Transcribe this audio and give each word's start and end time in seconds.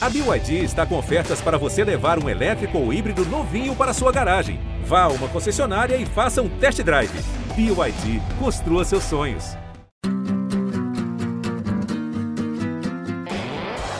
A 0.00 0.08
BYD 0.08 0.62
está 0.62 0.86
com 0.86 0.96
ofertas 0.96 1.40
para 1.40 1.58
você 1.58 1.82
levar 1.82 2.22
um 2.22 2.28
elétrico 2.28 2.78
ou 2.78 2.92
híbrido 2.92 3.24
novinho 3.26 3.74
para 3.74 3.92
sua 3.92 4.12
garagem. 4.12 4.60
Vá 4.84 5.02
a 5.02 5.08
uma 5.08 5.26
concessionária 5.26 5.96
e 5.96 6.06
faça 6.06 6.40
um 6.40 6.48
test 6.48 6.80
drive. 6.84 7.10
BYD, 7.56 8.22
construa 8.38 8.84
seus 8.84 9.02
sonhos. 9.02 9.56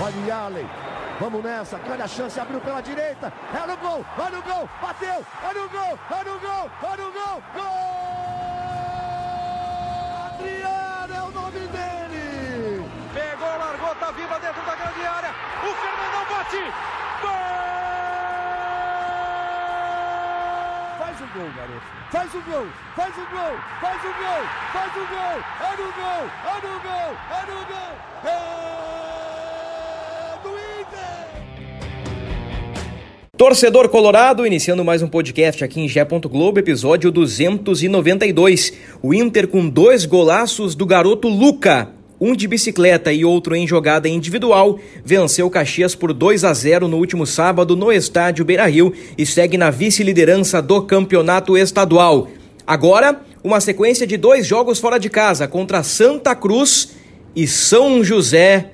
Olha 0.01 0.37
Allen, 0.37 0.67
vamos 1.19 1.43
nessa, 1.43 1.79
grande 1.79 2.03
a 2.03 2.07
chance, 2.07 2.39
abriu 2.39 2.61
pela 2.61 2.81
direita, 2.81 3.33
é 3.53 3.67
no 3.67 3.77
gol, 3.79 4.05
olha 4.17 4.39
o 4.39 4.43
gol, 4.43 4.69
bateu, 4.81 5.27
olha 5.43 5.65
o 5.65 5.69
gol, 5.69 5.99
olha 6.13 6.33
o 6.33 6.39
gol, 6.39 6.71
olha 6.81 7.09
o 7.09 7.13
gol, 7.13 7.43
gol! 7.55 7.99
Adriano 10.29 11.15
é 11.15 11.23
o 11.23 11.31
nome 11.33 11.59
dele! 11.59 12.89
Pegou, 13.13 13.49
largou, 13.49 13.95
tá 13.97 14.13
viva 14.13 14.39
dentro 14.39 14.63
da 14.65 14.77
grande 14.77 15.05
área, 15.05 15.35
o 15.69 15.75
Fernandão 15.75 16.25
bate, 16.31 16.63
gol! 17.21 17.49
Faz 20.99 21.21
o 21.21 21.27
gol, 21.35 21.51
garoto, 21.57 21.87
faz 22.11 22.35
o 22.35 22.41
gol, 22.43 22.67
faz 22.97 23.15
o 23.17 23.27
gol, 23.31 23.55
faz 23.81 24.03
o 24.03 24.13
gol, 24.19 24.45
faz 24.73 24.93
o 24.97 25.07
gol, 25.13 25.39
é 25.61 25.77
no 25.77 25.89
gol, 25.93 26.25
é 26.45 26.57
no 26.65 26.73
gol, 26.81 27.11
é 27.31 27.43
no 27.47 27.61
gol, 27.67 27.93
é 28.25 28.39
do 30.43 30.51
Inter! 30.81 31.29
Torcedor 33.37 33.89
Colorado, 33.91 34.47
iniciando 34.47 34.85
mais 34.85 35.03
um 35.03 35.09
podcast 35.09 35.63
aqui 35.63 35.81
em 35.81 35.89
Gé. 35.89 36.05
Globo, 36.05 36.59
episódio 36.59 37.11
292. 37.11 38.73
O 39.03 39.13
Inter 39.13 39.47
com 39.47 39.69
dois 39.69 40.07
golaços 40.07 40.75
do 40.75 40.87
garoto 40.87 41.29
Luca, 41.29 41.93
um 42.21 42.35
de 42.35 42.49
bicicleta 42.49 43.13
e 43.13 43.25
outro 43.25 43.55
em 43.55 43.67
jogada 43.67 44.09
individual, 44.09 44.79
venceu 45.05 45.49
Caxias 45.49 45.95
por 45.95 46.13
2 46.13 46.45
a 46.45 46.53
0 46.53 46.89
no 46.89 46.97
último 46.97 47.27
sábado 47.27 47.77
no 47.77 47.93
estádio 47.93 48.45
Beira-Rio 48.45 48.93
e 49.17 49.25
segue 49.25 49.57
na 49.57 49.71
vice-liderança 49.71 50.61
do 50.61 50.83
campeonato 50.83 51.57
estadual. 51.57 52.29
Agora, 52.67 53.21
uma 53.43 53.61
sequência 53.61 54.07
de 54.07 54.17
dois 54.17 54.47
jogos 54.47 54.79
fora 54.79 54.99
de 54.99 55.09
casa 55.09 55.47
contra 55.47 55.83
Santa 55.83 56.35
Cruz 56.35 56.91
e 57.35 57.47
São 57.47 58.03
José 58.03 58.73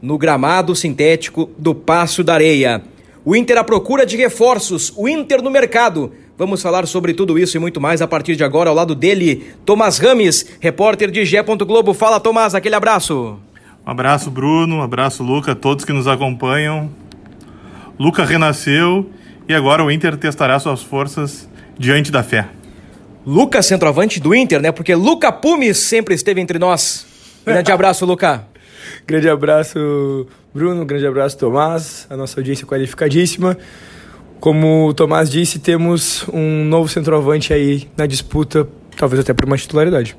no 0.00 0.18
gramado 0.18 0.76
sintético 0.76 1.50
do 1.56 1.74
Passo 1.74 2.22
da 2.22 2.34
Areia. 2.34 2.82
O 3.24 3.36
Inter 3.36 3.56
à 3.56 3.64
procura 3.64 4.04
de 4.04 4.16
reforços, 4.16 4.92
o 4.96 5.08
Inter 5.08 5.40
no 5.40 5.50
mercado. 5.50 6.12
Vamos 6.38 6.62
falar 6.62 6.86
sobre 6.86 7.12
tudo 7.12 7.38
isso 7.38 7.56
e 7.56 7.60
muito 7.60 7.80
mais 7.80 8.00
a 8.00 8.08
partir 8.08 8.36
de 8.36 8.42
agora 8.42 8.70
ao 8.70 8.74
lado 8.74 8.94
dele, 8.94 9.52
Tomás 9.64 9.98
Rames, 9.98 10.46
repórter 10.60 11.10
de 11.10 11.24
Gé. 11.24 11.42
Globo. 11.42 11.92
Fala, 11.92 12.18
Tomás, 12.18 12.54
aquele 12.54 12.74
abraço. 12.74 13.38
Um 13.86 13.90
abraço, 13.90 14.30
Bruno, 14.30 14.76
um 14.76 14.82
abraço, 14.82 15.22
Luca, 15.22 15.54
todos 15.54 15.84
que 15.84 15.92
nos 15.92 16.08
acompanham. 16.08 16.90
Luca 17.98 18.24
renasceu 18.24 19.10
e 19.48 19.54
agora 19.54 19.84
o 19.84 19.90
Inter 19.90 20.16
testará 20.16 20.58
suas 20.58 20.82
forças 20.82 21.48
diante 21.78 22.10
da 22.10 22.22
fé. 22.22 22.48
Luca, 23.26 23.62
centroavante 23.62 24.18
do 24.18 24.34
Inter, 24.34 24.60
né? 24.60 24.72
Porque 24.72 24.94
Luca 24.94 25.30
Pumes 25.30 25.78
sempre 25.78 26.14
esteve 26.14 26.40
entre 26.40 26.58
nós. 26.58 27.06
Grande 27.44 27.70
abraço, 27.72 28.06
Luca. 28.06 28.46
Grande 29.06 29.28
abraço, 29.28 30.26
Bruno. 30.52 30.84
Grande 30.84 31.06
abraço, 31.06 31.36
Tomás. 31.38 32.06
A 32.08 32.16
nossa 32.16 32.40
audiência 32.40 32.66
qualificadíssima. 32.66 33.56
Como 34.42 34.88
o 34.88 34.92
Tomás 34.92 35.30
disse, 35.30 35.60
temos 35.60 36.26
um 36.32 36.64
novo 36.64 36.88
centroavante 36.88 37.52
aí 37.52 37.86
na 37.96 38.06
disputa, 38.06 38.68
talvez 38.96 39.20
até 39.20 39.32
por 39.32 39.44
uma 39.44 39.56
titularidade. 39.56 40.16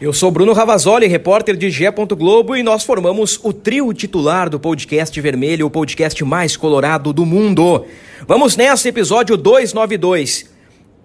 Eu 0.00 0.12
sou 0.12 0.32
Bruno 0.32 0.52
Ravazoli, 0.52 1.06
repórter 1.06 1.56
de 1.56 1.70
Gé. 1.70 1.88
Globo, 1.92 2.56
e 2.56 2.62
nós 2.64 2.82
formamos 2.82 3.38
o 3.40 3.52
trio 3.52 3.94
titular 3.94 4.50
do 4.50 4.58
podcast 4.58 5.20
Vermelho, 5.20 5.66
o 5.66 5.70
podcast 5.70 6.24
mais 6.24 6.56
colorado 6.56 7.12
do 7.12 7.24
mundo. 7.24 7.84
Vamos 8.26 8.56
nessa, 8.56 8.88
episódio 8.88 9.36
292. 9.36 10.50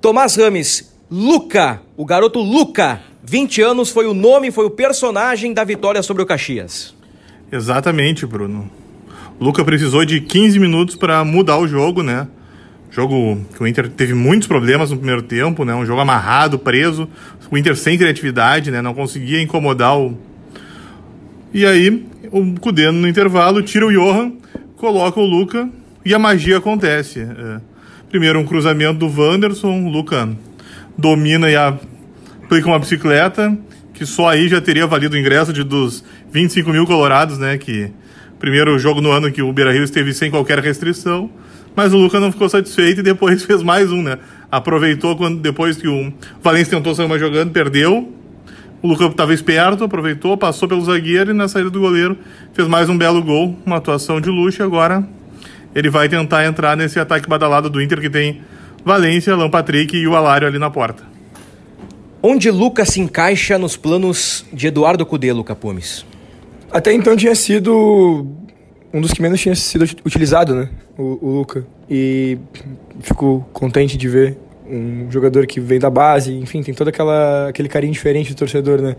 Tomás 0.02 0.36
Rames, 0.36 0.92
Luca, 1.12 1.80
o 1.96 2.04
garoto 2.04 2.40
Luca, 2.40 3.02
20 3.23 3.62
anos, 3.62 3.92
foi 3.92 4.08
o 4.08 4.16
nome, 4.16 4.50
foi 4.50 4.66
o 4.66 4.72
personagem 4.72 5.54
da 5.54 5.64
vitória 5.64 6.02
sobre 6.02 6.23
o 6.23 6.26
Caxias. 6.26 6.96
Exatamente, 7.52 8.26
Bruno. 8.26 8.67
Luca 9.40 9.64
precisou 9.64 10.04
de 10.04 10.22
15 10.22 10.58
minutos 10.58 10.96
para 10.96 11.23
mudar 11.23 11.60
o 11.60 11.67
jogo, 11.67 12.02
né? 12.02 12.28
Jogo 12.89 13.45
que 13.55 13.61
o 13.61 13.67
Inter 13.67 13.89
teve 13.89 14.14
muitos 14.14 14.48
problemas 14.48 14.92
no 14.92 14.98
primeiro 14.98 15.21
tempo, 15.21 15.65
né? 15.65 15.75
Um 15.75 15.86
jogo 15.86 16.02
amarrado, 16.02 16.58
preso, 16.58 17.08
o 17.52 17.58
Inter 17.58 17.75
sem 17.75 17.98
criatividade, 17.98 18.71
né? 18.71 18.81
Não 18.81 18.93
conseguia 18.93 19.42
incomodar 19.42 19.98
o. 19.98 20.17
E 21.53 21.65
aí, 21.65 22.05
o 22.31 22.59
Cudê 22.59 22.92
no 22.92 23.08
intervalo 23.08 23.61
tira 23.61 23.86
o 23.86 23.92
Johan, 23.92 24.33
coloca 24.75 25.20
o 25.20 25.25
Luca 25.25 25.70
e 26.03 26.14
a 26.14 26.20
magia 26.20 26.58
acontece. 26.58 27.21
É. 27.21 27.61
Primeiro 28.09 28.39
um 28.39 28.45
cruzamento 28.45 28.99
do 28.99 29.21
Wanderson, 29.21 29.83
o 29.83 29.89
Luca 29.89 30.30
domina 30.98 31.49
e 31.49 31.55
aplica 31.55 32.67
uma 32.67 32.80
bicicleta, 32.80 33.55
que 33.93 34.05
só 34.05 34.30
aí 34.30 34.48
já 34.48 34.61
teria 34.61 34.87
valido 34.87 35.15
o 35.15 35.19
ingresso 35.19 35.52
de 35.52 35.64
dos 35.64 36.04
25 36.31 36.71
mil 36.71 36.86
colorados, 36.86 37.37
né? 37.37 37.58
Que 37.58 37.92
primeiro 38.39 38.77
jogo 38.80 39.02
no 39.02 39.11
ano 39.11 39.31
que 39.31 39.42
o 39.42 39.52
Beira 39.52 39.73
Rio 39.73 39.83
esteve 39.83 40.14
sem 40.14 40.31
qualquer 40.31 40.59
restrição. 40.59 41.30
Mas 41.77 41.93
o 41.93 41.98
Luca 41.98 42.20
não 42.20 42.32
ficou 42.32 42.49
satisfeito 42.49 43.02
e 43.02 43.04
depois 43.04 43.43
fez 43.45 43.61
mais 43.61 43.92
um, 43.92 44.02
né? 44.02 44.17
Aproveitou 44.52 45.15
quando 45.15 45.39
depois 45.39 45.77
que 45.77 45.88
o 45.88 46.11
Valência 46.42 46.76
tentou 46.76 46.95
sair 46.95 47.05
uma 47.05 47.20
jogando, 47.20 47.52
perdeu. 47.52 48.11
O 48.82 48.88
Luca 48.88 49.05
estava 49.05 49.32
esperto, 49.32 49.83
aproveitou, 49.83 50.36
passou 50.36 50.67
pelo 50.67 50.83
zagueiro 50.83 51.30
e 51.30 51.33
na 51.36 51.48
saída 51.48 51.70
do 51.70 51.80
goleiro 51.80 52.17
fez 52.52 52.67
mais 52.67 52.89
um 52.89 52.98
belo 52.98 53.21
gol, 53.21 53.55
uma 53.64 53.77
atuação 53.77 54.20
de 54.20 54.27
luxo. 54.27 54.60
E 54.60 54.64
agora 54.64 55.08
ele 55.76 55.87
vai 55.87 56.10
tentar 56.10 56.45
entrar 56.45 56.76
nesse 56.76 56.99
ataque 56.99 57.30
badalado 57.30 57.70
do 57.70 57.80
Inter 57.80 58.02
que 58.02 58.10
tem 58.10 58.42
Valência, 58.83 59.33
Alan 59.33 59.49
Patrick 59.49 59.95
e 59.95 60.08
o 60.08 60.16
Alário 60.16 60.48
ali 60.48 60.58
na 60.58 60.71
porta. 60.71 61.04
Onde 62.23 62.49
Luca 62.49 62.86
se 62.86 62.99
encaixa 62.99 63.60
nos 63.60 63.77
planos 63.77 64.43
de 64.52 64.66
Eduardo 64.66 65.05
Cudê, 65.05 65.32
Luca 65.32 65.55
Pumes? 65.55 66.04
Até 66.71 66.92
então 66.92 67.16
tinha 67.16 67.36
sido 67.36 68.47
um 68.93 69.02
dos 69.02 69.11
que 69.11 69.21
menos 69.21 69.39
tinha 69.39 69.55
sido 69.55 69.83
utilizado, 70.05 70.55
né? 70.55 70.70
O, 70.98 71.20
o, 71.21 71.31
Luca. 71.37 71.65
E 71.89 72.37
fico 73.02 73.45
contente 73.53 73.98
de 73.98 74.08
ver 74.08 74.37
um 74.70 75.09
jogador 75.09 75.45
que 75.45 75.59
vem 75.59 75.80
da 75.80 75.89
base, 75.89 76.33
enfim, 76.33 76.61
tem 76.61 76.73
todo 76.73 76.89
aquela, 76.89 77.48
aquele 77.48 77.70
carinho 77.70 77.93
diferente 77.93 78.33
do 78.33 78.37
torcedor, 78.37 78.81
né? 78.81 78.95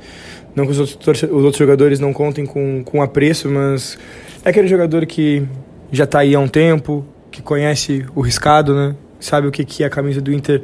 Não 0.54 0.64
que 0.64 0.72
os 0.72 0.78
outros, 0.78 1.22
os 1.22 1.44
outros 1.44 1.56
jogadores 1.56 2.00
não 2.00 2.12
contem 2.12 2.46
com, 2.46 2.82
com 2.84 3.02
apreço, 3.02 3.50
mas 3.50 3.98
é 4.44 4.50
aquele 4.50 4.68
jogador 4.68 5.04
que 5.04 5.46
já 5.92 6.04
está 6.04 6.20
aí 6.20 6.34
há 6.34 6.40
um 6.40 6.48
tempo, 6.48 7.04
que 7.30 7.42
conhece 7.42 8.06
o 8.14 8.20
riscado, 8.20 8.74
né? 8.74 8.94
Sabe 9.20 9.46
o 9.46 9.50
que, 9.50 9.64
que 9.64 9.82
é 9.82 9.86
a 9.86 9.90
camisa 9.90 10.20
do 10.20 10.32
Inter, 10.32 10.62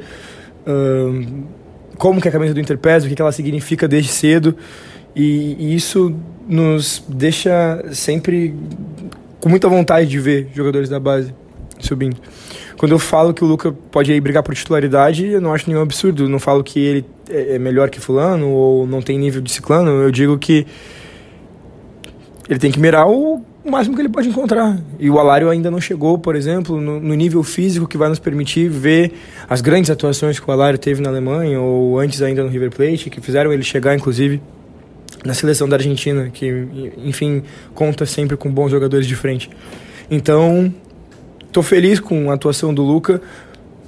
como 1.97 2.21
que 2.21 2.27
a 2.27 2.31
camisa 2.31 2.53
do 2.53 2.59
Inter 2.59 2.77
pesa, 2.77 3.05
o 3.05 3.09
que, 3.09 3.15
que 3.15 3.21
ela 3.21 3.31
significa 3.31 3.87
desde 3.87 4.09
cedo. 4.09 4.55
E, 5.15 5.55
e, 5.57 5.75
isso 5.75 6.13
nos 6.47 7.03
deixa 7.07 7.85
sempre 7.93 8.53
com 9.45 9.49
muita 9.49 9.69
vontade 9.69 10.09
de 10.09 10.19
ver 10.19 10.47
jogadores 10.55 10.89
da 10.89 10.99
base 10.99 11.31
subindo. 11.79 12.17
Quando 12.77 12.93
eu 12.93 12.97
falo 12.97 13.31
que 13.31 13.43
o 13.43 13.47
Luca 13.47 13.71
pode 13.91 14.11
ir 14.11 14.19
brigar 14.19 14.41
por 14.41 14.55
titularidade, 14.55 15.23
eu 15.23 15.39
não 15.39 15.53
acho 15.53 15.69
nenhum 15.69 15.83
absurdo. 15.83 16.23
Eu 16.23 16.29
não 16.29 16.39
falo 16.39 16.63
que 16.63 16.79
ele 16.79 17.05
é 17.29 17.59
melhor 17.59 17.91
que 17.91 17.99
fulano 17.99 18.49
ou 18.49 18.87
não 18.87 19.03
tem 19.03 19.19
nível 19.19 19.43
de 19.43 19.51
ciclano. 19.51 19.91
Eu 20.01 20.09
digo 20.09 20.35
que 20.39 20.65
ele 22.49 22.57
tem 22.57 22.71
que 22.71 22.79
mirar 22.79 23.07
o 23.07 23.39
máximo 23.63 23.95
que 23.95 24.01
ele 24.01 24.09
pode 24.09 24.29
encontrar. 24.29 24.79
E 24.99 25.11
o 25.11 25.19
Alário 25.19 25.47
ainda 25.47 25.69
não 25.69 25.79
chegou, 25.79 26.17
por 26.17 26.35
exemplo, 26.35 26.81
no, 26.81 26.99
no, 26.99 27.13
nível 27.13 27.43
físico 27.43 27.87
que 27.87 27.99
vai 27.99 28.09
nos 28.09 28.17
permitir 28.17 28.67
ver 28.67 29.13
as 29.47 29.61
grandes 29.61 29.91
atuações 29.91 30.39
que 30.39 30.49
o 30.49 30.51
Alário 30.51 30.79
teve 30.79 31.03
na 31.03 31.09
Alemanha 31.09 31.61
ou 31.61 31.99
antes 31.99 32.19
ainda 32.23 32.43
no 32.43 32.49
River 32.49 32.71
Plate, 32.71 33.11
que 33.11 33.21
fizeram 33.21 33.53
ele 33.53 33.61
chegar, 33.61 33.93
inclusive, 33.93 34.41
na 35.25 35.33
seleção 35.33 35.67
da 35.67 35.75
Argentina, 35.75 36.29
que, 36.31 36.93
enfim, 36.97 37.43
conta 37.73 38.05
sempre 38.05 38.37
com 38.37 38.49
bons 38.49 38.69
jogadores 38.69 39.07
de 39.07 39.15
frente. 39.15 39.49
Então, 40.09 40.71
estou 41.47 41.63
feliz 41.63 41.99
com 41.99 42.29
a 42.29 42.35
atuação 42.35 42.73
do 42.73 42.83
Luca. 42.83 43.19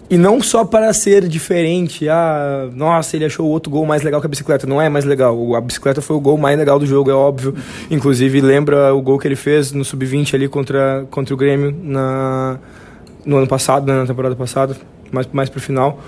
E 0.09 0.17
não 0.17 0.41
só 0.41 0.63
para 0.63 0.91
ser 0.93 1.27
diferente, 1.27 2.07
ah, 2.07 2.69
nossa, 2.73 3.17
ele 3.17 3.25
achou 3.25 3.45
o 3.45 3.49
outro 3.49 3.69
gol 3.69 3.85
mais 3.85 4.01
legal 4.03 4.21
que 4.21 4.25
a 4.25 4.29
bicicleta. 4.29 4.65
Não 4.65 4.81
é 4.81 4.87
mais 4.87 5.03
legal. 5.03 5.53
A 5.53 5.59
bicicleta 5.59 6.01
foi 6.01 6.15
o 6.15 6.19
gol 6.19 6.37
mais 6.37 6.57
legal 6.57 6.79
do 6.79 6.85
jogo, 6.85 7.11
é 7.11 7.13
óbvio. 7.13 7.53
Inclusive, 7.91 8.39
lembra 8.39 8.95
o 8.95 9.01
gol 9.01 9.19
que 9.19 9.27
ele 9.27 9.35
fez 9.35 9.73
no 9.73 9.83
Sub-20 9.83 10.33
ali 10.33 10.47
contra, 10.47 11.05
contra 11.11 11.33
o 11.33 11.37
Grêmio 11.37 11.75
na, 11.83 12.57
no 13.25 13.37
ano 13.37 13.47
passado, 13.47 13.85
né, 13.85 13.99
na 13.99 14.05
temporada 14.07 14.35
passada, 14.35 14.77
mais, 15.11 15.27
mais 15.27 15.49
pro 15.49 15.59
final. 15.59 15.99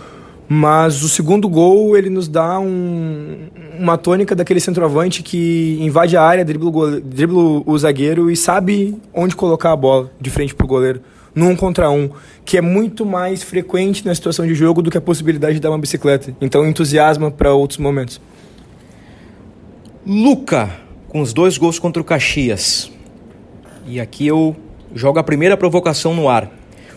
Mas 0.52 1.04
o 1.04 1.10
segundo 1.10 1.48
gol, 1.48 1.96
ele 1.96 2.10
nos 2.10 2.28
dá 2.28 2.60
um, 2.60 3.50
uma 3.78 4.00
tônica 4.00 4.36
daquele 4.36 4.60
centroavante 4.60 5.22
que 5.22 5.78
invade 5.80 6.18
a 6.18 6.24
área, 6.24 6.44
dribla 6.44 6.70
o, 6.70 6.72
goleiro, 6.72 7.06
dribla 7.06 7.62
o 7.64 7.78
zagueiro 7.78 8.32
e 8.32 8.36
sabe 8.36 8.98
onde 9.14 9.36
colocar 9.36 9.72
a 9.72 9.76
bola 9.76 10.10
de 10.20 10.32
frente 10.32 10.56
pro 10.56 10.66
goleiro 10.66 11.02
num 11.36 11.56
contra 11.56 11.92
um, 11.92 12.10
que 12.44 12.58
é 12.58 12.62
muito 12.62 13.06
mais 13.06 13.44
frequente 13.44 14.04
na 14.04 14.16
situação 14.16 14.48
de 14.48 14.56
jogo 14.56 14.82
do 14.82 14.90
que 14.90 14.98
a 14.98 15.02
possibilidade 15.02 15.54
de 15.54 15.60
dar 15.60 15.70
uma 15.70 15.78
bicicleta. 15.78 16.36
Então 16.42 16.68
entusiasma 16.68 17.30
para 17.30 17.54
outros 17.54 17.78
momentos. 17.78 18.20
Luca, 20.04 20.72
com 21.10 21.22
os 21.22 21.32
dois 21.32 21.60
gols 21.60 21.78
contra 21.78 22.02
o 22.02 22.06
Caxias. 22.06 22.92
E 23.86 24.00
aqui 24.00 24.26
eu 24.26 24.56
joga 24.96 25.20
a 25.20 25.24
primeira 25.24 25.56
provocação 25.56 26.16
no 26.16 26.28
ar, 26.28 26.52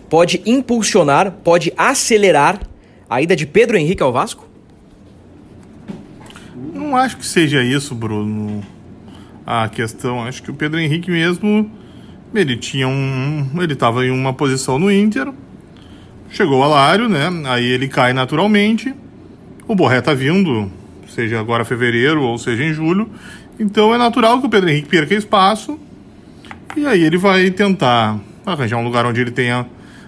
pode 0.09 0.43
impulsionar, 0.47 1.31
pode 1.45 1.71
acelerar 1.77 2.72
a 3.13 3.21
ida 3.21 3.37
de 3.37 3.47
Pedro 3.47 3.77
Henrique 3.77 4.03
ao 4.03 4.11
Vasco? 4.11 4.49
Não 6.73 6.97
acho 6.97 7.19
que 7.19 7.27
seja 7.27 7.63
isso, 7.63 7.95
Bruno. 7.95 8.63
A 9.47 9.69
questão, 9.69 10.23
acho 10.23 10.43
que 10.43 10.51
o 10.51 10.55
Pedro 10.55 10.81
Henrique 10.81 11.11
mesmo, 11.11 11.71
ele 12.35 12.57
tinha 12.57 12.89
um, 12.89 13.51
ele 13.61 13.75
estava 13.75 14.07
em 14.07 14.11
uma 14.11 14.33
posição 14.33 14.79
no 14.79 14.91
Inter, 14.91 15.31
chegou 16.31 16.61
o 16.61 16.63
Alário, 16.63 17.07
né? 17.07 17.29
Aí 17.47 17.67
ele 17.67 17.87
cai 17.87 18.15
naturalmente. 18.15 18.95
O 19.69 19.75
Borré 19.75 20.01
tá 20.01 20.15
vindo, 20.15 20.71
seja 21.07 21.39
agora 21.39 21.67
fevereiro 21.67 22.23
ou 22.23 22.39
seja 22.39 22.65
em 22.65 22.73
julho. 22.73 23.11
Então 23.61 23.95
é 23.95 23.99
natural 23.99 24.41
que 24.41 24.47
o 24.47 24.51
Pedro 24.51 24.71
Henrique 24.71 24.89
perca 24.89 25.15
espaço. 25.15 25.79
E 26.75 26.87
aí 26.87 27.03
ele 27.03 27.19
vai 27.19 27.51
tentar 27.51 28.19
arranjar 28.47 28.79
um 28.79 28.85
lugar 28.85 29.05
onde 29.05 29.21
ele 29.21 29.31
tenha 29.31 29.67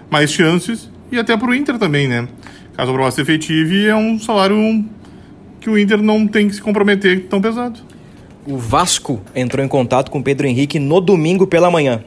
mais 0.09 0.31
chances. 0.31 0.89
E 1.11 1.19
até 1.19 1.37
pro 1.37 1.53
Inter 1.53 1.77
também, 1.77 2.07
né? 2.07 2.27
Caso 2.75 2.91
a 2.91 2.93
proposta 2.93 3.21
efetive, 3.21 3.87
é 3.87 3.95
um 3.95 4.19
salário 4.19 4.83
que 5.61 5.69
o 5.69 5.79
Inter 5.79 6.01
não 6.01 6.27
tem 6.27 6.49
que 6.49 6.55
se 6.55 6.61
comprometer 6.61 7.25
tão 7.27 7.39
pesado. 7.39 7.79
O 8.45 8.57
Vasco 8.57 9.21
entrou 9.33 9.65
em 9.65 9.67
contato 9.67 10.11
com 10.11 10.21
Pedro 10.21 10.45
Henrique 10.45 10.77
no 10.77 10.99
domingo 10.99 11.47
pela 11.47 11.71
manhã. 11.71 12.03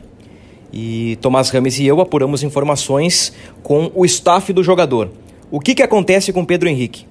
E 0.70 1.16
Tomás 1.22 1.48
Rames 1.48 1.78
e 1.78 1.86
eu 1.86 2.00
apuramos 2.02 2.42
informações 2.42 3.32
com 3.62 3.90
o 3.94 4.04
staff 4.04 4.52
do 4.52 4.62
jogador. 4.62 5.10
O 5.50 5.58
que, 5.58 5.74
que 5.74 5.82
acontece 5.82 6.34
com 6.34 6.44
Pedro 6.44 6.68
Henrique? 6.68 7.06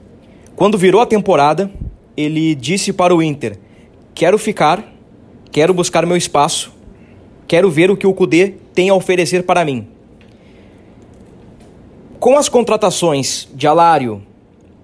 Quando 0.55 0.77
virou 0.77 1.01
a 1.01 1.07
temporada, 1.07 1.71
ele 2.15 2.53
disse 2.53 2.93
para 2.93 3.15
o 3.15 3.23
Inter: 3.23 3.57
Quero 4.13 4.37
ficar, 4.37 4.93
quero 5.51 5.73
buscar 5.73 6.05
meu 6.05 6.15
espaço, 6.15 6.71
quero 7.47 7.71
ver 7.71 7.89
o 7.89 7.97
que 7.97 8.05
o 8.05 8.13
Cudê 8.13 8.53
tem 8.75 8.89
a 8.89 8.93
oferecer 8.93 9.41
para 9.41 9.65
mim. 9.65 9.87
Com 12.19 12.35
as 12.35 12.49
contratações 12.49 13.47
de 13.53 13.67
Alário, 13.67 14.23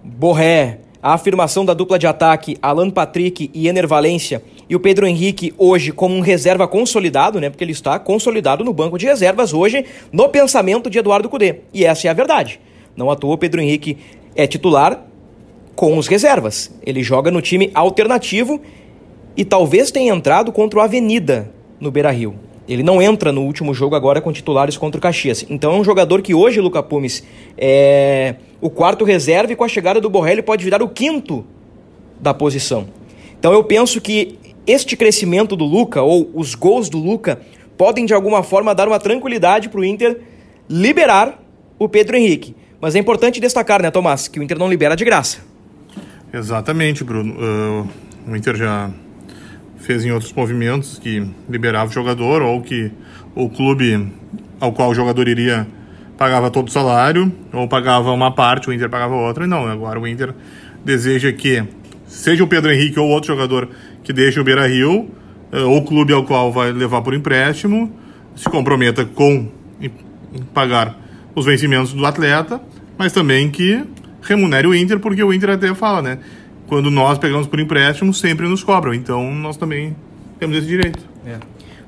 Borré, 0.03 0.81
a 1.01 1.13
afirmação 1.15 1.65
da 1.65 1.73
dupla 1.73 1.97
de 1.97 2.05
ataque 2.05 2.57
Alan 2.61 2.91
Patrick 2.91 3.49
e 3.51 3.67
Ener 3.67 3.87
Valência 3.87 4.43
e 4.69 4.75
o 4.75 4.79
Pedro 4.79 5.07
Henrique 5.07 5.51
hoje 5.57 5.91
como 5.91 6.15
um 6.15 6.19
reserva 6.19 6.67
consolidado, 6.67 7.41
né? 7.41 7.49
Porque 7.49 7.63
ele 7.63 7.71
está 7.71 7.97
consolidado 7.97 8.63
no 8.63 8.71
banco 8.71 8.99
de 8.99 9.07
reservas 9.07 9.51
hoje 9.51 9.83
no 10.11 10.29
pensamento 10.29 10.91
de 10.91 10.99
Eduardo 10.99 11.27
Cudê. 11.27 11.61
E 11.73 11.83
essa 11.83 12.07
é 12.07 12.11
a 12.11 12.13
verdade. 12.13 12.59
Não 12.95 13.09
à 13.09 13.15
toa 13.15 13.35
Pedro 13.35 13.61
Henrique 13.61 13.97
é 14.35 14.45
titular 14.45 15.03
com 15.75 15.97
os 15.97 16.07
reservas. 16.07 16.71
Ele 16.85 17.01
joga 17.01 17.31
no 17.31 17.41
time 17.41 17.71
alternativo 17.73 18.61
e 19.35 19.43
talvez 19.43 19.89
tenha 19.89 20.13
entrado 20.13 20.51
contra 20.51 20.77
o 20.77 20.81
Avenida 20.83 21.51
no 21.79 21.89
Beira-Rio. 21.89 22.35
Ele 22.67 22.83
não 22.83 23.01
entra 23.01 23.31
no 23.31 23.41
último 23.41 23.73
jogo 23.73 23.95
agora 23.95 24.21
com 24.21 24.31
titulares 24.31 24.77
contra 24.77 24.97
o 24.97 25.01
Caxias. 25.01 25.45
Então 25.49 25.73
é 25.73 25.75
um 25.77 25.83
jogador 25.83 26.21
que 26.21 26.33
hoje, 26.33 26.61
Luca 26.61 26.81
Pumes, 26.81 27.23
é 27.57 28.35
o 28.61 28.69
quarto 28.69 29.03
reserva 29.03 29.51
e 29.51 29.55
com 29.55 29.63
a 29.63 29.67
chegada 29.67 29.99
do 29.99 30.09
Borrelli 30.09 30.41
pode 30.41 30.63
virar 30.63 30.81
o 30.81 30.87
quinto 30.87 31.45
da 32.19 32.33
posição. 32.33 32.87
Então 33.37 33.51
eu 33.51 33.63
penso 33.63 33.99
que 33.99 34.39
este 34.65 34.95
crescimento 34.95 35.55
do 35.55 35.65
Luca, 35.65 36.01
ou 36.01 36.31
os 36.33 36.55
gols 36.55 36.87
do 36.87 36.97
Luca, 36.97 37.41
podem 37.77 38.05
de 38.05 38.13
alguma 38.13 38.41
forma 38.43 38.73
dar 38.73 38.87
uma 38.87 38.99
tranquilidade 38.99 39.67
para 39.67 39.81
o 39.81 39.83
Inter 39.83 40.21
liberar 40.69 41.43
o 41.77 41.89
Pedro 41.89 42.15
Henrique. 42.15 42.55
Mas 42.79 42.95
é 42.95 42.99
importante 42.99 43.39
destacar, 43.41 43.81
né, 43.81 43.91
Tomás, 43.91 44.27
que 44.27 44.39
o 44.39 44.43
Inter 44.43 44.57
não 44.57 44.69
libera 44.69 44.95
de 44.95 45.03
graça. 45.03 45.39
Exatamente, 46.33 47.03
Bruno. 47.03 47.33
Uh, 47.33 47.87
o 48.31 48.35
Inter 48.35 48.55
já 48.55 48.89
fez 49.83 50.05
em 50.05 50.11
outros 50.11 50.31
movimentos 50.33 50.97
que 50.97 51.25
liberava 51.49 51.89
o 51.89 51.93
jogador 51.93 52.41
ou 52.41 52.61
que 52.61 52.91
o 53.35 53.49
clube 53.49 54.07
ao 54.59 54.71
qual 54.71 54.89
o 54.89 54.95
jogador 54.95 55.27
iria 55.27 55.67
pagava 56.17 56.49
todo 56.49 56.69
o 56.69 56.71
salário 56.71 57.31
ou 57.51 57.67
pagava 57.67 58.11
uma 58.11 58.31
parte, 58.31 58.69
o 58.69 58.73
Inter 58.73 58.89
pagava 58.89 59.13
outra. 59.13 59.45
Não, 59.45 59.67
agora 59.67 59.99
o 59.99 60.07
Inter 60.07 60.33
deseja 60.85 61.31
que 61.33 61.63
seja 62.07 62.43
o 62.43 62.47
Pedro 62.47 62.71
Henrique 62.71 62.97
ou 62.97 63.09
outro 63.09 63.27
jogador 63.27 63.69
que 64.03 64.13
deixe 64.13 64.39
o 64.39 64.43
Beira 64.43 64.67
Rio, 64.67 65.09
eh, 65.51 65.59
ou 65.59 65.77
o 65.77 65.83
clube 65.83 66.13
ao 66.13 66.23
qual 66.23 66.51
vai 66.51 66.71
levar 66.71 67.01
por 67.01 67.13
empréstimo, 67.13 67.91
se 68.35 68.47
comprometa 68.49 69.03
com 69.03 69.49
pagar 70.53 70.97
os 71.35 71.45
vencimentos 71.45 71.93
do 71.93 72.05
atleta, 72.05 72.61
mas 72.97 73.11
também 73.11 73.49
que 73.49 73.83
remunere 74.21 74.67
o 74.67 74.73
Inter, 74.73 74.99
porque 74.99 75.23
o 75.23 75.33
Inter 75.33 75.51
até 75.51 75.73
fala, 75.73 76.01
né? 76.01 76.19
Quando 76.73 76.89
nós 76.89 77.19
pegamos 77.19 77.45
por 77.45 77.59
empréstimo, 77.59 78.11
sempre 78.11 78.47
nos 78.47 78.63
cobram. 78.63 78.95
Então, 78.95 79.31
nós 79.35 79.55
também 79.55 79.95
temos 80.39 80.57
esse 80.57 80.65
direito. 80.65 80.97
É. 81.23 81.37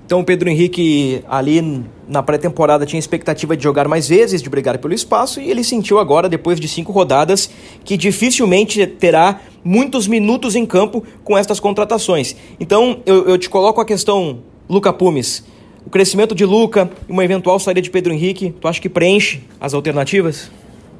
Então, 0.05 0.19
o 0.19 0.23
Pedro 0.23 0.47
Henrique, 0.47 1.23
ali 1.27 1.83
na 2.07 2.21
pré-temporada, 2.21 2.85
tinha 2.85 2.99
expectativa 2.99 3.57
de 3.57 3.63
jogar 3.63 3.87
mais 3.87 4.07
vezes, 4.07 4.43
de 4.43 4.47
brigar 4.47 4.77
pelo 4.77 4.93
espaço, 4.93 5.41
e 5.41 5.49
ele 5.49 5.63
sentiu 5.63 5.97
agora, 5.97 6.29
depois 6.29 6.59
de 6.59 6.67
cinco 6.67 6.91
rodadas, 6.91 7.49
que 7.83 7.97
dificilmente 7.97 8.85
terá 8.85 9.41
muitos 9.63 10.07
minutos 10.07 10.55
em 10.55 10.67
campo 10.67 11.03
com 11.23 11.35
estas 11.35 11.59
contratações. 11.59 12.35
Então, 12.59 12.99
eu, 13.07 13.27
eu 13.27 13.39
te 13.39 13.49
coloco 13.49 13.81
a 13.81 13.85
questão, 13.85 14.41
Luca 14.69 14.93
Pumes. 14.93 15.43
O 15.83 15.89
crescimento 15.89 16.35
de 16.35 16.45
Luca 16.45 16.91
e 17.09 17.11
uma 17.11 17.25
eventual 17.25 17.57
saída 17.57 17.81
de 17.81 17.89
Pedro 17.89 18.13
Henrique, 18.13 18.53
tu 18.61 18.67
acha 18.67 18.79
que 18.79 18.89
preenche 18.89 19.41
as 19.59 19.73
alternativas? 19.73 20.51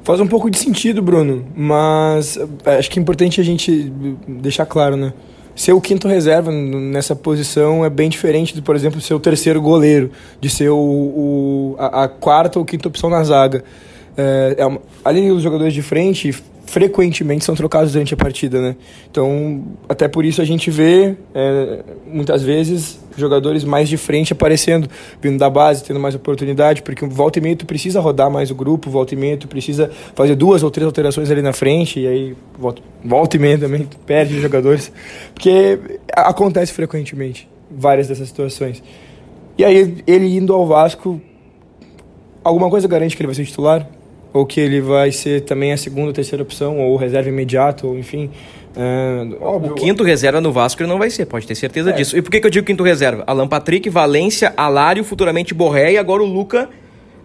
Faz 0.06 0.20
um 0.20 0.26
pouco 0.28 0.48
de 0.48 0.56
sentido, 0.56 1.02
Bruno, 1.02 1.44
mas 1.56 2.38
é, 2.64 2.76
acho 2.76 2.88
que 2.88 2.96
é 2.96 3.02
importante 3.02 3.40
a 3.40 3.44
gente 3.44 3.92
deixar 4.28 4.64
claro, 4.64 4.96
né? 4.96 5.12
Ser 5.52 5.72
o 5.72 5.80
quinto 5.80 6.06
reserva 6.06 6.52
nessa 6.52 7.16
posição 7.16 7.84
é 7.84 7.90
bem 7.90 8.08
diferente 8.08 8.54
de, 8.54 8.62
por 8.62 8.76
exemplo, 8.76 9.00
ser 9.00 9.14
o 9.14 9.18
terceiro 9.18 9.60
goleiro, 9.60 10.12
de 10.40 10.48
ser 10.48 10.68
o, 10.68 10.76
o 10.76 11.76
a, 11.76 12.04
a, 12.04 12.08
quarta 12.08 12.56
ou 12.56 12.64
quinta 12.64 12.86
opção 12.86 13.10
na 13.10 13.24
zaga. 13.24 13.64
É, 14.16 14.54
é 14.58 14.66
uma, 14.66 14.80
ali 15.04 15.28
os 15.28 15.42
jogadores 15.42 15.74
de 15.74 15.82
frente 15.82 16.32
frequentemente 16.66 17.44
são 17.44 17.54
trocados 17.54 17.92
durante 17.92 18.12
a 18.12 18.16
partida, 18.16 18.60
né? 18.60 18.76
Então, 19.10 19.64
até 19.88 20.08
por 20.08 20.24
isso 20.24 20.42
a 20.42 20.44
gente 20.44 20.70
vê 20.70 21.14
é, 21.34 21.84
muitas 22.06 22.42
vezes 22.42 22.98
jogadores 23.16 23.64
mais 23.64 23.88
de 23.88 23.96
frente 23.96 24.32
aparecendo, 24.32 24.88
vindo 25.22 25.38
da 25.38 25.48
base, 25.48 25.82
tendo 25.82 25.98
mais 25.98 26.14
oportunidade, 26.14 26.82
porque 26.82 27.06
volta 27.06 27.38
e 27.38 27.42
meio 27.42 27.56
tu 27.56 27.64
precisa 27.64 28.00
rodar 28.00 28.30
mais 28.30 28.50
o 28.50 28.54
grupo, 28.54 28.90
volta 28.90 29.14
e 29.14 29.16
meio 29.16 29.38
tu 29.38 29.48
precisa 29.48 29.90
fazer 30.14 30.34
duas 30.34 30.62
ou 30.62 30.70
três 30.70 30.84
alterações 30.84 31.30
ali 31.30 31.40
na 31.40 31.52
frente, 31.52 32.00
e 32.00 32.06
aí 32.06 32.36
volta, 32.58 32.82
volta 33.02 33.36
e 33.36 33.38
meio 33.38 33.58
também 33.58 33.84
tu 33.84 33.96
perde 33.98 34.38
jogadores, 34.40 34.92
porque 35.32 35.78
acontece 36.12 36.72
frequentemente 36.72 37.48
várias 37.70 38.08
dessas 38.08 38.28
situações. 38.28 38.82
E 39.56 39.64
aí 39.64 40.02
ele 40.06 40.36
indo 40.36 40.52
ao 40.52 40.66
Vasco, 40.66 41.20
alguma 42.44 42.68
coisa 42.68 42.86
garante 42.86 43.16
que 43.16 43.22
ele 43.22 43.28
vai 43.28 43.34
ser 43.34 43.44
titular? 43.44 43.88
Ou 44.36 44.44
que 44.44 44.60
ele 44.60 44.80
vai 44.80 45.10
ser 45.10 45.42
também 45.42 45.72
a 45.72 45.76
segunda 45.76 46.08
ou 46.08 46.12
terceira 46.12 46.42
opção, 46.42 46.78
ou 46.78 46.96
reserva 46.96 47.28
imediato, 47.28 47.88
ou 47.88 47.98
enfim. 47.98 48.30
É, 48.76 49.26
óbvio. 49.40 49.72
O 49.72 49.74
quinto 49.74 50.04
reserva 50.04 50.40
no 50.40 50.52
Vasco 50.52 50.82
ele 50.82 50.90
não 50.90 50.98
vai 50.98 51.08
ser, 51.08 51.24
pode 51.24 51.46
ter 51.46 51.54
certeza 51.54 51.90
é. 51.90 51.92
disso. 51.92 52.16
E 52.16 52.20
por 52.20 52.30
que, 52.30 52.40
que 52.40 52.46
eu 52.46 52.50
digo 52.50 52.66
quinto 52.66 52.84
reserva? 52.84 53.24
Alan 53.26 53.48
Patrick, 53.48 53.88
Valência, 53.88 54.52
Alário, 54.56 55.02
futuramente 55.02 55.54
Borré 55.54 55.92
e 55.92 55.98
agora 55.98 56.22
o 56.22 56.26
Luca 56.26 56.68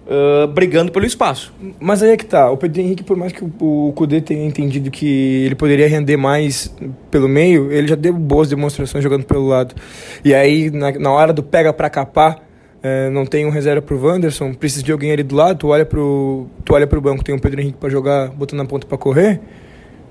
uh, 0.06 0.48
brigando 0.48 0.90
pelo 0.92 1.06
espaço. 1.06 1.54
Mas 1.80 2.02
aí 2.02 2.12
é 2.12 2.18
que 2.18 2.26
tá. 2.26 2.50
O 2.50 2.56
Pedro 2.56 2.82
Henrique, 2.82 3.04
por 3.04 3.18
mais 3.18 3.34
que 3.34 3.44
o, 3.44 3.90
o 3.90 3.94
Kudê 3.94 4.22
tenha 4.22 4.46
entendido 4.46 4.90
que 4.90 5.44
ele 5.46 5.56
poderia 5.56 5.90
render 5.90 6.16
mais 6.16 6.74
pelo 7.10 7.28
meio, 7.28 7.70
ele 7.72 7.90
já 7.90 7.96
deu 7.96 8.14
boas 8.14 8.48
demonstrações 8.48 9.04
jogando 9.04 9.26
pelo 9.26 9.48
lado. 9.48 9.76
E 10.24 10.34
aí, 10.34 10.72
na, 10.72 10.92
na 10.94 11.12
hora 11.12 11.34
do 11.34 11.44
pega 11.44 11.74
para 11.74 11.90
capar, 11.90 12.51
é, 12.84 13.10
não 13.10 13.26
tem 13.26 13.46
um 13.46 13.50
reserva 13.50 13.82
pro 13.82 14.02
Wanderson, 14.02 14.54
precisa 14.54 14.84
de 14.84 14.92
alguém 14.92 15.12
ali 15.12 15.24
do 15.24 15.36
lado, 15.36 15.60
tu 15.60 15.68
olha 15.68 15.86
pro, 15.86 16.48
tu 16.66 16.74
olha 16.74 16.88
pro 16.88 17.00
banco, 17.00 17.24
tem 17.24 17.36
o 17.36 17.40
Pedro 17.40 17.62
Henrique 17.62 17.78
para 17.78 17.90
jogar, 17.90 18.30
botando 18.30 18.60
na 18.60 18.66
ponta 18.66 18.88
para 18.88 18.98
correr, 18.98 19.40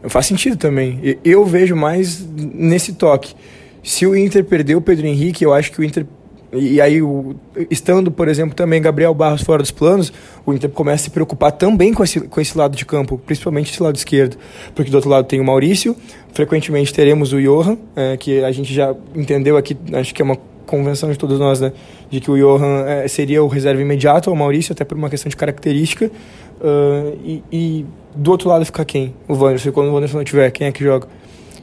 faz 0.09 0.27
sentido 0.27 0.57
também. 0.57 1.19
Eu 1.25 1.45
vejo 1.45 1.75
mais 1.75 2.27
nesse 2.35 2.93
toque. 2.93 3.35
Se 3.83 4.07
o 4.07 4.17
Inter 4.17 4.45
perder 4.45 4.77
o 4.77 4.81
Pedro 4.81 5.07
Henrique, 5.07 5.45
eu 5.45 5.53
acho 5.53 5.73
que 5.73 5.81
o 5.81 5.85
Inter 5.85 6.07
e 6.53 6.81
aí, 6.81 7.01
estando, 7.71 8.11
por 8.11 8.27
exemplo, 8.27 8.57
também 8.57 8.83
Gabriel 8.83 9.15
Barros 9.15 9.43
fora 9.43 9.63
dos 9.63 9.71
planos, 9.71 10.13
o 10.45 10.53
Inter 10.53 10.69
começa 10.69 11.03
a 11.03 11.05
se 11.05 11.11
preocupar 11.11 11.53
também 11.53 11.95
com 11.95 12.03
esse, 12.03 12.21
com 12.23 12.41
esse 12.41 12.59
lado 12.59 12.77
de 12.77 12.85
campo, 12.85 13.17
principalmente 13.25 13.71
esse 13.71 13.81
lado 13.81 13.95
esquerdo. 13.95 14.37
Porque 14.75 14.91
do 14.91 14.95
outro 14.95 15.09
lado 15.09 15.27
tem 15.27 15.41
o 15.41 15.45
Maurício, 15.45 15.95
frequentemente 16.33 16.93
teremos 16.93 17.33
o 17.33 17.41
Johan, 17.41 17.79
é, 17.95 18.17
que 18.17 18.43
a 18.43 18.51
gente 18.51 18.75
já 18.75 18.95
entendeu 19.15 19.57
aqui, 19.57 19.77
acho 19.93 20.13
que 20.13 20.21
é 20.21 20.25
uma 20.25 20.37
convenção 20.71 21.11
de 21.11 21.19
todos 21.19 21.39
nós, 21.39 21.61
né? 21.61 21.73
De 22.09 22.21
que 22.21 22.31
o 22.31 22.37
Johan 22.37 22.85
é, 22.87 23.09
seria 23.09 23.43
o 23.43 23.49
reserva 23.49 23.83
imediato 23.83 24.31
ao 24.31 24.37
Maurício, 24.37 24.73
até 24.73 24.85
por 24.85 24.97
uma 24.97 25.11
questão 25.11 25.29
de 25.29 25.37
característica. 25.37 26.11
Uh, 26.61 27.19
e, 27.25 27.43
e, 27.51 27.87
do 28.15 28.31
outro 28.31 28.49
lado 28.49 28.65
fica 28.65 28.85
quem? 28.85 29.15
O 29.27 29.35
Wanderson. 29.35 29.73
Quando 29.73 29.89
o 29.89 29.95
Wanderson 29.95 30.19
não 30.19 30.25
tiver, 30.25 30.51
quem 30.51 30.69
é 30.69 30.73
que 30.73 30.85
joga? 30.85 31.09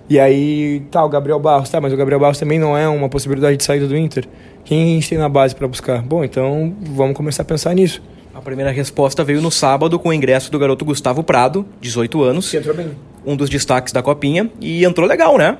E 0.09 0.19
aí, 0.19 0.81
tá, 0.91 1.03
o 1.03 1.09
Gabriel 1.09 1.39
Barros, 1.39 1.69
tá, 1.69 1.81
mas 1.81 1.91
o 1.91 1.97
Gabriel 1.97 2.19
Barros 2.19 2.39
também 2.39 2.59
não 2.59 2.77
é 2.77 2.87
uma 2.87 3.09
possibilidade 3.09 3.57
de 3.57 3.63
saída 3.63 3.87
do 3.87 3.95
Inter. 3.95 4.25
Quem 4.63 4.83
a 4.83 4.85
gente 4.85 5.09
tem 5.09 5.17
na 5.17 5.29
base 5.29 5.55
para 5.55 5.67
buscar? 5.67 6.01
Bom, 6.01 6.23
então 6.23 6.73
vamos 6.81 7.15
começar 7.15 7.43
a 7.43 7.45
pensar 7.45 7.73
nisso. 7.73 8.01
A 8.33 8.41
primeira 8.41 8.71
resposta 8.71 9.23
veio 9.23 9.41
no 9.41 9.49
sábado 9.49 9.97
com 9.97 10.09
o 10.09 10.13
ingresso 10.13 10.51
do 10.51 10.59
garoto 10.59 10.85
Gustavo 10.85 11.23
Prado, 11.23 11.65
18 11.81 12.23
anos. 12.23 12.51
Que 12.51 12.57
entrou 12.57 12.75
bem. 12.75 12.91
Um 13.27 13.36
dos 13.36 13.50
destaques 13.50 13.91
da 13.91 14.01
copinha 14.01 14.50
e 14.62 14.86
entrou 14.86 15.05
legal, 15.05 15.38
né? 15.38 15.57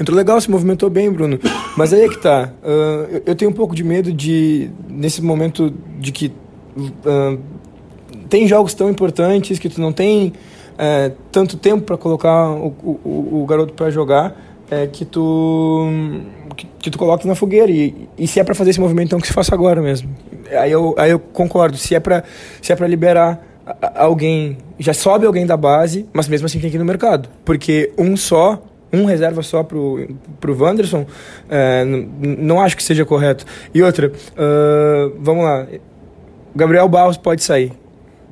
Entrou 0.00 0.16
legal, 0.16 0.40
se 0.40 0.48
movimentou 0.48 0.88
bem, 0.88 1.10
Bruno. 1.10 1.40
Mas 1.76 1.92
aí 1.92 2.02
é 2.02 2.08
que 2.08 2.16
tá. 2.16 2.52
Uh, 2.62 3.22
eu 3.26 3.34
tenho 3.34 3.50
um 3.50 3.54
pouco 3.54 3.74
de 3.74 3.82
medo 3.82 4.12
de, 4.12 4.70
nesse 4.88 5.20
momento 5.20 5.74
de 5.98 6.12
que 6.12 6.32
uh, 6.76 7.38
tem 8.28 8.46
jogos 8.46 8.72
tão 8.72 8.88
importantes 8.88 9.58
que 9.58 9.68
tu 9.68 9.80
não 9.80 9.92
tem 9.92 10.28
uh, 10.28 11.12
tanto 11.32 11.56
tempo 11.56 11.82
para 11.82 11.96
colocar 11.96 12.50
o, 12.50 12.68
o, 12.84 13.42
o 13.42 13.46
garoto 13.46 13.72
para 13.72 13.90
jogar, 13.90 14.40
é, 14.70 14.86
que 14.86 15.04
tu 15.04 15.88
que, 16.56 16.68
que, 16.78 16.90
tu 16.90 16.98
coloque 16.98 17.26
na 17.26 17.34
fogueira. 17.34 17.70
E, 17.70 18.08
e 18.16 18.28
se 18.28 18.38
é 18.38 18.44
para 18.44 18.54
fazer 18.54 18.70
esse 18.70 18.80
movimento, 18.80 19.08
então 19.08 19.18
que 19.18 19.26
se 19.26 19.32
faça 19.32 19.52
agora 19.52 19.82
mesmo. 19.82 20.08
Aí 20.52 20.70
eu, 20.70 20.94
aí 20.96 21.10
eu 21.10 21.18
concordo. 21.18 21.76
Se 21.76 21.96
é 21.96 22.00
para 22.00 22.22
se 22.62 22.72
é 22.72 22.76
para 22.76 22.86
liberar 22.86 23.47
alguém, 23.94 24.58
já 24.78 24.94
sobe 24.94 25.26
alguém 25.26 25.46
da 25.46 25.56
base, 25.56 26.06
mas 26.12 26.28
mesmo 26.28 26.46
assim 26.46 26.58
tem 26.58 26.70
que 26.70 26.76
ir 26.76 26.78
no 26.78 26.84
mercado. 26.84 27.28
Porque 27.44 27.92
um 27.98 28.16
só 28.16 28.62
um 28.92 29.04
reserva 29.04 29.42
só 29.42 29.62
pro, 29.62 30.08
pro 30.40 30.56
Wanderson, 30.58 31.06
é, 31.48 31.84
não 31.84 32.60
acho 32.60 32.76
que 32.76 32.82
seja 32.82 33.04
correto. 33.04 33.44
E 33.74 33.82
outra, 33.82 34.08
uh, 34.08 35.14
vamos 35.20 35.44
lá, 35.44 35.66
Gabriel 36.56 36.88
Barros 36.88 37.16
pode 37.16 37.42
sair, 37.42 37.72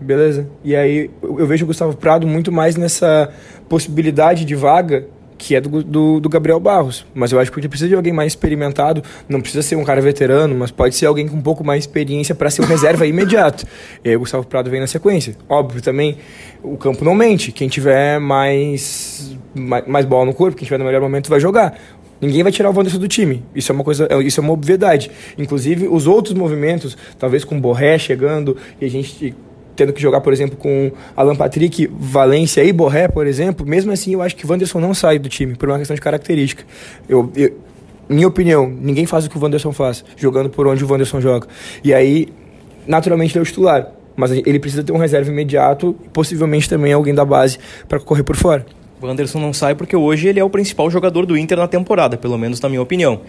beleza? 0.00 0.48
E 0.64 0.74
aí 0.74 1.10
eu 1.22 1.46
vejo 1.46 1.64
o 1.64 1.66
Gustavo 1.66 1.96
Prado 1.96 2.26
muito 2.26 2.50
mais 2.50 2.76
nessa 2.76 3.30
possibilidade 3.68 4.44
de 4.44 4.54
vaga 4.54 5.06
que 5.38 5.54
é 5.54 5.60
do, 5.60 5.82
do, 5.82 6.20
do, 6.20 6.28
Gabriel 6.28 6.58
Barros. 6.58 7.04
Mas 7.14 7.32
eu 7.32 7.38
acho 7.38 7.52
que 7.52 7.68
precisa 7.68 7.88
de 7.88 7.94
alguém 7.94 8.12
mais 8.12 8.32
experimentado, 8.32 9.02
não 9.28 9.40
precisa 9.40 9.62
ser 9.62 9.76
um 9.76 9.84
cara 9.84 10.00
veterano, 10.00 10.54
mas 10.54 10.70
pode 10.70 10.94
ser 10.94 11.06
alguém 11.06 11.28
com 11.28 11.36
um 11.36 11.42
pouco 11.42 11.64
mais 11.64 11.84
experiência 11.84 12.34
para 12.34 12.50
ser 12.50 12.62
um 12.62 12.66
reserva 12.66 13.06
imediato. 13.08 13.66
E 14.04 14.08
aí 14.08 14.16
o 14.16 14.20
Gustavo 14.20 14.46
Prado 14.46 14.70
vem 14.70 14.80
na 14.80 14.86
sequência. 14.86 15.36
Óbvio 15.48 15.82
também, 15.82 16.16
o 16.62 16.76
campo 16.76 17.04
não 17.04 17.14
mente. 17.14 17.52
Quem 17.52 17.68
tiver 17.68 18.18
mais, 18.18 19.36
mais, 19.54 19.86
mais 19.86 20.04
bola 20.04 20.26
no 20.26 20.34
corpo, 20.34 20.56
quem 20.56 20.64
tiver 20.64 20.78
no 20.78 20.84
melhor 20.84 21.00
momento 21.00 21.28
vai 21.28 21.40
jogar. 21.40 21.78
Ninguém 22.20 22.42
vai 22.42 22.50
tirar 22.50 22.70
o 22.70 22.74
Wanderson 22.74 22.98
do 22.98 23.08
time. 23.08 23.44
Isso 23.54 23.70
é 23.70 23.74
uma 23.74 23.84
coisa, 23.84 24.08
isso 24.24 24.40
é 24.40 24.42
uma 24.42 24.52
obviedade. 24.52 25.10
Inclusive, 25.36 25.86
os 25.86 26.06
outros 26.06 26.34
movimentos, 26.34 26.96
talvez 27.18 27.44
com 27.44 27.58
o 27.58 27.60
Borré 27.60 27.98
chegando 27.98 28.56
e 28.80 28.86
a 28.86 28.90
gente 28.90 29.34
tendo 29.76 29.92
que 29.92 30.00
jogar, 30.00 30.20
por 30.20 30.32
exemplo, 30.32 30.56
com 30.56 30.90
Alan 31.14 31.36
Patrick, 31.36 31.88
Valência 31.92 32.64
e 32.64 32.72
Borré, 32.72 33.06
por 33.06 33.26
exemplo, 33.26 33.66
mesmo 33.66 33.92
assim 33.92 34.14
eu 34.14 34.22
acho 34.22 34.34
que 34.34 34.46
o 34.46 34.50
Wanderson 34.50 34.80
não 34.80 34.94
sai 34.94 35.18
do 35.18 35.28
time, 35.28 35.54
por 35.54 35.68
uma 35.68 35.78
questão 35.78 35.94
de 35.94 36.00
característica. 36.00 36.64
Eu, 37.08 37.30
eu, 37.36 37.52
minha 38.08 38.26
opinião, 38.26 38.68
ninguém 38.68 39.04
faz 39.04 39.26
o 39.26 39.30
que 39.30 39.36
o 39.36 39.40
Wanderson 39.40 39.72
faz, 39.72 40.04
jogando 40.16 40.48
por 40.48 40.66
onde 40.66 40.84
o 40.84 40.90
Wanderson 40.90 41.20
joga. 41.20 41.46
E 41.84 41.92
aí, 41.92 42.28
naturalmente, 42.86 43.32
ele 43.32 43.40
é 43.40 43.42
o 43.42 43.46
titular. 43.46 43.92
Mas 44.16 44.30
ele 44.30 44.58
precisa 44.58 44.82
ter 44.82 44.92
um 44.92 44.96
reserva 44.96 45.30
imediato 45.30 45.94
e 46.02 46.08
possivelmente 46.08 46.68
também 46.70 46.90
alguém 46.90 47.14
da 47.14 47.24
base 47.24 47.58
para 47.86 48.00
correr 48.00 48.22
por 48.22 48.34
fora. 48.34 48.64
O 49.00 49.06
Anderson 49.06 49.38
não 49.38 49.52
sai 49.52 49.74
porque 49.74 49.94
hoje 49.94 50.26
ele 50.26 50.40
é 50.40 50.44
o 50.44 50.48
principal 50.48 50.90
jogador 50.90 51.26
do 51.26 51.36
Inter 51.36 51.58
na 51.58 51.68
temporada, 51.68 52.16
pelo 52.16 52.38
menos 52.38 52.60
na 52.60 52.68
minha 52.68 52.80
opinião. 52.80 53.20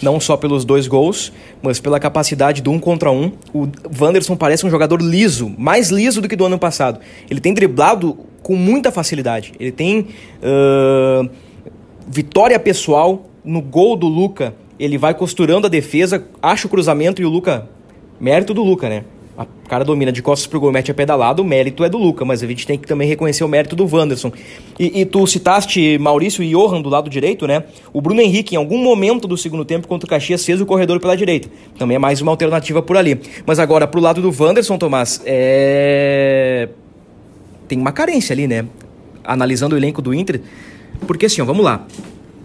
Não 0.00 0.20
só 0.20 0.36
pelos 0.36 0.64
dois 0.64 0.86
gols, 0.86 1.32
mas 1.60 1.80
pela 1.80 1.98
capacidade 1.98 2.62
do 2.62 2.70
um 2.70 2.78
contra 2.78 3.10
um. 3.10 3.32
O 3.52 3.68
Wanderson 4.00 4.36
parece 4.36 4.64
um 4.64 4.70
jogador 4.70 5.02
liso, 5.02 5.52
mais 5.58 5.90
liso 5.90 6.20
do 6.20 6.28
que 6.28 6.36
do 6.36 6.44
ano 6.44 6.58
passado. 6.58 7.00
Ele 7.28 7.40
tem 7.40 7.52
driblado 7.52 8.16
com 8.42 8.54
muita 8.54 8.92
facilidade. 8.92 9.52
Ele 9.58 9.72
tem 9.72 10.06
uh, 10.40 11.28
vitória 12.06 12.58
pessoal 12.60 13.24
no 13.44 13.60
gol 13.60 13.96
do 13.96 14.06
Luca. 14.06 14.54
Ele 14.78 14.96
vai 14.96 15.14
costurando 15.14 15.66
a 15.66 15.70
defesa, 15.70 16.24
acha 16.40 16.68
o 16.68 16.70
cruzamento 16.70 17.20
e 17.20 17.24
o 17.24 17.28
Luca. 17.28 17.68
Mérito 18.20 18.54
do 18.54 18.62
Luca, 18.62 18.88
né? 18.88 19.04
O 19.36 19.68
cara 19.68 19.84
domina 19.84 20.12
de 20.12 20.22
costas 20.22 20.46
pro 20.46 20.60
gol, 20.60 20.70
mete 20.70 20.90
a 20.90 20.94
pedalada, 20.94 21.40
o 21.40 21.44
mérito 21.44 21.82
é 21.82 21.88
do 21.88 21.96
Luca, 21.96 22.24
mas 22.24 22.42
a 22.42 22.46
gente 22.46 22.66
tem 22.66 22.78
que 22.78 22.86
também 22.86 23.08
reconhecer 23.08 23.42
o 23.42 23.48
mérito 23.48 23.74
do 23.74 23.88
Wanderson. 23.90 24.30
E, 24.78 25.00
e, 25.00 25.04
tu 25.06 25.26
citaste 25.26 25.98
Maurício 25.98 26.42
e 26.42 26.50
Johan 26.50 26.82
do 26.82 26.90
lado 26.90 27.08
direito, 27.08 27.46
né? 27.46 27.64
O 27.92 28.00
Bruno 28.00 28.20
Henrique, 28.20 28.54
em 28.54 28.58
algum 28.58 28.78
momento 28.78 29.26
do 29.26 29.36
segundo 29.36 29.64
tempo 29.64 29.88
contra 29.88 30.06
o 30.06 30.10
Caxias, 30.10 30.44
fez 30.44 30.60
o 30.60 30.66
corredor 30.66 31.00
pela 31.00 31.16
direita. 31.16 31.48
Também 31.78 31.94
é 31.94 31.98
mais 31.98 32.20
uma 32.20 32.30
alternativa 32.30 32.82
por 32.82 32.96
ali. 32.96 33.18
Mas 33.46 33.58
agora, 33.58 33.86
pro 33.86 34.00
lado 34.00 34.20
do 34.20 34.30
Wanderson, 34.38 34.76
Tomás, 34.76 35.22
é... 35.24 36.68
tem 37.66 37.78
uma 37.78 37.92
carência 37.92 38.34
ali, 38.34 38.46
né? 38.46 38.66
Analisando 39.24 39.74
o 39.74 39.78
elenco 39.78 40.02
do 40.02 40.12
Inter. 40.12 40.42
Porque 41.06 41.26
assim, 41.26 41.40
ó, 41.40 41.44
vamos 41.44 41.64
lá. 41.64 41.86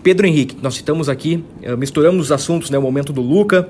Pedro 0.04 0.26
Henrique, 0.26 0.56
nós 0.62 0.76
citamos 0.76 1.10
aqui, 1.10 1.44
eh, 1.62 1.76
misturamos 1.76 2.28
os 2.28 2.32
assuntos, 2.32 2.70
né? 2.70 2.78
O 2.78 2.82
momento 2.82 3.12
do 3.12 3.22
Luca 3.22 3.70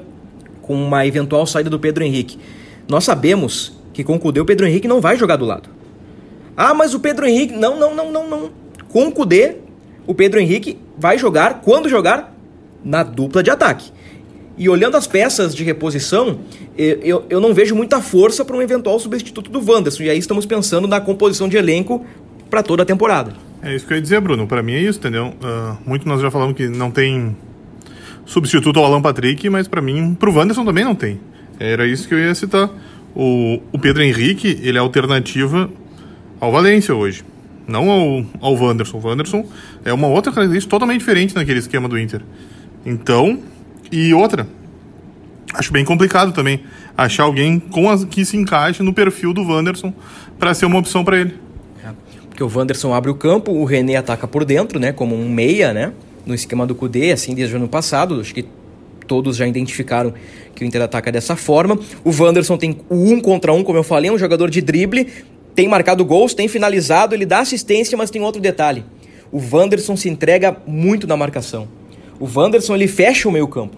com 0.62 0.75
uma 0.75 1.05
eventual 1.05 1.47
saída 1.47 1.69
do 1.69 1.79
Pedro 1.79 2.03
Henrique. 2.03 2.38
Nós 2.89 3.03
sabemos 3.03 3.74
que 3.94 4.03
com 4.03 4.15
o 4.15 4.20
Cudê 4.20 4.39
o 4.39 4.46
Pedro 4.46 4.67
Henrique 4.67 4.88
não 4.88 5.01
vai 5.01 5.17
jogar 5.17 5.36
do 5.36 5.46
lado. 5.46 5.70
Ah, 6.56 6.74
mas 6.74 6.94
o 6.94 7.00
Pedro 7.00 7.27
Henrique. 7.27 7.53
Não, 7.53 7.79
não, 7.79 7.94
não, 7.94 8.12
não, 8.12 8.27
não. 8.27 8.50
Com 8.89 9.08
o 9.08 9.12
Cudê, 9.12 9.58
o 10.08 10.13
Pedro 10.13 10.39
Henrique 10.39 10.77
vai 10.98 11.17
jogar, 11.17 11.62
quando 11.62 11.88
jogar, 11.89 12.34
na 12.84 13.03
dupla 13.03 13.44
de 13.44 13.51
ataque. 13.51 13.91
E 14.58 14.67
olhando 14.67 14.98
as 14.98 15.06
peças 15.06 15.53
de 15.53 15.63
reposição, 15.63 16.39
eu, 16.75 17.25
eu, 17.29 17.39
não 17.39 17.53
vejo 17.53 17.75
muita 17.75 18.01
força 18.01 18.44
para 18.44 18.56
um 18.56 18.62
eventual 18.62 19.00
substituto 19.00 19.51
do 19.51 19.60
Wanderson. 19.60 20.03
E 20.03 20.10
aí 20.10 20.17
estamos 20.17 20.48
pensando 20.48 20.88
na 20.88 21.00
composição 21.00 21.48
de 21.48 21.58
elenco 21.58 22.03
para 22.50 22.63
toda 22.63 22.82
a 22.82 22.86
temporada. 22.86 23.34
É 23.62 23.75
isso 23.75 23.86
que 23.86 23.94
eu 23.94 23.98
ia 23.98 24.01
dizer, 24.01 24.20
Bruno. 24.20 24.48
Para 24.48 24.63
mim 24.63 24.74
é 24.74 24.82
isso, 24.82 24.98
entendeu? 24.98 25.27
Uh, 25.27 25.77
muito 25.86 26.08
nós 26.08 26.22
já 26.22 26.32
falamos 26.32 26.56
que 26.56 26.67
não 26.67 26.89
tem 26.89 27.36
substituto 28.25 28.79
ao 28.79 28.86
Alan 28.86 29.01
Patrick, 29.01 29.48
mas 29.50 29.67
para 29.67 29.82
mim, 29.82 30.15
para 30.15 30.29
o 30.29 30.34
Wanderson 30.34 30.65
também 30.65 30.84
não 30.84 30.96
tem. 30.96 31.20
Era 31.59 31.87
isso 31.87 32.07
que 32.07 32.13
eu 32.13 32.19
ia 32.19 32.35
citar. 32.35 32.69
O, 33.15 33.59
o 33.71 33.79
Pedro 33.79 34.03
Henrique, 34.03 34.59
ele 34.61 34.77
é 34.77 34.81
alternativa 34.81 35.69
ao 36.39 36.51
Valência 36.51 36.93
hoje. 36.93 37.23
Não 37.67 37.89
ao, 37.89 38.25
ao 38.39 38.55
Wanderson. 38.55 38.97
O 38.97 39.07
Wanderson 39.07 39.45
é 39.83 39.91
uma 39.91 40.07
outra 40.07 40.31
característica 40.31 40.69
totalmente 40.69 40.99
diferente 40.99 41.35
naquele 41.35 41.59
esquema 41.59 41.89
do 41.89 41.99
Inter. 41.99 42.21
Então, 42.85 43.39
e 43.91 44.13
outra, 44.13 44.47
acho 45.53 45.73
bem 45.73 45.83
complicado 45.83 46.31
também 46.31 46.61
achar 46.95 47.23
alguém 47.23 47.59
com 47.59 47.89
a, 47.89 48.05
que 48.05 48.23
se 48.23 48.37
encaixe 48.37 48.81
no 48.81 48.93
perfil 48.93 49.33
do 49.33 49.43
Wanderson 49.43 49.93
para 50.39 50.53
ser 50.53 50.65
uma 50.65 50.79
opção 50.79 51.03
para 51.03 51.17
ele. 51.19 51.35
É, 51.83 51.89
porque 52.29 52.43
o 52.43 52.51
Wanderson 52.53 52.93
abre 52.93 53.11
o 53.11 53.15
campo, 53.15 53.51
o 53.51 53.65
René 53.65 53.95
ataca 53.95 54.27
por 54.27 54.45
dentro, 54.45 54.79
né, 54.79 54.91
como 54.91 55.15
um 55.15 55.29
meia, 55.29 55.73
né, 55.73 55.91
no 56.25 56.33
esquema 56.33 56.65
do 56.65 56.73
Cudê, 56.73 57.11
assim 57.11 57.35
desde 57.35 57.55
o 57.55 57.57
ano 57.57 57.67
passado. 57.67 58.19
Acho 58.19 58.33
que 58.33 58.45
todos 59.07 59.37
já 59.37 59.47
identificaram 59.47 60.13
que 60.53 60.63
o 60.63 60.67
Inter 60.67 60.81
ataca 60.81 61.11
dessa 61.11 61.35
forma. 61.35 61.79
O 62.03 62.11
Wanderson 62.11 62.57
tem 62.57 62.77
o 62.89 62.95
um 62.95 63.19
contra 63.19 63.53
um, 63.53 63.63
como 63.63 63.77
eu 63.77 63.83
falei, 63.83 64.09
é 64.09 64.13
um 64.13 64.17
jogador 64.17 64.49
de 64.49 64.61
drible, 64.61 65.07
tem 65.55 65.67
marcado 65.67 66.05
gols, 66.05 66.33
tem 66.33 66.47
finalizado, 66.47 67.15
ele 67.15 67.25
dá 67.25 67.39
assistência, 67.39 67.97
mas 67.97 68.11
tem 68.11 68.21
outro 68.21 68.41
detalhe. 68.41 68.83
O 69.31 69.39
Wanderson 69.39 69.95
se 69.95 70.09
entrega 70.09 70.57
muito 70.67 71.07
na 71.07 71.17
marcação. 71.17 71.67
O 72.19 72.27
Wanderson 72.31 72.75
ele 72.75 72.87
fecha 72.87 73.27
o 73.27 73.31
meio 73.31 73.47
campo. 73.47 73.77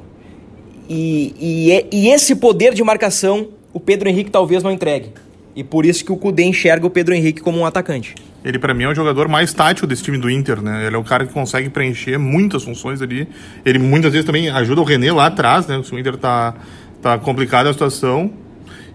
E, 0.89 1.36
e, 1.39 1.71
é, 1.71 1.86
e 1.91 2.09
esse 2.09 2.36
poder 2.36 2.74
de 2.74 2.83
marcação 2.83 3.50
o 3.74 3.79
Pedro 3.79 4.09
Henrique 4.09 4.31
talvez 4.31 4.63
não 4.63 4.71
entregue. 4.71 5.12
E 5.56 5.63
por 5.63 5.86
isso 5.86 6.06
que 6.06 6.12
o 6.12 6.18
Cudê 6.18 6.44
enxerga 6.44 6.86
o 6.86 6.89
Pedro 6.89 7.13
Henrique 7.13 7.41
como 7.41 7.60
um 7.60 7.65
atacante. 7.65 8.15
Ele, 8.44 8.58
para 8.58 8.74
mim, 8.74 8.84
é 8.84 8.88
o 8.89 8.96
jogador 8.96 9.27
mais 9.27 9.53
tático 9.53 9.86
desse 9.86 10.03
time 10.03 10.18
do 10.18 10.29
Inter, 10.29 10.62
né? 10.62 10.88
Ele 10.88 10.96
é 10.96 11.00
o 11.00 11.03
cara 11.03 11.25
que 11.25 11.34
consegue 11.34 11.70
preencher 11.70 12.18
muitas 12.18 12.63
funções 12.63 13.01
ali. 13.01 13.27
Ele 13.65 13.77
muitas 13.77 14.13
vezes 14.13 14.25
também 14.25 14.50
ajuda 14.50 14.79
o 14.79 14.84
René 14.84 15.12
lá 15.12 15.25
atrás, 15.25 15.68
né? 15.68 15.82
Se 15.84 15.94
o 15.94 16.00
Inter 16.00 16.15
tá, 16.15 16.53
tá 17.01 17.18
complicada 17.18 17.70
a 17.70 17.74
situação. 17.74 18.32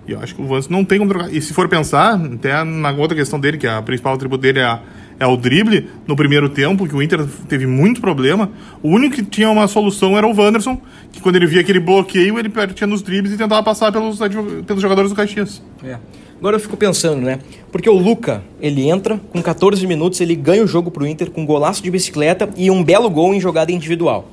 E 0.07 0.13
eu 0.13 0.21
acho 0.21 0.35
que 0.35 0.43
o 0.43 0.47
Vance 0.47 0.71
não 0.71 0.85
tem 0.85 0.99
como 0.99 1.11
trocar. 1.11 1.33
E 1.33 1.41
se 1.41 1.53
for 1.53 1.69
pensar, 1.69 2.15
até 2.15 2.63
na 2.65 2.91
outra 2.93 3.17
questão 3.17 3.41
dele, 3.41 3.59
que 3.59 3.67
a 3.67 3.83
principal 3.83 4.15
atributo 4.15 4.41
dele 4.43 4.61
é, 4.61 4.65
a, 4.65 4.81
é 5.19 5.27
o 5.27 5.37
drible, 5.37 5.89
no 6.07 6.15
primeiro 6.15 6.49
tempo, 6.49 6.87
que 6.87 6.95
o 6.95 7.03
Inter 7.03 7.27
teve 7.49 7.67
muito 7.67 8.01
problema, 8.01 8.51
o 8.83 8.89
único 8.89 9.17
que 9.17 9.23
tinha 9.23 9.51
uma 9.51 9.67
solução 9.67 10.17
era 10.17 10.27
o 10.27 10.35
Wanderson, 10.35 10.81
que 11.11 11.21
quando 11.21 11.37
ele 11.37 11.47
via 11.47 11.61
aquele 11.61 11.81
bloqueio, 11.81 12.39
ele 12.39 12.49
perdia 12.49 12.87
nos 12.87 13.03
dribles 13.03 13.33
e 13.33 13.39
tentava 13.39 13.63
passar 13.63 13.91
pelos, 13.93 14.19
pelos 14.67 14.83
jogadores 14.83 15.11
do 15.11 15.17
Caxias. 15.17 15.63
É. 15.83 15.99
Agora 16.39 16.57
eu 16.57 16.61
fico 16.61 16.77
pensando, 16.77 17.23
né? 17.23 17.39
Porque 17.71 17.89
o 17.89 17.95
Luca, 17.95 18.43
ele 18.61 18.89
entra 18.89 19.21
com 19.33 19.43
14 19.43 19.87
minutos, 19.87 20.21
ele 20.21 20.35
ganha 20.35 20.63
o 20.63 20.67
jogo 20.67 20.91
pro 20.91 21.07
Inter 21.07 21.31
com 21.31 21.43
um 21.43 21.47
golaço 21.47 21.83
de 21.83 21.91
bicicleta 21.91 22.49
e 22.57 22.71
um 22.71 22.83
belo 22.83 23.09
gol 23.09 23.35
em 23.35 23.41
jogada 23.41 23.73
individual. 23.73 24.29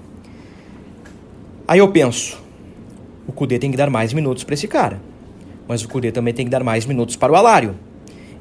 Aí 1.68 1.80
eu 1.80 1.88
penso, 1.88 2.38
o 3.28 3.32
Cudê 3.32 3.58
tem 3.58 3.72
que 3.72 3.78
dar 3.78 3.90
mais 3.90 4.14
minutos 4.14 4.44
para 4.44 4.54
esse 4.54 4.68
cara. 4.68 5.02
Mas 5.68 5.84
o 5.84 5.88
Cudê 5.88 6.12
também 6.12 6.34
tem 6.34 6.46
que 6.46 6.52
dar 6.52 6.64
mais 6.64 6.86
minutos 6.86 7.16
para 7.16 7.32
o 7.32 7.36
Alário. 7.36 7.76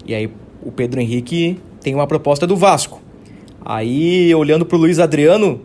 E 0.05 0.15
aí 0.15 0.29
o 0.63 0.73
Pedro 0.73 1.01
Henrique 1.01 1.59
tem 1.81 1.95
uma 1.95 2.07
proposta 2.07 2.47
do 2.47 2.57
Vasco. 2.57 3.01
Aí, 3.65 4.35
olhando 4.35 4.65
pro 4.65 4.77
Luiz 4.77 4.99
Adriano, 4.99 5.61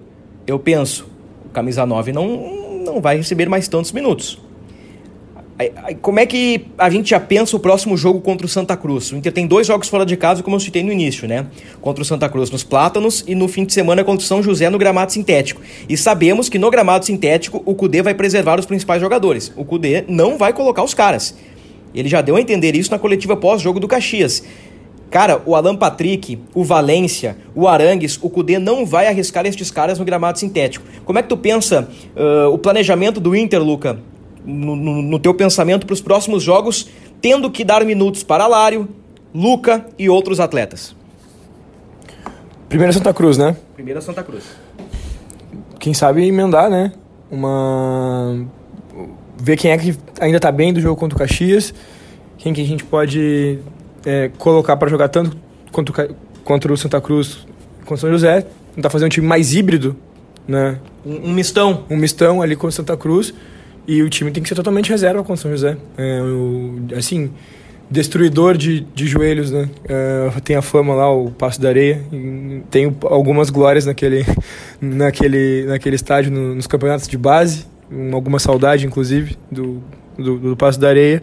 eu 0.45 0.59
penso, 0.59 1.07
o 1.45 1.49
camisa 1.49 1.85
9 1.85 2.11
não, 2.11 2.83
não 2.85 3.01
vai 3.01 3.17
receber 3.17 3.49
mais 3.49 3.67
tantos 3.67 3.91
minutos. 3.91 4.39
Como 6.01 6.19
é 6.19 6.25
que 6.25 6.65
a 6.77 6.89
gente 6.89 7.12
já 7.12 7.19
pensa 7.19 7.55
o 7.55 7.59
próximo 7.59 7.95
jogo 7.95 8.19
contra 8.19 8.45
o 8.45 8.50
Santa 8.50 8.75
Cruz? 8.75 9.13
O 9.13 9.15
Inter 9.15 9.31
tem 9.31 9.47
dois 9.47 9.65
jogos 9.65 9.88
fora 9.88 10.05
de 10.05 10.17
casa, 10.17 10.43
como 10.43 10.57
eu 10.57 10.59
citei 10.59 10.83
no 10.83 10.91
início, 10.91 11.29
né? 11.29 11.47
Contra 11.79 12.01
o 12.01 12.05
Santa 12.05 12.27
Cruz 12.27 12.51
nos 12.51 12.62
Plátanos 12.62 13.24
e 13.25 13.33
no 13.33 13.47
fim 13.47 13.63
de 13.63 13.74
semana 13.74 14.03
contra 14.03 14.21
o 14.21 14.27
São 14.27 14.43
José 14.43 14.69
no 14.69 14.77
gramado 14.77 15.13
sintético. 15.13 15.62
E 15.88 15.95
sabemos 15.95 16.50
que 16.50 16.59
no 16.59 16.69
gramado 16.69 17.05
sintético 17.05 17.63
o 17.65 17.74
Cudê 17.74 18.01
vai 18.01 18.13
preservar 18.13 18.59
os 18.59 18.65
principais 18.65 19.00
jogadores. 19.00 19.53
O 19.55 19.63
Cudê 19.63 20.03
não 20.09 20.38
vai 20.38 20.51
colocar 20.51 20.83
os 20.83 20.93
caras. 20.93 21.33
Ele 21.93 22.09
já 22.09 22.19
deu 22.21 22.35
a 22.35 22.41
entender 22.41 22.75
isso 22.75 22.91
na 22.91 23.00
coletiva 23.00 23.38
pós-jogo 23.38 23.79
do 23.79 23.88
Caxias. 23.88 24.43
Cara, 25.09 25.41
o 25.45 25.55
Alan 25.55 25.77
Patrick, 25.77 26.38
o 26.53 26.65
Valência, 26.65 27.38
o 27.55 27.65
Arangues, 27.65 28.19
o 28.21 28.29
Cudê 28.29 28.59
não 28.59 28.85
vai 28.85 29.07
arriscar 29.07 29.45
estes 29.45 29.71
caras 29.71 29.97
no 29.97 30.03
gramado 30.03 30.38
sintético. 30.38 30.85
Como 31.05 31.17
é 31.17 31.21
que 31.21 31.29
tu 31.29 31.38
pensa 31.38 31.88
uh, 32.13 32.51
o 32.51 32.57
planejamento 32.57 33.21
do 33.21 33.33
Inter, 33.33 33.63
Luca, 33.63 33.97
no, 34.45 34.75
no, 34.75 35.01
no 35.01 35.19
teu 35.19 35.33
pensamento 35.33 35.85
para 35.85 35.93
os 35.93 36.01
próximos 36.01 36.43
jogos, 36.43 36.87
tendo 37.21 37.49
que 37.49 37.63
dar 37.63 37.83
minutos 37.83 38.23
para 38.23 38.47
Lário, 38.47 38.87
Luca 39.33 39.85
e 39.97 40.09
outros 40.09 40.39
atletas? 40.39 40.95
Primeira 42.69 42.93
Santa 42.93 43.13
Cruz, 43.13 43.37
né? 43.37 43.55
Primeira 43.73 44.01
Santa 44.01 44.23
Cruz. 44.23 44.43
Quem 45.79 45.93
sabe 45.93 46.25
emendar, 46.25 46.69
né? 46.69 46.93
Uma. 47.29 48.45
Ver 49.37 49.57
quem 49.57 49.71
é 49.71 49.77
que 49.77 49.95
ainda 50.19 50.39
tá 50.39 50.51
bem 50.51 50.73
do 50.73 50.79
jogo 50.79 50.95
contra 50.95 51.15
o 51.15 51.19
Caxias, 51.19 51.73
quem 52.37 52.53
que 52.53 52.61
a 52.61 52.65
gente 52.65 52.83
pode 52.83 53.59
é, 54.05 54.31
colocar 54.37 54.77
para 54.77 54.89
jogar 54.89 55.09
tanto 55.09 55.35
contra, 55.71 56.09
contra 56.43 56.71
o 56.71 56.77
Santa 56.77 57.01
Cruz 57.01 57.45
quanto 57.85 57.97
o 57.97 58.01
São 58.01 58.09
José. 58.09 58.45
Tentar 58.75 58.89
fazer 58.89 59.05
um 59.05 59.09
time 59.09 59.25
mais 59.25 59.53
híbrido, 59.53 59.95
né? 60.47 60.79
Um, 61.05 61.29
um 61.29 61.33
mistão. 61.33 61.85
Um 61.89 61.97
mistão 61.97 62.41
ali 62.41 62.55
com 62.55 62.67
o 62.67 62.71
Santa 62.71 62.97
Cruz. 62.97 63.33
E 63.87 64.01
o 64.01 64.09
time 64.09 64.31
tem 64.31 64.41
que 64.41 64.49
ser 64.49 64.55
totalmente 64.55 64.89
reserva 64.89 65.23
com 65.23 65.33
o 65.33 65.37
São 65.37 65.51
José. 65.51 65.77
É, 65.97 66.21
o, 66.21 66.87
assim, 66.97 67.31
destruidor 67.89 68.57
de, 68.57 68.81
de 68.81 69.07
joelhos, 69.07 69.51
né? 69.51 69.69
Uh, 69.83 70.41
tem 70.41 70.55
a 70.55 70.61
fama 70.61 70.93
lá, 70.93 71.11
o 71.11 71.31
Passo 71.31 71.61
da 71.61 71.69
Areia. 71.69 72.03
Tenho 72.69 72.95
algumas 73.03 73.49
glórias 73.49 73.85
naquele, 73.85 74.25
naquele, 74.81 75.65
naquele 75.67 75.95
estádio, 75.95 76.31
no, 76.31 76.55
nos 76.55 76.67
campeonatos 76.67 77.07
de 77.07 77.17
base. 77.17 77.65
Alguma 78.11 78.39
saudade, 78.39 78.85
inclusive, 78.85 79.37
do, 79.51 79.81
do, 80.17 80.37
do 80.39 80.57
Passo 80.57 80.79
da 80.79 80.89
Areia. 80.89 81.21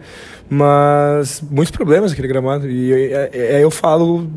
Mas 0.55 1.41
muitos 1.41 1.71
problemas 1.71 2.11
aquele 2.11 2.27
gramado. 2.27 2.69
E 2.69 2.93
aí 2.93 3.13
é, 3.13 3.29
é, 3.33 3.55
é, 3.55 3.63
eu 3.63 3.71
falo 3.71 4.29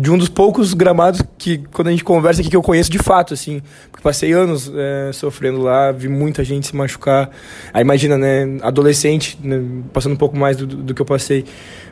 de 0.00 0.08
um 0.08 0.16
dos 0.16 0.28
poucos 0.28 0.72
gramados 0.72 1.20
que, 1.36 1.58
quando 1.72 1.88
a 1.88 1.90
gente 1.90 2.04
conversa 2.04 2.40
aqui, 2.40 2.48
que 2.48 2.56
eu 2.56 2.62
conheço 2.62 2.88
de 2.88 2.98
fato, 2.98 3.34
assim. 3.34 3.60
Porque 3.90 4.00
passei 4.00 4.32
anos 4.32 4.70
é, 4.72 5.10
sofrendo 5.12 5.60
lá, 5.60 5.90
vi 5.90 6.08
muita 6.08 6.44
gente 6.44 6.68
se 6.68 6.76
machucar. 6.76 7.28
Aí 7.72 7.82
imagina, 7.82 8.16
né? 8.16 8.58
Adolescente, 8.62 9.36
né, 9.42 9.60
passando 9.92 10.12
um 10.12 10.16
pouco 10.16 10.36
mais 10.36 10.56
do, 10.56 10.64
do 10.64 10.94
que 10.94 11.02
eu 11.02 11.06
passei 11.06 11.44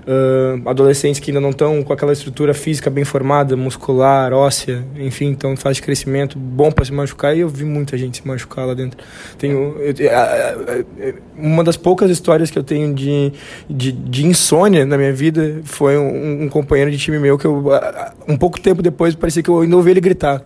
uh, 0.07 0.69
adolescentes 0.69 1.21
que 1.21 1.31
ainda 1.31 1.41
não 1.41 1.51
estão 1.51 1.83
com 1.83 1.93
aquela 1.93 2.13
estrutura 2.13 2.55
física 2.55 2.91
bem 2.91 3.05
formada, 3.05 3.57
muscular, 3.57 4.33
óssea, 4.33 4.85
enfim, 4.97 5.27
então 5.27 5.55
de 5.55 5.83
crescimento 5.83 6.39
bom 6.39 6.71
para 6.71 6.85
se 6.85 6.93
machucar 6.93 7.37
e 7.37 7.41
eu 7.41 7.49
vi 7.49 7.65
muita 7.65 7.97
gente 7.97 8.19
se 8.19 8.27
machucar 8.27 8.67
lá 8.67 8.75
dentro. 8.75 8.99
Tenho 9.39 9.77
eu, 9.79 9.95
uma 11.37 11.65
das 11.65 11.77
poucas 11.77 12.11
histórias 12.11 12.51
que 12.51 12.59
eu 12.59 12.63
tenho 12.63 12.93
de, 12.95 13.33
de, 13.69 13.93
de 13.93 14.27
insônia 14.27 14.85
na 14.85 14.99
minha 14.99 15.13
vida 15.13 15.61
foi 15.65 15.97
um, 15.97 16.45
um, 16.45 16.49
companheiro 16.49 16.91
de 16.91 16.99
time 16.99 17.19
meu 17.19 17.39
que 17.39 17.47
eu 17.47 17.65
um 18.29 18.37
pouco 18.37 18.61
tempo 18.61 18.83
depois 18.83 19.15
parecia 19.15 19.43
que 19.43 19.49
eu 19.49 19.61
ainda 19.61 19.77
ouvi 19.77 19.93
ele 19.93 20.01
gritar, 20.01 20.43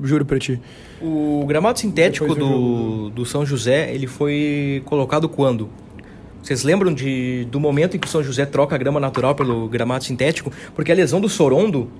juro 0.00 0.24
para 0.24 0.38
ti. 0.38 0.60
O 1.00 1.44
gramado 1.46 1.78
sintético 1.78 2.34
do, 2.34 3.08
do 3.08 3.24
São 3.24 3.46
José, 3.46 3.90
ele 3.92 4.06
foi 4.06 4.82
colocado 4.84 5.28
quando? 5.28 5.70
Vocês 6.42 6.64
lembram 6.64 6.92
de, 6.92 7.46
do 7.50 7.60
momento 7.60 7.96
em 7.96 8.00
que 8.00 8.06
o 8.06 8.10
São 8.10 8.22
José 8.22 8.46
troca 8.46 8.74
a 8.74 8.78
grama 8.78 8.98
natural 8.98 9.34
pelo 9.34 9.68
gramado 9.68 10.04
sintético? 10.04 10.50
Porque 10.74 10.90
a 10.90 10.94
lesão 10.94 11.20
do 11.20 11.28
Sorondo, 11.28 11.90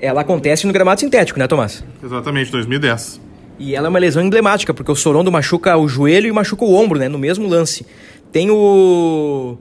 ela 0.00 0.22
acontece 0.22 0.66
no 0.66 0.72
gramado 0.72 1.00
sintético, 1.00 1.38
né, 1.38 1.46
Tomás? 1.46 1.84
Exatamente, 2.02 2.50
2010. 2.50 3.20
E 3.58 3.74
ela 3.74 3.86
é 3.86 3.88
uma 3.90 3.98
lesão 3.98 4.22
emblemática, 4.22 4.74
porque 4.74 4.90
o 4.90 4.96
Sorondo 4.96 5.30
machuca 5.30 5.76
o 5.76 5.88
joelho 5.88 6.28
e 6.28 6.32
machuca 6.32 6.64
o 6.64 6.74
ombro, 6.74 6.98
né, 6.98 7.08
no 7.08 7.18
mesmo 7.18 7.48
lance. 7.48 7.86
Tem 8.32 8.50
o, 8.50 9.56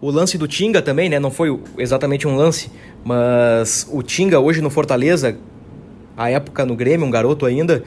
o 0.00 0.10
lance 0.10 0.36
do 0.36 0.46
Tinga 0.46 0.82
também, 0.82 1.08
né, 1.08 1.18
não 1.18 1.30
foi 1.30 1.58
exatamente 1.78 2.28
um 2.28 2.36
lance, 2.36 2.70
mas 3.02 3.88
o 3.90 4.02
Tinga 4.02 4.38
hoje 4.38 4.60
no 4.60 4.70
Fortaleza, 4.70 5.36
a 6.16 6.30
época 6.30 6.64
no 6.66 6.76
Grêmio, 6.76 7.06
um 7.06 7.10
garoto 7.10 7.46
ainda, 7.46 7.82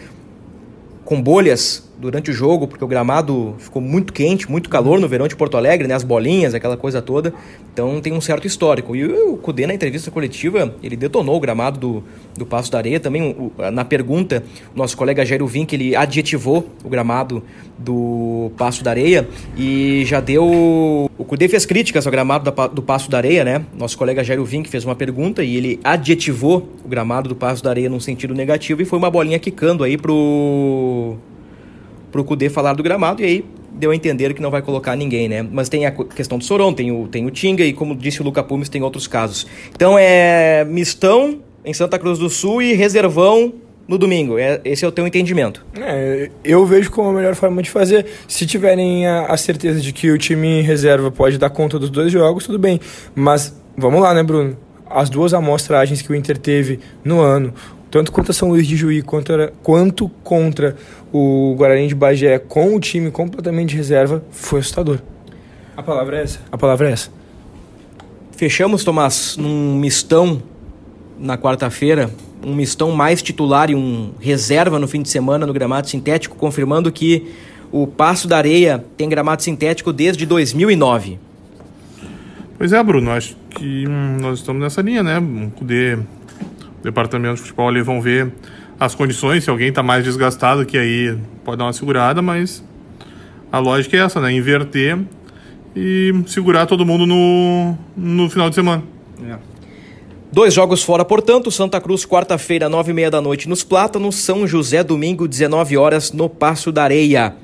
com 1.05 1.21
bolhas 1.21 1.89
durante 2.03 2.29
o 2.29 2.33
jogo, 2.33 2.67
porque 2.67 2.83
o 2.83 2.87
gramado 2.87 3.55
ficou 3.57 3.81
muito 3.81 4.11
quente, 4.11 4.51
muito 4.51 4.69
calor 4.69 4.99
no 4.99 5.07
verão 5.07 5.25
de 5.25 5.37
Porto 5.37 5.55
Alegre, 5.55 5.87
né? 5.87 5.93
As 5.93 6.03
bolinhas, 6.03 6.53
aquela 6.53 6.75
coisa 6.75 7.01
toda. 7.01 7.33
Então 7.71 8.01
tem 8.01 8.11
um 8.11 8.19
certo 8.19 8.45
histórico. 8.45 8.93
E 8.93 9.05
o 9.05 9.37
Cudê, 9.37 9.65
na 9.65 9.73
entrevista 9.73 10.11
coletiva, 10.11 10.75
ele 10.83 10.97
detonou 10.97 11.37
o 11.37 11.39
gramado 11.39 11.79
do, 11.79 12.03
do 12.37 12.45
Passo 12.45 12.69
da 12.69 12.77
Areia. 12.77 12.99
Também, 12.99 13.31
o, 13.31 13.51
na 13.71 13.85
pergunta, 13.85 14.43
o 14.75 14.77
nosso 14.77 14.97
colega 14.97 15.25
Jairo 15.25 15.47
Vink, 15.47 15.73
ele 15.73 15.95
adjetivou 15.95 16.67
o 16.83 16.89
gramado 16.89 17.41
do 17.77 18.51
Passo 18.57 18.83
da 18.83 18.91
Areia 18.91 19.27
e 19.57 20.03
já 20.05 20.19
deu... 20.19 21.09
O 21.17 21.23
Cudê 21.23 21.47
fez 21.47 21.65
críticas 21.65 22.05
ao 22.05 22.11
gramado 22.11 22.51
do 22.73 22.81
Passo 22.81 23.09
da 23.09 23.17
Areia, 23.17 23.45
né? 23.45 23.65
Nosso 23.77 23.97
colega 23.97 24.23
Jairo 24.25 24.43
Vink 24.43 24.67
fez 24.69 24.83
uma 24.83 24.95
pergunta 24.95 25.41
e 25.41 25.55
ele 25.55 25.79
adjetivou 25.83 26.67
o 26.83 26.87
gramado 26.87 27.29
do 27.29 27.35
Passo 27.35 27.63
da 27.63 27.69
Areia 27.69 27.89
num 27.89 27.99
sentido 27.99 28.35
negativo 28.35 28.81
e 28.81 28.85
foi 28.85 28.99
uma 28.99 29.09
bolinha 29.09 29.39
quicando 29.39 29.85
aí 29.85 29.97
pro 29.97 31.17
pro 32.13 32.23
Cudê 32.23 32.47
falar 32.47 32.73
do 32.73 32.83
gramado 32.83 33.23
e 33.23 33.25
aí 33.25 33.45
deu 33.73 33.89
a 33.89 33.95
entender 33.95 34.35
que 34.35 34.41
não 34.41 34.51
vai 34.51 34.61
colocar 34.61 34.95
ninguém, 34.95 35.27
né? 35.27 35.45
Mas 35.51 35.67
tem 35.67 35.87
a 35.87 35.91
questão 35.91 36.37
do 36.37 36.43
Soron, 36.43 36.71
tem 36.71 36.91
o, 36.91 37.07
tem 37.07 37.25
o 37.25 37.31
Tinga 37.31 37.65
e 37.65 37.73
como 37.73 37.95
disse 37.95 38.21
o 38.21 38.23
Luca 38.23 38.43
Pumes, 38.43 38.69
tem 38.69 38.83
outros 38.83 39.07
casos. 39.07 39.47
Então 39.75 39.97
é 39.97 40.63
mistão 40.63 41.39
em 41.65 41.73
Santa 41.73 41.97
Cruz 41.97 42.19
do 42.19 42.29
Sul 42.29 42.61
e 42.61 42.73
reservão 42.73 43.51
no 43.87 43.97
domingo. 43.97 44.37
É, 44.37 44.61
esse 44.63 44.85
é 44.85 44.87
o 44.87 44.91
teu 44.91 45.07
entendimento. 45.07 45.65
É, 45.75 46.29
eu 46.43 46.63
vejo 46.67 46.91
como 46.91 47.09
a 47.09 47.13
melhor 47.13 47.33
forma 47.33 47.63
de 47.63 47.71
fazer. 47.71 48.05
Se 48.27 48.45
tiverem 48.45 49.07
a, 49.07 49.25
a, 49.25 49.35
certeza 49.35 49.81
de 49.81 49.91
que 49.91 50.11
o 50.11 50.17
time 50.17 50.61
reserva 50.61 51.09
pode 51.09 51.39
dar 51.39 51.49
conta 51.49 51.79
dos 51.79 51.89
dois 51.89 52.11
jogos, 52.11 52.45
tudo 52.45 52.59
bem. 52.59 52.79
Mas 53.15 53.59
vamos 53.75 53.99
lá, 54.01 54.13
né, 54.13 54.21
Bruno? 54.21 54.55
As 54.87 55.09
duas 55.09 55.33
amostragens 55.33 56.03
que 56.03 56.11
o 56.11 56.15
Inter 56.15 56.37
teve 56.37 56.79
no 57.03 57.19
ano, 57.19 57.53
tanto 57.93 58.11
contra 58.11 58.33
São 58.33 58.49
Luís 58.49 58.65
de 58.65 58.75
Juí 58.75 59.03
quanto, 59.03 59.31
quanto 59.61 60.09
contra 60.23 60.75
o 61.11 61.53
Guarani 61.55 61.87
de 61.87 61.93
Bagé 61.93 62.39
com 62.39 62.75
o 62.75 62.79
time 62.79 63.11
completamente 63.11 63.69
de 63.69 63.77
reserva, 63.77 64.23
foi 64.31 64.61
assustador. 64.61 64.97
A 65.77 65.83
palavra 65.83 66.17
é 66.17 66.23
essa. 66.23 66.39
A 66.51 66.57
palavra 66.57 66.89
é 66.89 66.93
essa. 66.93 67.11
Fechamos, 68.35 68.83
Tomás, 68.83 69.37
num 69.37 69.75
mistão 69.75 70.41
na 71.19 71.37
quarta-feira, 71.37 72.09
um 72.43 72.55
mistão 72.55 72.89
mais 72.93 73.21
titular 73.21 73.69
e 73.69 73.75
um 73.75 74.13
reserva 74.19 74.79
no 74.79 74.87
fim 74.87 75.03
de 75.03 75.09
semana 75.09 75.45
no 75.45 75.53
gramado 75.53 75.87
sintético, 75.87 76.35
confirmando 76.35 76.91
que 76.91 77.31
o 77.71 77.85
Passo 77.85 78.27
da 78.27 78.37
Areia 78.37 78.83
tem 78.97 79.07
gramado 79.07 79.43
sintético 79.43 79.93
desde 79.93 80.25
2009. 80.25 81.19
Pois 82.57 82.73
é, 82.73 82.83
Bruno, 82.83 83.11
acho 83.11 83.37
que 83.51 83.87
hum, 83.87 84.17
nós 84.19 84.39
estamos 84.39 84.63
nessa 84.63 84.81
linha, 84.81 85.03
né? 85.03 85.21
Poder 85.59 85.99
departamento 86.83 87.35
de 87.35 87.41
futebol 87.41 87.67
ali 87.69 87.81
vão 87.81 88.01
ver 88.01 88.31
as 88.79 88.93
condições, 88.93 89.43
se 89.43 89.49
alguém 89.49 89.69
está 89.69 89.81
mais 89.81 90.03
desgastado, 90.03 90.65
que 90.65 90.77
aí 90.77 91.17
pode 91.43 91.57
dar 91.57 91.65
uma 91.65 91.73
segurada, 91.73 92.21
mas 92.21 92.63
a 93.51 93.59
lógica 93.59 93.95
é 93.95 94.01
essa, 94.01 94.19
né? 94.19 94.31
Inverter 94.33 94.99
e 95.75 96.13
segurar 96.27 96.65
todo 96.65 96.85
mundo 96.85 97.05
no, 97.05 97.77
no 97.95 98.29
final 98.29 98.49
de 98.49 98.55
semana. 98.55 98.83
É. 99.27 99.37
Dois 100.31 100.53
jogos 100.53 100.83
fora, 100.83 101.05
portanto, 101.05 101.51
Santa 101.51 101.79
Cruz, 101.79 102.05
quarta-feira, 102.05 102.67
nove 102.67 102.91
e 102.91 102.93
meia 102.93 103.11
da 103.11 103.21
noite 103.21 103.47
nos 103.47 103.63
Plátanos, 103.63 104.15
São 104.15 104.47
José, 104.47 104.83
domingo, 104.83 105.27
19 105.27 105.77
horas, 105.77 106.11
no 106.11 106.27
Passo 106.27 106.71
da 106.71 106.83
Areia. 106.83 107.35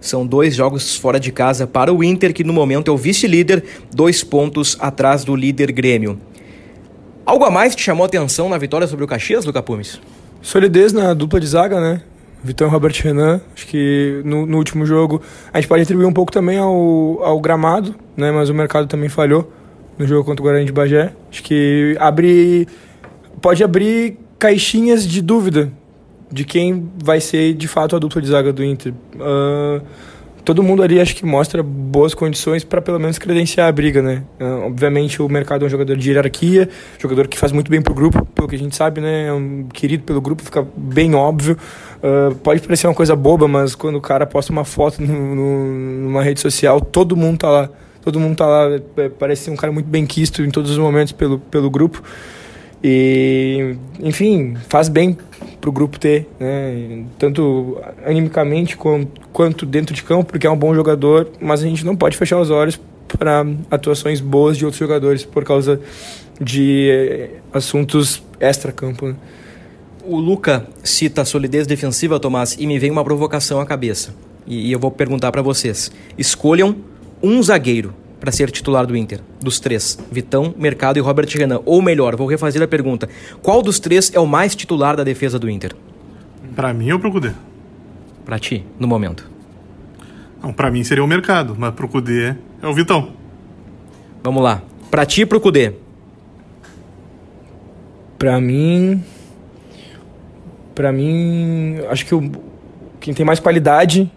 São 0.00 0.26
dois 0.26 0.54
jogos 0.54 0.96
fora 0.96 1.20
de 1.20 1.30
casa 1.30 1.66
para 1.66 1.92
o 1.92 2.02
Inter, 2.02 2.32
que 2.32 2.44
no 2.44 2.52
momento 2.52 2.90
é 2.90 2.94
o 2.94 2.96
vice-líder, 2.96 3.62
dois 3.94 4.24
pontos 4.24 4.76
atrás 4.80 5.24
do 5.24 5.36
líder 5.36 5.72
Grêmio. 5.72 6.18
Algo 7.28 7.44
a 7.44 7.50
mais 7.50 7.76
te 7.76 7.82
chamou 7.82 8.04
a 8.04 8.06
atenção 8.06 8.48
na 8.48 8.56
vitória 8.56 8.86
sobre 8.86 9.04
o 9.04 9.06
Caxias, 9.06 9.44
Luca 9.44 9.62
Pumes? 9.62 10.00
Solidez 10.40 10.94
na 10.94 11.12
dupla 11.12 11.38
de 11.38 11.46
zaga, 11.46 11.78
né? 11.78 12.00
Vitão 12.42 12.66
e 12.66 12.70
Robert 12.70 12.94
Renan. 13.04 13.38
Acho 13.54 13.66
que 13.66 14.22
no, 14.24 14.46
no, 14.46 14.56
último 14.56 14.86
jogo 14.86 15.20
a 15.52 15.60
gente 15.60 15.68
pode 15.68 15.82
atribuir 15.82 16.06
um 16.06 16.12
pouco 16.12 16.32
também 16.32 16.56
ao, 16.56 17.22
ao 17.22 17.38
gramado, 17.38 17.94
né? 18.16 18.32
Mas 18.32 18.48
o 18.48 18.54
mercado 18.54 18.86
também 18.86 19.10
falhou 19.10 19.52
no 19.98 20.06
jogo 20.06 20.24
contra 20.24 20.40
o 20.40 20.44
Guarani 20.44 20.64
de 20.64 20.72
Bagé. 20.72 21.12
Acho 21.30 21.42
que 21.42 21.94
abre, 22.00 22.66
pode 23.42 23.62
abrir 23.62 24.16
caixinhas 24.38 25.06
de 25.06 25.20
dúvida 25.20 25.70
de 26.32 26.46
quem 26.46 26.90
vai 26.96 27.20
ser 27.20 27.52
de 27.52 27.68
fato 27.68 27.94
a 27.94 27.98
dupla 27.98 28.22
de 28.22 28.28
zaga 28.28 28.54
do 28.54 28.64
Inter. 28.64 28.94
Uh, 29.16 29.82
todo 30.48 30.62
mundo 30.62 30.82
ali 30.82 30.98
acho 30.98 31.14
que 31.14 31.26
mostra 31.26 31.62
boas 31.62 32.14
condições 32.14 32.64
para 32.64 32.80
pelo 32.80 32.98
menos 32.98 33.18
credenciar 33.18 33.68
a 33.68 33.72
briga, 33.72 34.00
né? 34.00 34.22
Uh, 34.40 34.64
obviamente 34.64 35.20
o 35.20 35.28
mercado 35.28 35.62
é 35.62 35.66
um 35.66 35.68
jogador 35.68 35.94
de 35.94 36.08
hierarquia, 36.08 36.70
jogador 36.98 37.28
que 37.28 37.36
faz 37.36 37.52
muito 37.52 37.70
bem 37.70 37.82
pro 37.82 37.92
grupo, 37.92 38.24
pelo 38.24 38.48
que 38.48 38.56
a 38.56 38.58
gente 38.58 38.74
sabe, 38.74 38.98
né? 38.98 39.26
É 39.26 39.32
um 39.34 39.64
querido 39.70 40.04
pelo 40.04 40.22
grupo, 40.22 40.42
fica 40.42 40.66
bem 40.74 41.14
óbvio. 41.14 41.58
Uh, 41.98 42.34
pode 42.36 42.62
parecer 42.62 42.86
uma 42.86 42.94
coisa 42.94 43.14
boba, 43.14 43.46
mas 43.46 43.74
quando 43.74 43.96
o 43.96 44.00
cara 44.00 44.24
posta 44.24 44.50
uma 44.50 44.64
foto 44.64 45.02
no, 45.02 45.34
no, 45.34 45.64
numa 46.04 46.22
rede 46.22 46.40
social, 46.40 46.80
todo 46.80 47.14
mundo 47.14 47.40
tá 47.40 47.50
lá. 47.50 47.70
Todo 48.00 48.18
mundo 48.18 48.34
tá 48.34 48.46
lá, 48.46 48.70
é, 48.96 49.08
parece 49.10 49.42
ser 49.42 49.50
um 49.50 49.56
cara 49.56 49.70
muito 49.70 49.86
bem 49.86 50.06
quisto 50.06 50.42
em 50.42 50.48
todos 50.48 50.70
os 50.70 50.78
momentos 50.78 51.12
pelo, 51.12 51.38
pelo 51.38 51.68
grupo. 51.68 52.02
E, 52.82 53.76
enfim, 54.00 54.56
faz 54.66 54.88
bem 54.88 55.18
para 55.60 55.70
o 55.70 55.72
grupo 55.72 55.98
ter, 55.98 56.28
né? 56.38 57.04
tanto 57.18 57.80
animicamente 58.04 58.76
quanto 59.32 59.66
dentro 59.66 59.94
de 59.94 60.02
campo, 60.02 60.32
porque 60.32 60.46
é 60.46 60.50
um 60.50 60.56
bom 60.56 60.74
jogador, 60.74 61.28
mas 61.40 61.62
a 61.62 61.66
gente 61.66 61.84
não 61.84 61.96
pode 61.96 62.16
fechar 62.16 62.40
os 62.40 62.50
olhos 62.50 62.80
para 63.06 63.46
atuações 63.70 64.20
boas 64.20 64.56
de 64.56 64.64
outros 64.64 64.78
jogadores 64.78 65.24
por 65.24 65.44
causa 65.44 65.80
de 66.40 66.90
eh, 66.90 67.30
assuntos 67.52 68.22
extra-campo. 68.38 69.06
Né? 69.06 69.16
O 70.04 70.16
Luca 70.18 70.66
cita 70.82 71.22
a 71.22 71.24
solidez 71.24 71.66
defensiva, 71.66 72.20
Tomás, 72.20 72.56
e 72.58 72.66
me 72.66 72.78
vem 72.78 72.90
uma 72.90 73.04
provocação 73.04 73.60
à 73.60 73.66
cabeça. 73.66 74.14
E 74.46 74.70
eu 74.72 74.78
vou 74.78 74.90
perguntar 74.90 75.30
para 75.32 75.42
vocês. 75.42 75.90
Escolham 76.16 76.76
um 77.22 77.42
zagueiro 77.42 77.94
para 78.20 78.32
ser 78.32 78.50
titular 78.50 78.86
do 78.86 78.96
Inter, 78.96 79.20
dos 79.40 79.60
três, 79.60 79.98
Vitão, 80.10 80.54
Mercado 80.56 80.98
e 80.98 81.00
Robert 81.00 81.28
Renan. 81.34 81.60
Ou 81.64 81.80
melhor, 81.80 82.16
vou 82.16 82.26
refazer 82.26 82.62
a 82.62 82.68
pergunta: 82.68 83.08
qual 83.42 83.62
dos 83.62 83.78
três 83.78 84.12
é 84.14 84.20
o 84.20 84.26
mais 84.26 84.54
titular 84.54 84.96
da 84.96 85.04
defesa 85.04 85.38
do 85.38 85.48
Inter? 85.48 85.74
Para 86.54 86.72
mim 86.74 86.90
ou 86.92 86.98
pro 86.98 87.12
Cudê? 87.12 87.32
Para 88.24 88.38
ti, 88.38 88.64
no 88.78 88.88
momento. 88.88 89.28
Não, 90.42 90.52
para 90.52 90.70
mim 90.70 90.82
seria 90.84 91.02
o 91.02 91.06
Mercado, 91.06 91.56
mas 91.58 91.74
pro 91.74 91.88
Cudê 91.88 92.34
é 92.62 92.66
o 92.66 92.74
Vitão. 92.74 93.12
Vamos 94.22 94.42
lá. 94.42 94.62
Para 94.90 95.06
ti 95.06 95.22
e 95.22 95.26
pro 95.26 95.40
Cudê. 95.40 95.72
Para 98.18 98.40
mim, 98.40 99.02
para 100.74 100.92
mim, 100.92 101.76
acho 101.88 102.04
que 102.04 102.14
o, 102.14 102.30
quem 103.00 103.14
tem 103.14 103.24
mais 103.24 103.38
qualidade. 103.38 104.10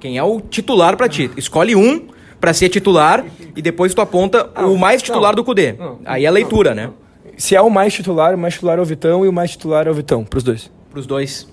Quem 0.00 0.18
é 0.18 0.22
o 0.22 0.40
titular 0.40 0.96
para 0.96 1.08
ti? 1.08 1.30
Escolhe 1.36 1.76
um 1.76 2.08
para 2.40 2.52
ser 2.52 2.68
titular 2.68 3.24
e 3.56 3.62
depois 3.62 3.94
tu 3.94 4.00
aponta 4.00 4.50
não, 4.56 4.74
o 4.74 4.78
mais 4.78 5.02
titular 5.02 5.32
não, 5.32 5.36
do 5.36 5.44
Cudê. 5.44 5.74
Aí 6.04 6.24
é 6.24 6.28
a 6.28 6.30
leitura, 6.30 6.74
né? 6.74 6.90
Se 7.36 7.54
é 7.54 7.60
o 7.60 7.70
mais 7.70 7.94
titular, 7.94 8.34
o 8.34 8.38
mais 8.38 8.54
titular 8.54 8.78
é 8.78 8.82
o 8.82 8.84
Vitão 8.84 9.24
e 9.24 9.28
o 9.28 9.32
mais 9.32 9.52
titular 9.52 9.86
é 9.86 9.90
o 9.90 9.94
Vitão, 9.94 10.24
pros 10.24 10.42
dois. 10.42 10.70
Pros 10.90 11.06
dois. 11.06 11.48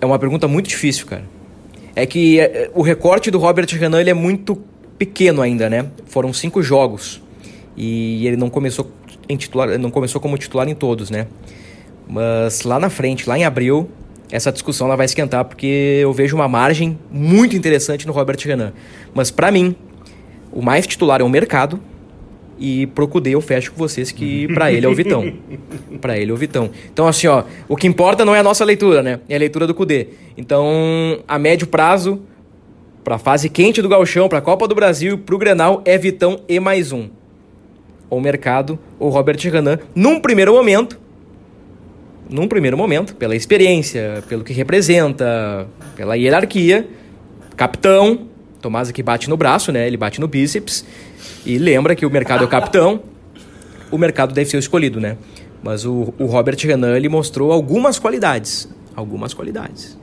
É 0.00 0.06
uma 0.06 0.18
pergunta 0.18 0.46
muito 0.46 0.68
difícil, 0.68 1.06
cara. 1.06 1.24
É 1.94 2.06
que 2.06 2.38
é, 2.38 2.70
o 2.74 2.82
recorte 2.82 3.30
do 3.30 3.38
Robert 3.38 3.66
Renan 3.72 4.00
ele 4.00 4.10
é 4.10 4.14
muito 4.14 4.56
pequeno 4.98 5.42
ainda, 5.42 5.68
né? 5.68 5.86
Foram 6.06 6.32
cinco 6.32 6.62
jogos 6.62 7.20
e 7.76 8.26
ele 8.26 8.36
não 8.36 8.48
começou 8.48 8.90
em 9.28 9.36
titular, 9.36 9.78
não 9.78 9.90
começou 9.90 10.20
como 10.20 10.38
titular 10.38 10.68
em 10.68 10.74
todos, 10.74 11.10
né? 11.10 11.26
Mas 12.08 12.62
lá 12.62 12.78
na 12.78 12.88
frente, 12.88 13.28
lá 13.28 13.38
em 13.38 13.44
abril, 13.44 13.88
essa 14.30 14.52
discussão 14.52 14.86
ela 14.86 14.96
vai 14.96 15.06
esquentar 15.06 15.44
porque 15.44 15.98
eu 16.00 16.12
vejo 16.12 16.36
uma 16.36 16.48
margem 16.48 16.98
muito 17.10 17.56
interessante 17.56 18.06
no 18.06 18.12
Robert 18.12 18.38
Renan. 18.44 18.72
Mas 19.14 19.30
para 19.30 19.50
mim, 19.50 19.74
o 20.52 20.62
mais 20.62 20.86
titular 20.86 21.20
é 21.20 21.24
o 21.24 21.28
mercado 21.28 21.80
e 22.58 22.86
pro 22.88 23.06
Cudê 23.06 23.30
eu 23.30 23.40
fecho 23.40 23.72
com 23.72 23.78
vocês 23.78 24.10
que 24.10 24.48
para 24.52 24.70
ele 24.72 24.84
é 24.84 24.88
o 24.88 24.94
Vitão. 24.94 25.32
para 26.00 26.18
ele 26.18 26.30
é 26.30 26.34
o 26.34 26.36
Vitão. 26.36 26.70
Então 26.92 27.06
assim, 27.06 27.26
ó, 27.26 27.44
o 27.68 27.76
que 27.76 27.86
importa 27.86 28.24
não 28.24 28.34
é 28.34 28.40
a 28.40 28.42
nossa 28.42 28.64
leitura, 28.64 29.02
né? 29.02 29.20
É 29.28 29.36
a 29.36 29.38
leitura 29.38 29.66
do 29.66 29.74
Cudê. 29.74 30.08
Então, 30.36 31.20
a 31.26 31.38
médio 31.38 31.66
prazo, 31.66 32.22
para 33.02 33.18
fase 33.18 33.48
quente 33.48 33.80
do 33.80 33.88
Galchão, 33.88 34.28
para 34.28 34.38
a 34.38 34.42
Copa 34.42 34.68
do 34.68 34.74
Brasil 34.74 35.14
e 35.14 35.16
pro 35.16 35.38
Grenal 35.38 35.82
é 35.84 35.96
Vitão 35.96 36.40
e 36.48 36.60
mais 36.60 36.92
um. 36.92 37.08
Ou 38.10 38.20
mercado 38.20 38.78
ou 38.98 39.08
Robert 39.08 39.38
Renan 39.50 39.78
num 39.94 40.20
primeiro 40.20 40.52
momento 40.52 40.98
num 42.28 42.46
primeiro 42.46 42.76
momento, 42.76 43.14
pela 43.14 43.34
experiência, 43.34 44.22
pelo 44.28 44.44
que 44.44 44.52
representa, 44.52 45.66
pela 45.96 46.16
hierarquia, 46.16 46.86
capitão, 47.56 48.28
Tomás 48.60 48.88
aqui 48.88 49.02
bate 49.02 49.28
no 49.30 49.36
braço, 49.36 49.70
né? 49.70 49.86
Ele 49.86 49.96
bate 49.96 50.20
no 50.20 50.26
bíceps 50.26 50.84
e 51.46 51.58
lembra 51.58 51.94
que 51.94 52.04
o 52.04 52.10
mercado 52.10 52.42
é 52.42 52.44
o 52.44 52.48
capitão, 52.48 53.00
o 53.90 53.96
mercado 53.96 54.34
deve 54.34 54.50
ser 54.50 54.56
o 54.56 54.58
escolhido, 54.58 55.00
né? 55.00 55.16
Mas 55.62 55.84
o, 55.84 56.12
o 56.18 56.26
Robert 56.26 56.58
Renan 56.60 56.96
ele 56.96 57.08
mostrou 57.08 57.52
algumas 57.52 57.98
qualidades, 57.98 58.68
algumas 58.96 59.32
qualidades. 59.32 59.96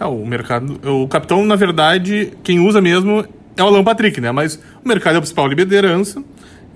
É, 0.00 0.04
o 0.04 0.26
mercado, 0.26 0.80
o 0.84 1.06
capitão 1.06 1.44
na 1.44 1.54
verdade 1.54 2.32
quem 2.42 2.58
usa 2.58 2.80
mesmo 2.80 3.24
é 3.56 3.62
o 3.62 3.66
Alan 3.66 3.84
Patrick, 3.84 4.20
né? 4.20 4.32
Mas 4.32 4.58
o 4.84 4.88
mercado 4.88 5.14
é 5.14 5.18
a 5.18 5.20
principal 5.20 5.46
liderança 5.46 6.22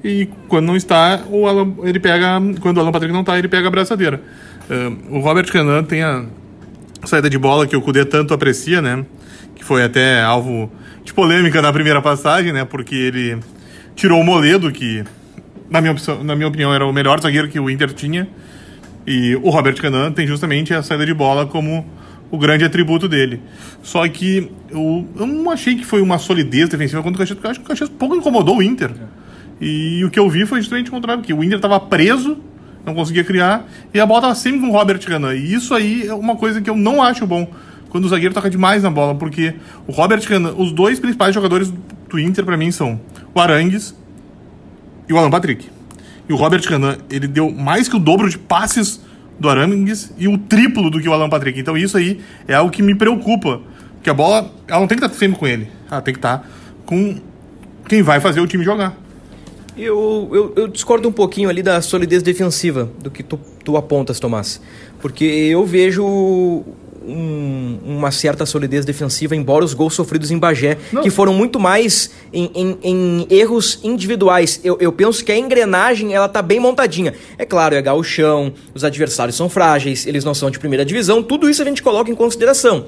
e 0.05 0.29
quando 0.47 0.67
não 0.67 0.77
está, 0.77 1.23
o 1.29 1.49
Alan, 1.49 1.75
ele 1.83 1.99
pega, 1.99 2.41
quando 2.61 2.77
o 2.77 2.81
Alan 2.81 2.93
Patrick 2.93 3.13
não 3.13 3.23
está, 3.23 3.37
ele 3.37 3.49
pega 3.49 3.67
a 3.67 3.71
braçadeira. 3.71 4.21
Uh, 4.69 5.17
o 5.17 5.21
Robert 5.21 5.47
Renan 5.53 5.85
tem 5.85 6.03
a 6.03 6.25
saída 7.05 7.31
de 7.31 7.39
bola 7.39 7.67
que 7.67 7.77
o 7.77 7.81
Cudê 7.81 8.05
tanto 8.05 8.35
aprecia, 8.35 8.83
né? 8.83 9.05
Que 9.55 9.65
foi 9.65 9.85
até 9.85 10.23
alvo 10.23 10.71
de 11.05 11.15
polêmica 11.15 11.63
na 11.63 11.73
primeira 11.73 12.03
passagem, 12.03 12.53
né? 12.53 12.65
Porque 12.65 12.95
ele 12.95 13.39
tirou 13.95 14.21
o 14.21 14.25
Moledo, 14.25 14.71
que 14.73 15.05
na 15.71 15.81
minha, 15.81 15.93
opção, 15.93 16.23
na 16.23 16.35
minha 16.35 16.49
opinião 16.49 16.75
era 16.75 16.85
o 16.85 16.93
melhor 16.93 17.21
zagueiro 17.21 17.49
que 17.49 17.61
o 17.61 17.71
Inter 17.71 17.93
tinha. 17.93 18.29
E 19.07 19.37
o 19.37 19.51
Robert 19.51 19.77
Renan 19.81 20.11
tem 20.11 20.27
justamente 20.27 20.75
a 20.75 20.83
saída 20.83 21.07
de 21.07 21.15
bola 21.15 21.47
como 21.47 21.87
o 22.31 22.37
grande 22.37 22.65
atributo 22.65 23.09
dele. 23.09 23.41
Só 23.83 24.07
que 24.09 24.51
eu, 24.69 25.07
eu 25.17 25.27
não 25.27 25.49
achei 25.51 25.77
que 25.77 25.85
foi 25.85 26.03
uma 26.03 26.19
solidez 26.19 26.69
defensiva 26.69 27.03
contra 27.03 27.17
o 27.17 27.19
Caxias, 27.21 27.37
porque 27.37 27.47
eu 27.47 27.51
acho 27.53 27.61
que 27.61 27.67
o 27.67 27.69
Caxias 27.69 27.89
pouco 27.89 28.17
incomodou 28.17 28.59
o 28.59 28.63
Inter. 28.63 28.91
E 29.61 30.05
o 30.05 30.11
que 30.11 30.19
eu 30.19 30.29
vi 30.29 30.45
foi 30.45 30.61
justamente 30.61 30.89
o 30.89 30.91
contrário, 30.91 31.23
que 31.23 31.33
o 31.33 31.43
Inter 31.43 31.57
estava 31.57 31.79
preso 31.79 32.39
não 32.87 32.95
conseguia 32.95 33.25
criar, 33.25 33.67
e 33.93 33.99
a 33.99 34.07
bola 34.07 34.23
tava 34.23 34.35
sempre 34.37 34.61
com 34.61 34.69
o 34.69 34.73
Robert 34.73 35.01
Renan. 35.07 35.35
E 35.35 35.53
isso 35.53 35.75
aí 35.75 36.07
é 36.07 36.15
uma 36.15 36.37
coisa 36.37 36.61
que 36.61 36.71
eu 36.71 36.77
não 36.77 37.03
acho 37.03 37.27
bom, 37.27 37.51
quando 37.91 38.05
o 38.05 38.09
zagueiro 38.09 38.33
toca 38.33 38.49
demais 38.49 38.85
na 38.85 38.91
bola, 38.91 39.15
porque 39.17 39.55
o 39.89 39.93
Robert 39.93 40.23
Renan, 40.27 40.53
os 40.57 40.71
dois 40.71 41.01
principais 41.01 41.35
jogadores 41.35 41.73
do 42.09 42.21
Inter 42.21 42.45
para 42.45 42.57
mim 42.57 42.71
são 42.71 43.01
o 43.35 43.41
Arangues 43.41 43.95
e 45.09 45.13
o 45.13 45.19
Alan 45.19 45.31
Patrick. 45.31 45.69
E 46.29 46.33
o 46.33 46.37
Robert 46.37 46.63
Renan, 46.69 46.97
ele 47.11 47.27
deu 47.27 47.51
mais 47.51 47.89
que 47.89 47.97
o 47.97 47.99
dobro 47.99 48.29
de 48.31 48.39
passes 48.39 49.01
do 49.39 49.49
Arangues 49.49 50.13
e 50.17 50.29
o 50.29 50.39
triplo 50.39 50.89
do 50.89 51.01
que 51.01 51.09
o 51.09 51.13
Alan 51.13 51.29
Patrick. 51.29 51.59
Então 51.59 51.77
isso 51.77 51.97
aí 51.97 52.21
é 52.47 52.55
algo 52.55 52.71
que 52.71 52.83
me 52.83 52.95
preocupa, 52.95 53.61
porque 53.95 54.11
a 54.11 54.15
bola, 54.15 54.51
ela 54.69 54.81
não 54.81 54.87
tem 54.87 54.97
que 54.97 55.05
estar 55.05 55.17
sempre 55.17 55.39
com 55.39 55.47
ele, 55.47 55.69
ela 55.91 56.01
tem 56.01 56.15
que 56.15 56.19
estar 56.19 56.49
com 56.85 57.17
quem 57.89 58.03
vai 58.03 58.21
fazer 58.21 58.41
o 58.41 58.47
time 58.47 58.65
jogar. 58.65 58.97
Eu, 59.77 60.29
eu, 60.33 60.53
eu, 60.57 60.69
discordo 60.69 61.09
um 61.09 61.13
pouquinho 61.13 61.51
ali 61.51 61.63
da 61.63 61.83
solidez 61.83 62.23
defensiva 62.23 62.89
do 62.99 63.11
que 63.11 63.23
tu, 63.23 63.39
tu 63.63 63.77
apontas, 63.77 64.19
Tomás. 64.19 64.61
Porque 65.01 65.25
eu 65.25 65.67
vejo 65.67 66.03
um, 67.07 67.79
uma 67.85 68.11
certa 68.11 68.45
solidez 68.45 68.85
defensiva, 68.85 69.37
embora 69.37 69.65
os 69.65 69.73
gols 69.73 69.95
sofridos 69.95 70.31
em 70.31 70.39
Bagé, 70.39 70.77
Não. 70.93 71.03
que 71.03 71.11
foram 71.11 71.33
muito 71.33 71.61
mais 71.61 72.11
em, 72.33 72.51
em, 72.55 72.79
em 72.83 73.27
erros 73.31 73.79
individuais. 73.83 74.61
Eu, 74.65 74.77
eu, 74.81 74.91
penso 74.93 75.25
que 75.25 75.31
a 75.31 75.39
engrenagem 75.39 76.15
ela 76.15 76.29
tá 76.29 76.43
bem 76.43 76.59
montadinha. 76.59 77.15
É 77.39 77.45
claro, 77.45 77.75
é 77.75 77.83
gauchão, 77.83 78.53
os 78.75 78.83
adversários 78.83 79.37
são 79.37 79.49
frágeis, 79.49 80.07
eles 80.07 80.25
não 80.25 80.35
são 80.35 80.51
de 80.51 80.59
primeira 80.59 80.85
divisão, 80.85 81.23
tudo 81.23 81.49
isso 81.49 81.63
a 81.63 81.65
gente 81.65 81.83
coloca 81.83 82.11
em 82.11 82.15
consideração. 82.15 82.87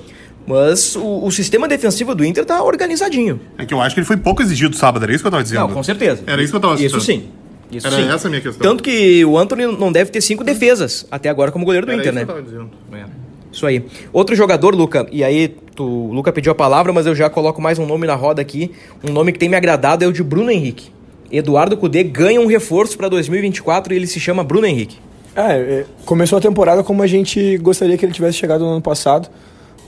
Mas 0.48 0.96
o, 0.96 1.26
o, 1.26 1.30
sistema 1.30 1.68
defensivo 1.68 2.14
do 2.14 2.24
Inter 2.24 2.42
tá 2.42 2.62
organizadinho. 2.62 3.38
É 3.58 3.66
que 3.66 3.74
eu 3.74 3.82
acho 3.82 3.94
que 3.94 4.00
ele 4.00 4.06
foi 4.06 4.16
pouco 4.16 4.40
exigido 4.40 4.74
sábado, 4.74 5.02
era 5.02 5.12
isso 5.12 5.22
que 5.22 5.26
eu 5.26 5.30
tava 5.30 5.42
dizendo. 5.42 5.60
Não, 5.60 5.74
com 5.74 5.82
certeza. 5.82 6.22
Era 6.26 6.42
isso 6.42 6.52
que 6.52 6.56
eu 6.56 6.60
tava 6.60 6.74
dizendo. 6.74 6.96
Isso 6.96 7.00
sim. 7.02 7.28
Isso 7.70 7.86
era 7.86 7.96
sim. 7.96 8.08
essa 8.10 8.28
a 8.28 8.30
minha 8.30 8.40
questão. 8.40 8.66
Tanto 8.66 8.82
que 8.82 9.22
o 9.26 9.36
Anthony 9.36 9.66
não 9.66 9.92
deve 9.92 10.10
ter 10.10 10.22
cinco 10.22 10.42
defesas 10.42 11.06
até 11.10 11.28
agora 11.28 11.52
como 11.52 11.66
goleiro 11.66 11.86
do 11.86 11.92
era 11.92 12.00
Inter, 12.00 12.14
isso 12.14 12.18
né? 12.18 12.24
Que 12.24 12.30
eu 12.30 12.34
tava 12.34 12.46
dizendo. 12.46 12.70
É. 12.94 13.04
Isso 13.52 13.66
aí. 13.66 13.84
Outro 14.10 14.34
jogador, 14.34 14.74
Luca, 14.74 15.06
e 15.12 15.22
aí 15.22 15.48
tu, 15.76 15.84
o 15.84 16.12
Luca 16.14 16.32
pediu 16.32 16.50
a 16.50 16.54
palavra, 16.54 16.94
mas 16.94 17.04
eu 17.04 17.14
já 17.14 17.28
coloco 17.28 17.60
mais 17.60 17.78
um 17.78 17.84
nome 17.84 18.06
na 18.06 18.14
roda 18.14 18.40
aqui. 18.40 18.72
Um 19.06 19.12
nome 19.12 19.32
que 19.32 19.38
tem 19.38 19.50
me 19.50 19.56
agradado 19.56 20.02
é 20.02 20.06
o 20.06 20.12
de 20.12 20.22
Bruno 20.22 20.50
Henrique. 20.50 20.90
Eduardo 21.30 21.76
Cudê 21.76 22.02
ganha 22.02 22.40
um 22.40 22.46
reforço 22.46 22.96
para 22.96 23.10
2024 23.10 23.92
e 23.92 23.96
ele 23.96 24.06
se 24.06 24.18
chama 24.18 24.42
Bruno 24.42 24.66
Henrique. 24.66 24.96
É, 25.36 25.84
começou 26.06 26.38
a 26.38 26.40
temporada 26.40 26.82
como 26.82 27.02
a 27.02 27.06
gente 27.06 27.58
gostaria 27.58 27.98
que 27.98 28.04
ele 28.04 28.12
tivesse 28.12 28.38
chegado 28.38 28.64
no 28.64 28.70
ano 28.70 28.80
passado 28.82 29.28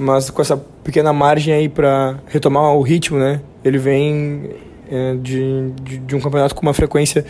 mas 0.00 0.30
com 0.30 0.40
essa 0.40 0.56
pequena 0.82 1.12
margem 1.12 1.52
aí 1.52 1.68
para 1.68 2.18
retomar 2.26 2.74
o 2.74 2.80
ritmo, 2.80 3.18
né? 3.18 3.40
Ele 3.62 3.78
vem 3.78 4.50
é, 4.90 5.14
de, 5.14 5.70
de, 5.82 5.98
de, 5.98 6.16
um 6.16 6.20
campeonato 6.20 6.54
com 6.54 6.62
uma 6.62 6.72
frequência, 6.72 7.24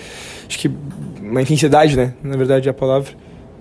acho 0.48 0.58
que 0.58 0.70
uma 1.20 1.42
intensidade, 1.42 1.96
né? 1.96 2.14
Na 2.22 2.36
verdade, 2.36 2.68
é 2.68 2.70
a 2.70 2.74
palavra 2.74 3.12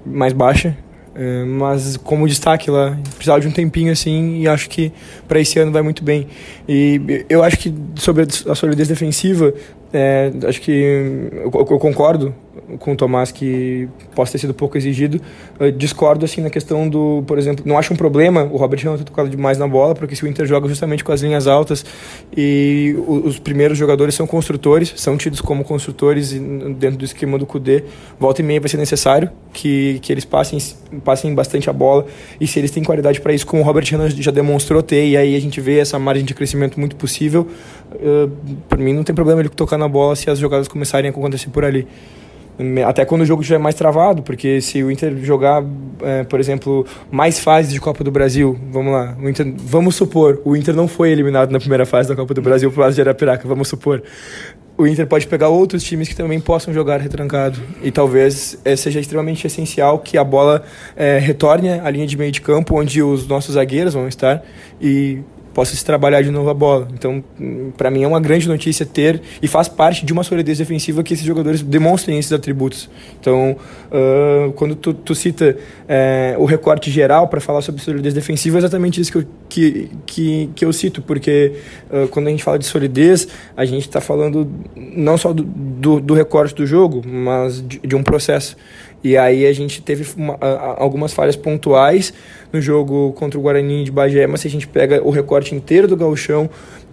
mais 0.05 0.31
baixa, 0.31 0.77
é, 1.15 1.43
mas 1.43 1.97
como 1.97 2.27
destaque 2.27 2.69
lá, 2.69 2.97
precisava 3.15 3.39
de 3.41 3.47
um 3.47 3.51
tempinho 3.51 3.91
assim 3.91 4.41
e 4.41 4.47
acho 4.47 4.69
que 4.69 4.91
para 5.27 5.39
esse 5.39 5.57
ano 5.59 5.71
vai 5.71 5.81
muito 5.81 6.03
bem. 6.03 6.27
E 6.67 7.25
eu 7.27 7.43
acho 7.43 7.57
que 7.57 7.73
sobre 7.95 8.27
a 8.47 8.55
solidez 8.55 8.87
defensiva, 8.87 9.53
é, 9.91 10.31
acho 10.47 10.61
que 10.61 10.71
eu, 10.71 11.51
eu, 11.51 11.79
concordo 11.79 12.33
com 12.77 12.93
o 12.93 12.95
Tomás 12.95 13.31
que 13.31 13.87
possa 14.15 14.33
ter 14.33 14.39
sido 14.39 14.53
pouco 14.53 14.77
exigido. 14.77 15.19
Eu 15.59 15.71
discordo 15.71 16.25
assim 16.25 16.41
na 16.41 16.49
questão 16.49 16.87
do, 16.87 17.23
por 17.25 17.37
exemplo, 17.37 17.63
não 17.65 17.77
acho 17.77 17.93
um 17.93 17.97
problema 17.97 18.43
o 18.43 18.57
Robert 18.57 18.83
não 18.83 18.97
ter 18.97 19.03
tocado 19.03 19.29
demais 19.29 19.57
na 19.57 19.67
bola, 19.67 19.95
porque 19.95 20.15
se 20.15 20.23
o 20.23 20.27
Inter 20.27 20.45
joga 20.45 20.67
justamente 20.67 21.03
com 21.03 21.11
as 21.11 21.21
linhas 21.21 21.47
altas 21.47 21.85
e 22.35 22.95
os 23.07 23.39
primeiros 23.39 23.77
jogadores 23.77 24.15
são 24.15 24.27
construtores, 24.27 24.93
são 24.95 25.17
tidos 25.17 25.41
como 25.41 25.63
construtores 25.63 26.31
dentro 26.31 26.97
do 26.97 27.05
esquema 27.05 27.37
do 27.37 27.45
CUDE, 27.45 27.83
volta 28.19 28.41
e 28.41 28.45
meia 28.45 28.59
vai 28.59 28.69
ser 28.69 28.77
necessário 28.77 29.29
que, 29.53 29.99
que 30.01 30.11
eles 30.11 30.25
passem, 30.25 30.59
passem 31.03 31.33
bastante 31.33 31.69
a 31.69 31.73
bola 31.73 32.05
e 32.39 32.47
se 32.47 32.59
eles 32.59 32.71
têm 32.71 32.83
qualidade 32.83 33.21
para 33.21 33.33
isso, 33.33 33.45
como 33.45 33.61
o 33.61 33.65
Robert 33.65 33.85
Renan 33.89 34.09
já 34.09 34.31
demonstrou 34.31 34.81
ter, 34.81 35.07
e 35.07 35.17
aí 35.17 35.35
a 35.35 35.41
gente 35.41 35.59
vê 35.61 35.79
essa 35.79 35.97
margem 35.97 36.25
de 36.25 36.33
crescimento 36.33 36.79
muito 36.79 36.95
possível, 36.95 37.47
uh, 37.93 38.31
para 38.67 38.77
mim 38.77 38.93
não 38.93 39.03
tem 39.03 39.15
problema 39.15 39.41
ele 39.41 39.49
tocar 39.49 39.77
na 39.77 39.87
bola 39.87 40.15
se 40.15 40.29
as 40.29 40.39
jogadas 40.39 40.67
começarem 40.67 41.09
a 41.09 41.11
acontecer 41.11 41.49
por 41.49 41.63
ali. 41.63 41.87
Até 42.85 43.05
quando 43.05 43.21
o 43.21 43.25
jogo 43.25 43.41
estiver 43.41 43.57
mais 43.57 43.73
travado, 43.75 44.21
porque 44.21 44.59
se 44.59 44.83
o 44.83 44.91
Inter 44.91 45.15
jogar, 45.23 45.63
é, 46.01 46.23
por 46.25 46.41
exemplo, 46.41 46.85
mais 47.09 47.39
fases 47.39 47.71
de 47.71 47.79
Copa 47.79 48.03
do 48.03 48.11
Brasil, 48.11 48.59
vamos 48.69 48.91
lá, 48.91 49.15
Inter, 49.23 49.53
vamos 49.57 49.95
supor, 49.95 50.41
o 50.43 50.57
Inter 50.57 50.75
não 50.75 50.85
foi 50.85 51.09
eliminado 51.11 51.51
na 51.51 51.59
primeira 51.59 51.85
fase 51.85 52.09
da 52.09 52.15
Copa 52.17 52.33
do 52.33 52.41
Brasil 52.41 52.69
pro 52.69 52.81
lado 52.81 52.93
de 52.93 52.99
Arapiraca, 52.99 53.47
vamos 53.47 53.69
supor. 53.69 54.03
O 54.77 54.85
Inter 54.87 55.07
pode 55.07 55.27
pegar 55.27 55.49
outros 55.49 55.83
times 55.83 56.07
que 56.07 56.15
também 56.15 56.39
possam 56.39 56.73
jogar 56.73 57.01
retrancado. 57.01 57.59
E 57.83 57.91
talvez 57.91 58.57
é, 58.63 58.77
seja 58.77 58.99
extremamente 58.99 59.45
essencial 59.45 59.99
que 59.99 60.17
a 60.17 60.23
bola 60.23 60.63
é, 60.95 61.17
retorne 61.17 61.69
à 61.69 61.89
linha 61.89 62.07
de 62.07 62.17
meio 62.17 62.31
de 62.31 62.39
campo, 62.39 62.79
onde 62.79 63.03
os 63.03 63.27
nossos 63.27 63.55
zagueiros 63.55 63.93
vão 63.93 64.07
estar, 64.07 64.41
e 64.81 65.19
possa 65.53 65.75
se 65.75 65.83
trabalhar 65.83 66.21
de 66.21 66.31
novo 66.31 66.49
a 66.49 66.53
bola. 66.53 66.87
Então, 66.93 67.23
para 67.77 67.89
mim 67.89 68.03
é 68.03 68.07
uma 68.07 68.19
grande 68.19 68.47
notícia 68.47 68.85
ter 68.85 69.21
e 69.41 69.47
faz 69.47 69.67
parte 69.67 70.05
de 70.05 70.13
uma 70.13 70.23
solidez 70.23 70.57
defensiva 70.57 71.03
que 71.03 71.13
esses 71.13 71.25
jogadores 71.25 71.61
demonstrem 71.61 72.17
esses 72.17 72.31
atributos. 72.31 72.89
Então, 73.19 73.55
uh, 73.91 74.51
quando 74.53 74.75
tu, 74.75 74.93
tu 74.93 75.15
cita 75.15 75.57
uh, 75.57 76.41
o 76.41 76.45
recorte 76.45 76.91
geral 76.91 77.27
para 77.27 77.39
falar 77.39 77.61
sobre 77.61 77.81
solidez 77.81 78.13
defensiva, 78.13 78.57
é 78.57 78.59
exatamente 78.59 79.01
isso 79.01 79.11
que 79.11 79.17
eu, 79.17 79.25
que, 79.47 79.91
que, 80.05 80.49
que 80.55 80.65
eu 80.65 80.73
cito, 80.73 81.01
porque 81.01 81.53
uh, 81.91 82.07
quando 82.09 82.27
a 82.27 82.29
gente 82.29 82.43
fala 82.43 82.59
de 82.59 82.65
solidez, 82.65 83.27
a 83.55 83.65
gente 83.65 83.87
está 83.87 83.99
falando 83.99 84.49
não 84.75 85.17
só 85.17 85.33
do, 85.33 85.43
do, 85.43 85.99
do, 85.99 86.13
recorte 86.13 86.55
do 86.55 86.65
jogo, 86.65 87.01
mas 87.05 87.65
de, 87.67 87.79
de 87.79 87.95
um 87.95 88.03
processo. 88.03 88.55
E 89.03 89.17
aí 89.17 89.45
a 89.45 89.53
gente 89.53 89.81
teve 89.81 90.05
uma, 90.17 90.37
algumas 90.77 91.13
falhas 91.13 91.35
pontuais 91.35 92.13
no 92.51 92.61
jogo 92.61 93.13
contra 93.13 93.39
o 93.39 93.41
Guarani 93.41 93.83
de 93.83 93.91
Bagé, 93.91 94.25
mas 94.27 94.41
se 94.41 94.47
a 94.47 94.51
gente 94.51 94.67
pega 94.67 95.01
o 95.03 95.09
recorte 95.09 95.53
inteiro 95.53 95.87
do 95.87 95.95
gauchão, 95.95 96.49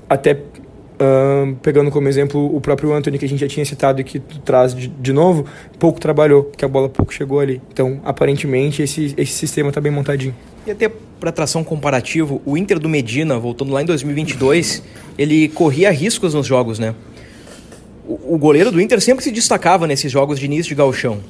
até 0.09 0.33
uh, 0.97 1.55
pegando 1.63 1.91
como 1.91 2.09
exemplo 2.09 2.55
o 2.55 2.61
próprio 2.61 2.93
Anthony, 2.93 3.19
que 3.19 3.25
a 3.25 3.29
gente 3.29 3.41
já 3.41 3.49
tinha 3.49 3.65
citado 3.65 4.01
e 4.01 4.05
que 4.05 4.19
traz 4.19 4.75
de, 4.75 4.89
de 4.89 5.13
novo, 5.13 5.47
pouco 5.79 6.01
trabalhou, 6.01 6.45
porque 6.45 6.65
a 6.65 6.69
bola 6.69 6.89
pouco 6.89 7.13
chegou 7.13 7.41
ali. 7.41 7.61
Então, 7.73 8.01
aparentemente, 8.05 8.83
esse, 8.83 9.15
esse 9.17 9.33
sistema 9.33 9.69
está 9.69 9.81
bem 9.81 9.93
montadinho. 9.93 10.35
E 10.67 10.71
até 10.71 10.91
para 11.21 11.33
tração 11.33 11.63
comparativo, 11.63 12.43
o 12.45 12.57
Inter 12.57 12.79
do 12.79 12.89
Medina, 12.89 13.39
voltando 13.39 13.73
lá 13.73 13.83
em 13.83 13.87
2022, 13.87 14.83
ele 15.17 15.49
corria 15.49 15.91
riscos 15.91 16.35
nos 16.35 16.47
jogos, 16.47 16.79
né? 16.79 16.95
O, 18.07 18.35
o 18.35 18.39
goleiro 18.39 18.71
do 18.71 18.81
Inter 18.81 19.01
sempre 19.01 19.25
se 19.25 19.31
destacava 19.31 19.87
nesses 19.87 20.11
jogos 20.11 20.39
de 20.39 20.47
início 20.47 20.69
de 20.69 20.75
gauchão. 20.75 21.21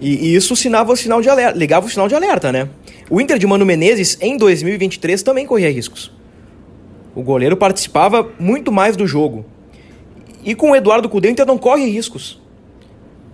E, 0.00 0.28
e 0.28 0.34
isso 0.34 0.54
sinava 0.56 0.92
o 0.92 0.96
sinal 0.96 1.20
de 1.20 1.28
alerta, 1.28 1.58
ligava 1.58 1.86
o 1.86 1.90
sinal 1.90 2.08
de 2.08 2.14
alerta, 2.14 2.52
né? 2.52 2.68
O 3.08 3.20
Inter 3.20 3.38
de 3.38 3.46
Mano 3.46 3.64
Menezes, 3.64 4.18
em 4.20 4.36
2023, 4.36 5.22
também 5.22 5.46
corria 5.46 5.70
riscos. 5.70 6.12
O 7.14 7.22
goleiro 7.22 7.56
participava 7.56 8.30
muito 8.38 8.72
mais 8.72 8.96
do 8.96 9.06
jogo. 9.06 9.44
E 10.44 10.54
com 10.54 10.70
o 10.70 10.76
Eduardo 10.76 11.08
Cudê, 11.08 11.28
o 11.28 11.30
Inter 11.30 11.46
não 11.46 11.58
corre 11.58 11.84
riscos. 11.86 12.41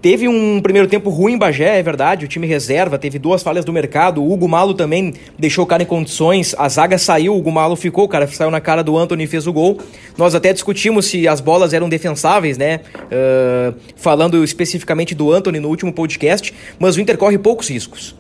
Teve 0.00 0.28
um 0.28 0.60
primeiro 0.60 0.86
tempo 0.86 1.10
ruim 1.10 1.32
em 1.32 1.38
Bagé, 1.38 1.76
é 1.76 1.82
verdade, 1.82 2.24
o 2.24 2.28
time 2.28 2.46
reserva, 2.46 2.96
teve 2.96 3.18
duas 3.18 3.42
falhas 3.42 3.64
do 3.64 3.72
mercado, 3.72 4.22
o 4.22 4.32
Hugo 4.32 4.46
Malo 4.46 4.72
também 4.72 5.12
deixou 5.36 5.64
o 5.64 5.66
cara 5.66 5.82
em 5.82 5.86
condições, 5.86 6.54
a 6.56 6.68
zaga 6.68 6.96
saiu, 6.96 7.34
o 7.34 7.38
Hugo 7.38 7.50
Malo 7.50 7.74
ficou, 7.74 8.04
o 8.04 8.08
cara 8.08 8.24
saiu 8.28 8.48
na 8.48 8.60
cara 8.60 8.84
do 8.84 8.96
Anthony 8.96 9.24
e 9.24 9.26
fez 9.26 9.48
o 9.48 9.52
gol. 9.52 9.78
Nós 10.16 10.36
até 10.36 10.52
discutimos 10.52 11.06
se 11.06 11.26
as 11.26 11.40
bolas 11.40 11.72
eram 11.72 11.88
defensáveis, 11.88 12.56
né, 12.56 12.78
uh, 12.94 13.74
falando 13.96 14.44
especificamente 14.44 15.16
do 15.16 15.32
Anthony 15.32 15.58
no 15.58 15.68
último 15.68 15.92
podcast, 15.92 16.54
mas 16.78 16.96
o 16.96 17.00
Inter 17.00 17.18
corre 17.18 17.36
poucos 17.36 17.68
riscos. 17.68 18.14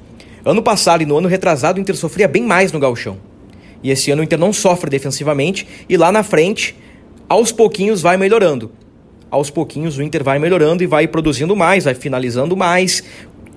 Ano 0.44 0.60
passado 0.60 1.02
e 1.02 1.06
no 1.06 1.16
ano 1.16 1.28
retrasado 1.28 1.78
o 1.78 1.80
Inter 1.80 1.94
sofria 1.94 2.26
bem 2.26 2.42
mais 2.42 2.72
no 2.72 2.80
galchão. 2.80 3.18
E 3.84 3.92
esse 3.92 4.10
ano 4.10 4.22
o 4.22 4.24
Inter 4.24 4.38
não 4.38 4.52
sofre 4.52 4.90
defensivamente 4.90 5.64
e 5.88 5.96
lá 5.96 6.10
na 6.10 6.24
frente, 6.24 6.74
aos 7.28 7.52
pouquinhos 7.52 8.02
vai 8.02 8.16
melhorando 8.16 8.72
aos 9.30 9.50
pouquinhos 9.50 9.98
o 9.98 10.02
Inter 10.02 10.22
vai 10.24 10.38
melhorando 10.38 10.82
e 10.82 10.86
vai 10.86 11.06
produzindo 11.06 11.54
mais, 11.54 11.84
vai 11.84 11.94
finalizando 11.94 12.56
mais. 12.56 13.02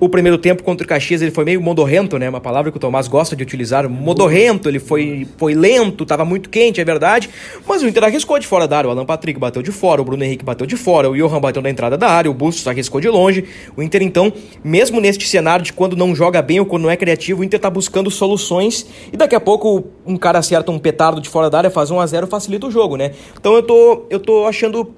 O 0.01 0.09
primeiro 0.09 0.35
tempo 0.39 0.63
contra 0.63 0.83
o 0.83 0.87
Caxias 0.87 1.21
ele 1.21 1.29
foi 1.29 1.45
meio 1.45 1.61
modorrento, 1.61 2.17
né? 2.17 2.27
Uma 2.27 2.41
palavra 2.41 2.71
que 2.71 2.77
o 2.77 2.79
Tomás 2.79 3.07
gosta 3.07 3.35
de 3.35 3.43
utilizar. 3.43 3.87
Modorrento, 3.87 4.67
ele 4.67 4.79
foi, 4.79 5.27
foi 5.37 5.53
lento, 5.53 6.01
estava 6.01 6.25
muito 6.25 6.49
quente, 6.49 6.81
é 6.81 6.83
verdade. 6.83 7.29
Mas 7.67 7.83
o 7.83 7.87
Inter 7.87 8.05
arriscou 8.05 8.39
de 8.39 8.47
fora 8.47 8.67
da 8.67 8.79
área. 8.79 8.87
O 8.87 8.91
Alan 8.91 9.05
Patrick 9.05 9.39
bateu 9.39 9.61
de 9.61 9.71
fora, 9.71 10.01
o 10.01 10.03
Bruno 10.03 10.23
Henrique 10.23 10.43
bateu 10.43 10.65
de 10.65 10.75
fora, 10.75 11.07
o 11.07 11.15
Johan 11.15 11.39
bateu 11.39 11.61
na 11.61 11.69
entrada 11.69 11.99
da 11.99 12.07
área, 12.07 12.31
o 12.31 12.33
Bustos 12.33 12.67
arriscou 12.67 12.99
de 12.99 13.09
longe. 13.09 13.45
O 13.77 13.83
Inter, 13.83 14.01
então, 14.01 14.33
mesmo 14.63 14.99
neste 14.99 15.27
cenário 15.27 15.63
de 15.63 15.71
quando 15.71 15.95
não 15.95 16.15
joga 16.15 16.41
bem 16.41 16.59
ou 16.59 16.65
quando 16.65 16.81
não 16.81 16.89
é 16.89 16.97
criativo, 16.97 17.41
o 17.41 17.43
Inter 17.43 17.59
está 17.59 17.69
buscando 17.69 18.09
soluções. 18.09 18.87
E 19.13 19.15
daqui 19.15 19.35
a 19.35 19.39
pouco 19.39 19.83
um 20.03 20.17
cara 20.17 20.39
acerta 20.39 20.71
um 20.71 20.79
petardo 20.79 21.21
de 21.21 21.29
fora 21.29 21.47
da 21.47 21.59
área, 21.59 21.69
faz 21.69 21.91
1 21.91 21.99
a 21.99 22.07
0 22.07 22.25
facilita 22.25 22.65
o 22.65 22.71
jogo, 22.71 22.97
né? 22.97 23.11
Então 23.39 23.53
eu 23.53 23.61
tô, 23.61 24.07
eu 24.09 24.19
tô 24.19 24.47
achando 24.47 24.95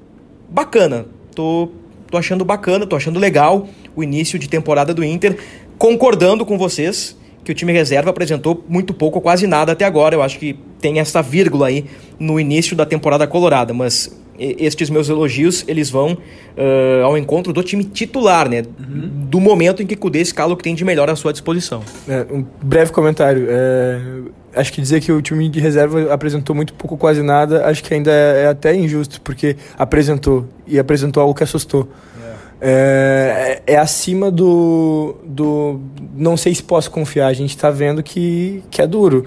bacana. 0.53 1.05
Tô, 1.35 1.69
tô 2.09 2.17
achando 2.17 2.45
bacana, 2.45 2.85
tô 2.85 2.95
achando 2.95 3.19
legal 3.19 3.67
o 3.95 4.03
início 4.03 4.37
de 4.37 4.47
temporada 4.47 4.93
do 4.93 5.03
Inter, 5.03 5.37
concordando 5.77 6.45
com 6.45 6.57
vocês 6.57 7.17
que 7.43 7.51
o 7.51 7.55
time 7.55 7.73
reserva 7.73 8.09
apresentou 8.09 8.63
muito 8.69 8.93
pouco, 8.93 9.19
quase 9.19 9.47
nada 9.47 9.73
até 9.73 9.83
agora. 9.83 10.15
Eu 10.15 10.21
acho 10.21 10.39
que 10.39 10.57
tem 10.79 10.99
essa 10.99 11.21
vírgula 11.21 11.67
aí 11.67 11.85
no 12.19 12.39
início 12.39 12.75
da 12.75 12.85
temporada 12.85 13.27
colorada, 13.27 13.73
mas 13.73 14.17
estes 14.39 14.89
meus 14.89 15.09
elogios 15.09 15.63
eles 15.67 15.89
vão 15.89 16.13
uh, 16.13 17.03
ao 17.03 17.17
encontro 17.17 17.51
do 17.53 17.61
time 17.61 17.83
titular, 17.83 18.49
né? 18.49 18.63
Uhum. 18.79 19.25
Do 19.25 19.39
momento 19.39 19.83
em 19.83 19.85
que 19.85 19.95
Cudê 19.95 20.21
escala 20.21 20.53
o 20.53 20.57
que 20.57 20.63
tem 20.63 20.73
de 20.73 20.85
melhor 20.85 21.09
à 21.09 21.15
sua 21.15 21.31
disposição. 21.31 21.83
É, 22.07 22.25
um 22.31 22.45
breve 22.63 22.91
comentário. 22.91 23.47
É, 23.49 23.99
acho 24.55 24.71
que 24.71 24.81
dizer 24.81 25.01
que 25.01 25.11
o 25.11 25.21
time 25.21 25.49
de 25.49 25.59
reserva 25.59 26.13
apresentou 26.13 26.55
muito 26.55 26.73
pouco, 26.73 26.97
quase 26.97 27.21
nada, 27.21 27.65
acho 27.65 27.83
que 27.83 27.93
ainda 27.93 28.11
é, 28.11 28.43
é 28.43 28.47
até 28.47 28.75
injusto, 28.75 29.21
porque 29.21 29.57
apresentou 29.77 30.47
e 30.65 30.79
apresentou 30.79 31.21
algo 31.21 31.33
que 31.33 31.43
assustou. 31.43 31.89
É, 32.65 33.61
é, 33.67 33.73
é 33.73 33.77
acima 33.77 34.31
do, 34.31 35.17
do. 35.25 35.81
Não 36.15 36.37
sei 36.37 36.55
se 36.55 36.63
posso 36.63 36.89
confiar, 36.89 37.27
a 37.27 37.33
gente 37.33 37.49
está 37.49 37.69
vendo 37.69 38.01
que, 38.01 38.63
que 38.71 38.81
é 38.81 38.87
duro. 38.87 39.25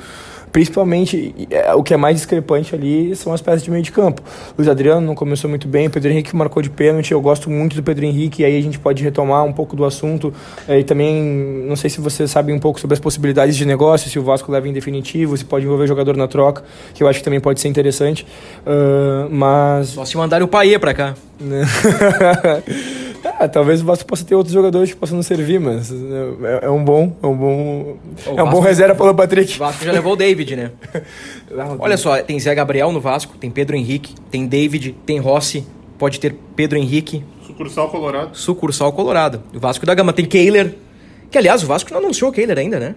Principalmente, 0.57 1.35
é, 1.51 1.75
o 1.75 1.83
que 1.83 1.93
é 1.93 1.99
mais 1.99 2.17
discrepante 2.17 2.75
ali 2.75 3.15
são 3.15 3.31
as 3.31 3.43
peças 3.43 3.63
de 3.63 3.71
meio 3.71 3.83
de 3.83 3.93
campo. 3.93 4.23
Luiz 4.57 4.67
Adriano 4.71 5.07
não 5.07 5.15
começou 5.15 5.51
muito 5.51 5.69
bem, 5.69 5.87
o 5.87 5.91
Pedro 5.91 6.11
Henrique 6.11 6.35
marcou 6.35 6.63
de 6.63 6.71
pênalti, 6.71 7.13
eu 7.13 7.21
gosto 7.21 7.51
muito 7.51 7.77
do 7.77 7.83
Pedro 7.83 8.07
Henrique, 8.07 8.41
e 8.41 8.45
aí 8.47 8.59
a 8.59 8.63
gente 8.63 8.79
pode 8.79 9.05
retomar 9.05 9.45
um 9.45 9.53
pouco 9.53 9.77
do 9.77 9.85
assunto. 9.85 10.33
É, 10.67 10.79
e 10.79 10.83
também, 10.83 11.23
não 11.69 11.77
sei 11.77 11.91
se 11.91 12.01
vocês 12.01 12.31
sabem 12.31 12.55
um 12.55 12.59
pouco 12.59 12.81
sobre 12.81 12.95
as 12.95 13.01
possibilidades 13.01 13.55
de 13.55 13.67
negócio, 13.67 14.09
se 14.09 14.19
o 14.19 14.23
Vasco 14.23 14.51
leva 14.51 14.67
em 14.67 14.73
definitivo, 14.73 15.37
se 15.37 15.45
pode 15.45 15.67
envolver 15.67 15.87
jogador 15.87 16.17
na 16.17 16.27
troca, 16.27 16.65
que 16.95 17.03
eu 17.03 17.07
acho 17.07 17.19
que 17.19 17.25
também 17.27 17.39
pode 17.39 17.61
ser 17.61 17.69
interessante. 17.69 18.27
Uh, 18.67 19.29
mas... 19.31 19.89
Só 19.89 20.07
se 20.07 20.17
mandarem 20.17 20.47
o 20.47 20.49
Paê 20.49 20.79
pra 20.79 20.95
cá. 20.95 21.15
Ah, 23.39 23.47
talvez 23.49 23.83
o 23.83 23.85
Vasco 23.85 24.07
possa 24.07 24.25
ter 24.25 24.35
outros 24.35 24.55
jogadores 24.55 24.91
que 24.91 24.97
possam 24.97 25.17
nos 25.17 25.27
servir, 25.27 25.61
mas 25.61 25.93
é, 25.93 26.67
é 26.67 26.71
um 26.71 26.83
bom, 26.83 27.15
é 27.23 27.27
um 27.27 27.37
bom, 27.37 27.97
é 28.25 28.43
um 28.43 28.49
bom 28.49 28.61
reserva 28.61 28.95
pelo 28.95 29.15
Patrick. 29.15 29.55
O 29.57 29.59
Vasco 29.59 29.85
já 29.85 29.93
levou 29.93 30.15
o 30.15 30.17
David, 30.17 30.57
né? 30.57 30.71
Olha 31.79 31.99
só, 31.99 32.17
tem 32.23 32.41
Zé 32.41 32.55
Gabriel 32.55 32.91
no 32.93 33.01
Vasco, 33.01 33.37
tem 33.37 33.51
Pedro 33.51 33.77
Henrique, 33.77 34.15
tem 34.31 34.47
David, 34.47 34.97
tem 35.05 35.19
Rossi, 35.19 35.67
pode 35.99 36.19
ter 36.19 36.35
Pedro 36.55 36.79
Henrique. 36.79 37.23
Sucursal 37.47 37.91
Colorado. 37.91 38.35
Sucursal 38.35 38.93
Colorado. 38.93 39.43
O 39.55 39.61
Vasco 39.61 39.85
da 39.85 39.95
Gama 39.95 40.15
tem 40.15 40.25
Kehler, 40.25 40.75
que 41.31 41.37
aliás 41.37 41.63
o 41.63 41.67
Vasco 41.67 41.93
não 41.93 41.99
anunciou 41.99 42.31
o 42.31 42.33
Kehler 42.33 42.59
ainda, 42.59 42.81
né? 42.81 42.95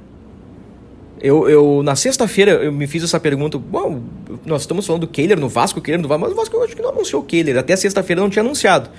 Eu, 1.22 1.50
eu 1.50 1.84
na 1.84 1.98
sexta-feira 1.98 2.52
eu 2.52 2.72
me 2.72 2.88
fiz 2.88 3.04
essa 3.04 3.20
pergunta. 3.20 3.58
Bom, 3.58 4.02
nós 4.46 4.62
estamos 4.62 4.88
falando 4.88 5.02
do 5.02 5.08
Kehler 5.08 5.38
no 5.38 5.50
Vasco, 5.50 5.80
o 5.80 5.82
Kehler 5.82 6.02
no 6.02 6.08
Vasco, 6.08 6.24
mas 6.24 6.32
o 6.32 6.36
Vasco 6.36 6.56
eu 6.56 6.64
acho 6.64 6.76
que 6.76 6.82
não 6.82 6.92
anunciou 6.92 7.22
o 7.22 7.26
Kehler. 7.26 7.58
Até 7.58 7.76
sexta-feira 7.76 8.22
não 8.22 8.30
tinha 8.30 8.42
anunciado. 8.42 8.90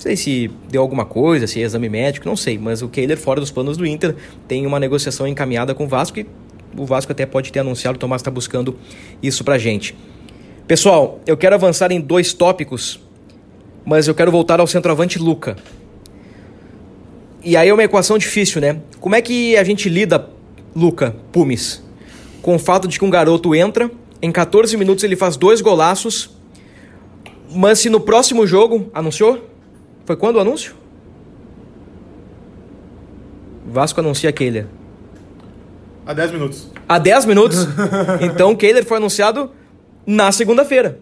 Não 0.00 0.04
sei 0.04 0.16
se 0.16 0.50
deu 0.70 0.80
alguma 0.80 1.04
coisa, 1.04 1.46
se 1.46 1.60
é 1.60 1.62
exame 1.62 1.86
médico, 1.90 2.26
não 2.26 2.34
sei. 2.34 2.56
Mas 2.56 2.80
o 2.80 2.88
Kehler, 2.88 3.18
fora 3.18 3.38
dos 3.38 3.50
planos 3.50 3.76
do 3.76 3.84
Inter, 3.84 4.16
tem 4.48 4.64
uma 4.64 4.80
negociação 4.80 5.28
encaminhada 5.28 5.74
com 5.74 5.84
o 5.84 5.86
Vasco 5.86 6.18
e 6.18 6.26
o 6.74 6.86
Vasco 6.86 7.12
até 7.12 7.26
pode 7.26 7.52
ter 7.52 7.58
anunciado, 7.58 7.96
o 7.96 7.98
Tomás 7.98 8.20
está 8.20 8.30
buscando 8.30 8.78
isso 9.22 9.44
pra 9.44 9.58
gente. 9.58 9.94
Pessoal, 10.66 11.20
eu 11.26 11.36
quero 11.36 11.54
avançar 11.54 11.92
em 11.92 12.00
dois 12.00 12.32
tópicos, 12.32 12.98
mas 13.84 14.08
eu 14.08 14.14
quero 14.14 14.32
voltar 14.32 14.58
ao 14.58 14.66
centroavante 14.66 15.18
Luca. 15.18 15.54
E 17.44 17.54
aí 17.54 17.68
é 17.68 17.74
uma 17.74 17.84
equação 17.84 18.16
difícil, 18.16 18.58
né? 18.58 18.80
Como 19.00 19.14
é 19.14 19.20
que 19.20 19.54
a 19.58 19.64
gente 19.64 19.90
lida, 19.90 20.30
Luca, 20.74 21.14
Pumes, 21.30 21.84
com 22.40 22.54
o 22.54 22.58
fato 22.58 22.88
de 22.88 22.98
que 22.98 23.04
um 23.04 23.10
garoto 23.10 23.54
entra, 23.54 23.90
em 24.22 24.32
14 24.32 24.74
minutos 24.78 25.04
ele 25.04 25.14
faz 25.14 25.36
dois 25.36 25.60
golaços, 25.60 26.30
mas 27.54 27.80
se 27.80 27.90
no 27.90 28.00
próximo 28.00 28.46
jogo, 28.46 28.90
anunciou? 28.94 29.50
Foi 30.10 30.16
quando 30.16 30.34
o 30.34 30.40
anúncio? 30.40 30.74
Vasco 33.64 34.00
anuncia 34.00 34.32
Kehler. 34.32 34.66
Há 36.04 36.12
10 36.12 36.32
minutos. 36.32 36.68
Há 36.88 36.98
10 36.98 37.26
minutos? 37.26 37.58
então 38.20 38.56
Kehler 38.56 38.84
foi 38.84 38.96
anunciado 38.96 39.52
na 40.04 40.32
segunda-feira. 40.32 40.98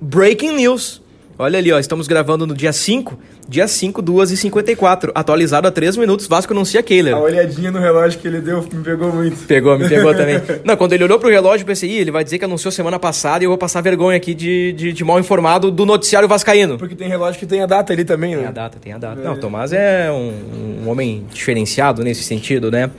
Breaking 0.00 0.52
news. 0.52 1.02
Olha 1.38 1.58
ali, 1.58 1.70
ó, 1.70 1.78
estamos 1.78 2.08
gravando 2.08 2.46
no 2.46 2.54
dia 2.54 2.72
5, 2.72 3.18
dia 3.46 3.68
5, 3.68 4.00
2 4.00 4.30
e 4.30 4.36
54 4.38 5.12
atualizado 5.14 5.68
a 5.68 5.70
3 5.70 5.98
minutos, 5.98 6.26
Vasco 6.26 6.54
anuncia 6.54 6.82
Kehler. 6.82 7.14
A 7.14 7.20
olhadinha 7.20 7.70
no 7.70 7.78
relógio 7.78 8.18
que 8.18 8.26
ele 8.26 8.40
deu 8.40 8.62
me 8.62 8.82
pegou 8.82 9.12
muito. 9.12 9.46
Pegou, 9.46 9.78
me 9.78 9.86
pegou 9.86 10.14
também. 10.16 10.40
Não, 10.64 10.74
quando 10.78 10.94
ele 10.94 11.04
olhou 11.04 11.18
pro 11.18 11.28
relógio, 11.28 11.64
eu 11.64 11.66
pensei, 11.66 11.90
Ih, 11.90 11.98
ele 11.98 12.10
vai 12.10 12.24
dizer 12.24 12.38
que 12.38 12.46
anunciou 12.46 12.72
semana 12.72 12.98
passada 12.98 13.44
e 13.44 13.46
eu 13.46 13.50
vou 13.50 13.58
passar 13.58 13.82
vergonha 13.82 14.16
aqui 14.16 14.32
de, 14.32 14.72
de, 14.72 14.92
de 14.94 15.04
mal 15.04 15.20
informado 15.20 15.70
do 15.70 15.84
noticiário 15.84 16.26
vascaíno. 16.26 16.78
Porque 16.78 16.94
tem 16.94 17.06
relógio 17.06 17.38
que 17.38 17.44
tem 17.44 17.60
a 17.60 17.66
data 17.66 17.92
ali 17.92 18.02
também, 18.02 18.34
né? 18.34 18.38
Tem 18.38 18.48
a 18.48 18.52
data, 18.52 18.78
tem 18.80 18.92
a 18.94 18.98
data. 18.98 19.20
Não, 19.20 19.34
o 19.34 19.36
Tomás 19.36 19.74
é 19.74 20.10
um, 20.10 20.84
um 20.84 20.88
homem 20.88 21.26
diferenciado 21.30 22.02
nesse 22.02 22.22
sentido, 22.22 22.70
né? 22.70 22.90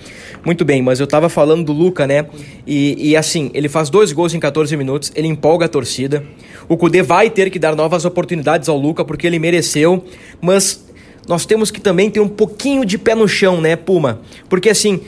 Muito 0.46 0.64
bem, 0.64 0.80
mas 0.84 1.00
eu 1.00 1.08
tava 1.08 1.28
falando 1.28 1.66
do 1.66 1.74
Luca, 1.74 2.06
né? 2.06 2.28
E, 2.68 3.10
e 3.10 3.18
assim, 3.18 3.50
ele 3.56 3.68
faz 3.68 3.90
dois 3.90 4.12
gols 4.12 4.36
em 4.36 4.40
14 4.40 4.78
minutos, 4.78 5.12
ele 5.16 5.28
empolga 5.28 5.66
a 5.66 5.70
torcida. 5.70 6.24
O 6.70 6.76
Cudê 6.76 7.02
vai 7.02 7.30
ter 7.30 7.50
que 7.50 7.58
dar 7.58 7.76
novas 7.76 8.06
oportunidades 8.06 8.68
ao 8.68 8.78
Luca 8.78 9.06
porque 9.06 9.26
ele 9.26 9.40
mereceu, 9.40 10.04
mas 10.42 10.86
nós 11.28 11.46
temos 11.46 11.72
que 11.72 11.80
também 11.80 12.10
ter 12.10 12.20
um 12.20 12.28
pouquinho 12.28 12.86
de 12.86 12.98
pé 12.98 13.16
no 13.16 13.28
chão, 13.28 13.62
né, 13.62 13.76
Puma? 13.76 14.22
Porque 14.50 14.70
assim, 14.70 15.02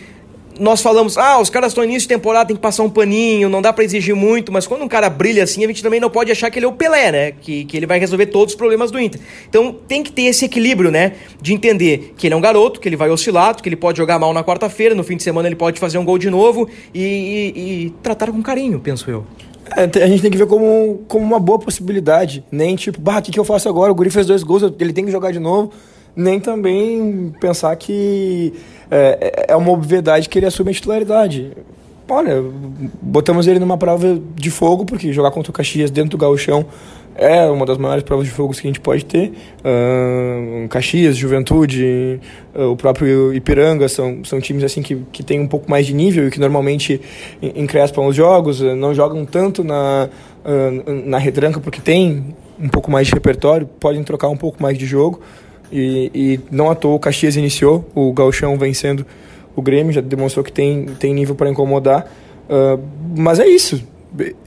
nós 0.59 0.81
falamos, 0.81 1.17
ah, 1.17 1.39
os 1.39 1.49
caras 1.49 1.71
estão 1.71 1.83
início 1.83 2.01
de 2.01 2.09
temporada, 2.09 2.47
tem 2.47 2.55
que 2.55 2.61
passar 2.61 2.83
um 2.83 2.89
paninho, 2.89 3.47
não 3.47 3.61
dá 3.61 3.71
para 3.71 3.83
exigir 3.83 4.13
muito, 4.13 4.51
mas 4.51 4.67
quando 4.67 4.83
um 4.83 4.87
cara 4.87 5.09
brilha 5.09 5.43
assim, 5.43 5.63
a 5.63 5.67
gente 5.67 5.81
também 5.81 5.99
não 5.99 6.09
pode 6.09 6.31
achar 6.31 6.51
que 6.51 6.59
ele 6.59 6.65
é 6.65 6.69
o 6.69 6.73
Pelé, 6.73 7.11
né? 7.11 7.31
Que, 7.31 7.63
que 7.63 7.77
ele 7.77 7.85
vai 7.85 7.97
resolver 7.97 8.25
todos 8.25 8.53
os 8.53 8.57
problemas 8.57 8.91
do 8.91 8.99
Inter. 8.99 9.21
Então 9.47 9.73
tem 9.87 10.03
que 10.03 10.11
ter 10.11 10.23
esse 10.23 10.43
equilíbrio, 10.43 10.91
né? 10.91 11.13
De 11.41 11.53
entender 11.53 12.13
que 12.17 12.27
ele 12.27 12.33
é 12.33 12.37
um 12.37 12.41
garoto, 12.41 12.79
que 12.79 12.89
ele 12.89 12.97
vai 12.97 13.09
oscilar, 13.09 13.55
que 13.55 13.69
ele 13.69 13.77
pode 13.77 13.97
jogar 13.97 14.19
mal 14.19 14.33
na 14.33 14.43
quarta-feira, 14.43 14.93
no 14.93 15.03
fim 15.03 15.15
de 15.15 15.23
semana 15.23 15.47
ele 15.47 15.55
pode 15.55 15.79
fazer 15.79 15.97
um 15.97 16.03
gol 16.03 16.17
de 16.17 16.29
novo 16.29 16.69
e, 16.93 17.01
e, 17.01 17.85
e 17.85 17.89
tratar 18.03 18.31
com 18.31 18.41
carinho, 18.41 18.79
penso 18.79 19.09
eu. 19.09 19.25
É, 19.75 20.03
a 20.03 20.07
gente 20.07 20.21
tem 20.21 20.31
que 20.31 20.37
ver 20.37 20.47
como, 20.47 21.01
como 21.07 21.23
uma 21.23 21.39
boa 21.39 21.59
possibilidade. 21.59 22.43
Nem 22.51 22.75
tipo, 22.75 22.99
bah, 22.99 23.19
o 23.19 23.21
que, 23.21 23.31
que 23.31 23.39
eu 23.39 23.45
faço 23.45 23.67
agora? 23.69 23.91
O 23.91 23.95
Guri 23.95 24.09
fez 24.09 24.25
dois 24.25 24.43
gols, 24.43 24.63
ele 24.79 24.93
tem 24.93 25.05
que 25.05 25.11
jogar 25.11 25.31
de 25.31 25.39
novo. 25.39 25.71
Nem 26.15 26.39
também 26.39 27.33
pensar 27.39 27.75
que 27.75 28.53
é, 28.89 29.45
é 29.49 29.55
uma 29.55 29.71
obviedade 29.71 30.27
que 30.27 30.39
ele 30.39 30.45
assume 30.45 30.71
a 30.71 30.73
titularidade. 30.73 31.51
Olha, 32.09 32.43
botamos 33.01 33.45
ele 33.45 33.59
numa 33.59 33.77
prova 33.77 34.19
de 34.35 34.49
fogo, 34.49 34.83
porque 34.83 35.13
jogar 35.13 35.29
contra 35.29 35.51
o 35.51 35.53
Caxias 35.53 35.91
dentro 35.91 36.11
do 36.11 36.17
gauchão 36.17 36.65
é 37.19 37.45
uma 37.49 37.65
das 37.65 37.77
maiores 37.77 38.03
provas 38.03 38.25
de 38.25 38.31
fogo 38.31 38.53
que 38.53 38.59
a 38.59 38.69
gente 38.69 38.79
pode 38.79 39.03
ter. 39.03 39.33
Uh, 39.59 40.67
Caxias, 40.69 41.17
Juventude, 41.17 42.19
uh, 42.55 42.71
o 42.71 42.77
próprio 42.77 43.33
Ipiranga 43.33 43.89
são, 43.89 44.23
são 44.23 44.39
times 44.39 44.63
assim 44.63 44.81
que, 44.81 44.95
que 45.11 45.21
têm 45.21 45.39
um 45.39 45.47
pouco 45.47 45.69
mais 45.69 45.85
de 45.85 45.93
nível 45.93 46.27
e 46.27 46.31
que 46.31 46.39
normalmente 46.39 47.01
encrespam 47.41 48.07
os 48.07 48.15
jogos, 48.15 48.61
uh, 48.61 48.75
não 48.75 48.93
jogam 48.93 49.25
tanto 49.25 49.63
na, 49.63 50.09
na 51.05 51.17
retranca 51.17 51.59
porque 51.59 51.81
tem 51.81 52.33
um 52.57 52.69
pouco 52.69 52.89
mais 52.89 53.07
de 53.07 53.13
repertório, 53.13 53.67
podem 53.79 54.01
trocar 54.03 54.29
um 54.29 54.37
pouco 54.37 54.61
mais 54.63 54.77
de 54.77 54.85
jogo. 54.85 55.19
E, 55.71 56.09
e 56.15 56.39
não 56.49 56.71
à 56.71 56.75
toa 56.75 56.95
o 56.95 56.99
Caxias 56.99 57.35
iniciou, 57.35 57.87
o 57.93 58.11
Galchão 58.11 58.57
vencendo 58.57 59.05
o 59.55 59.61
Grêmio, 59.61 59.91
já 59.91 60.01
demonstrou 60.01 60.43
que 60.43 60.51
tem, 60.51 60.85
tem 60.99 61.13
nível 61.13 61.35
para 61.35 61.49
incomodar. 61.49 62.09
Uh, 62.49 62.81
mas 63.15 63.39
é 63.39 63.47
isso. 63.47 63.83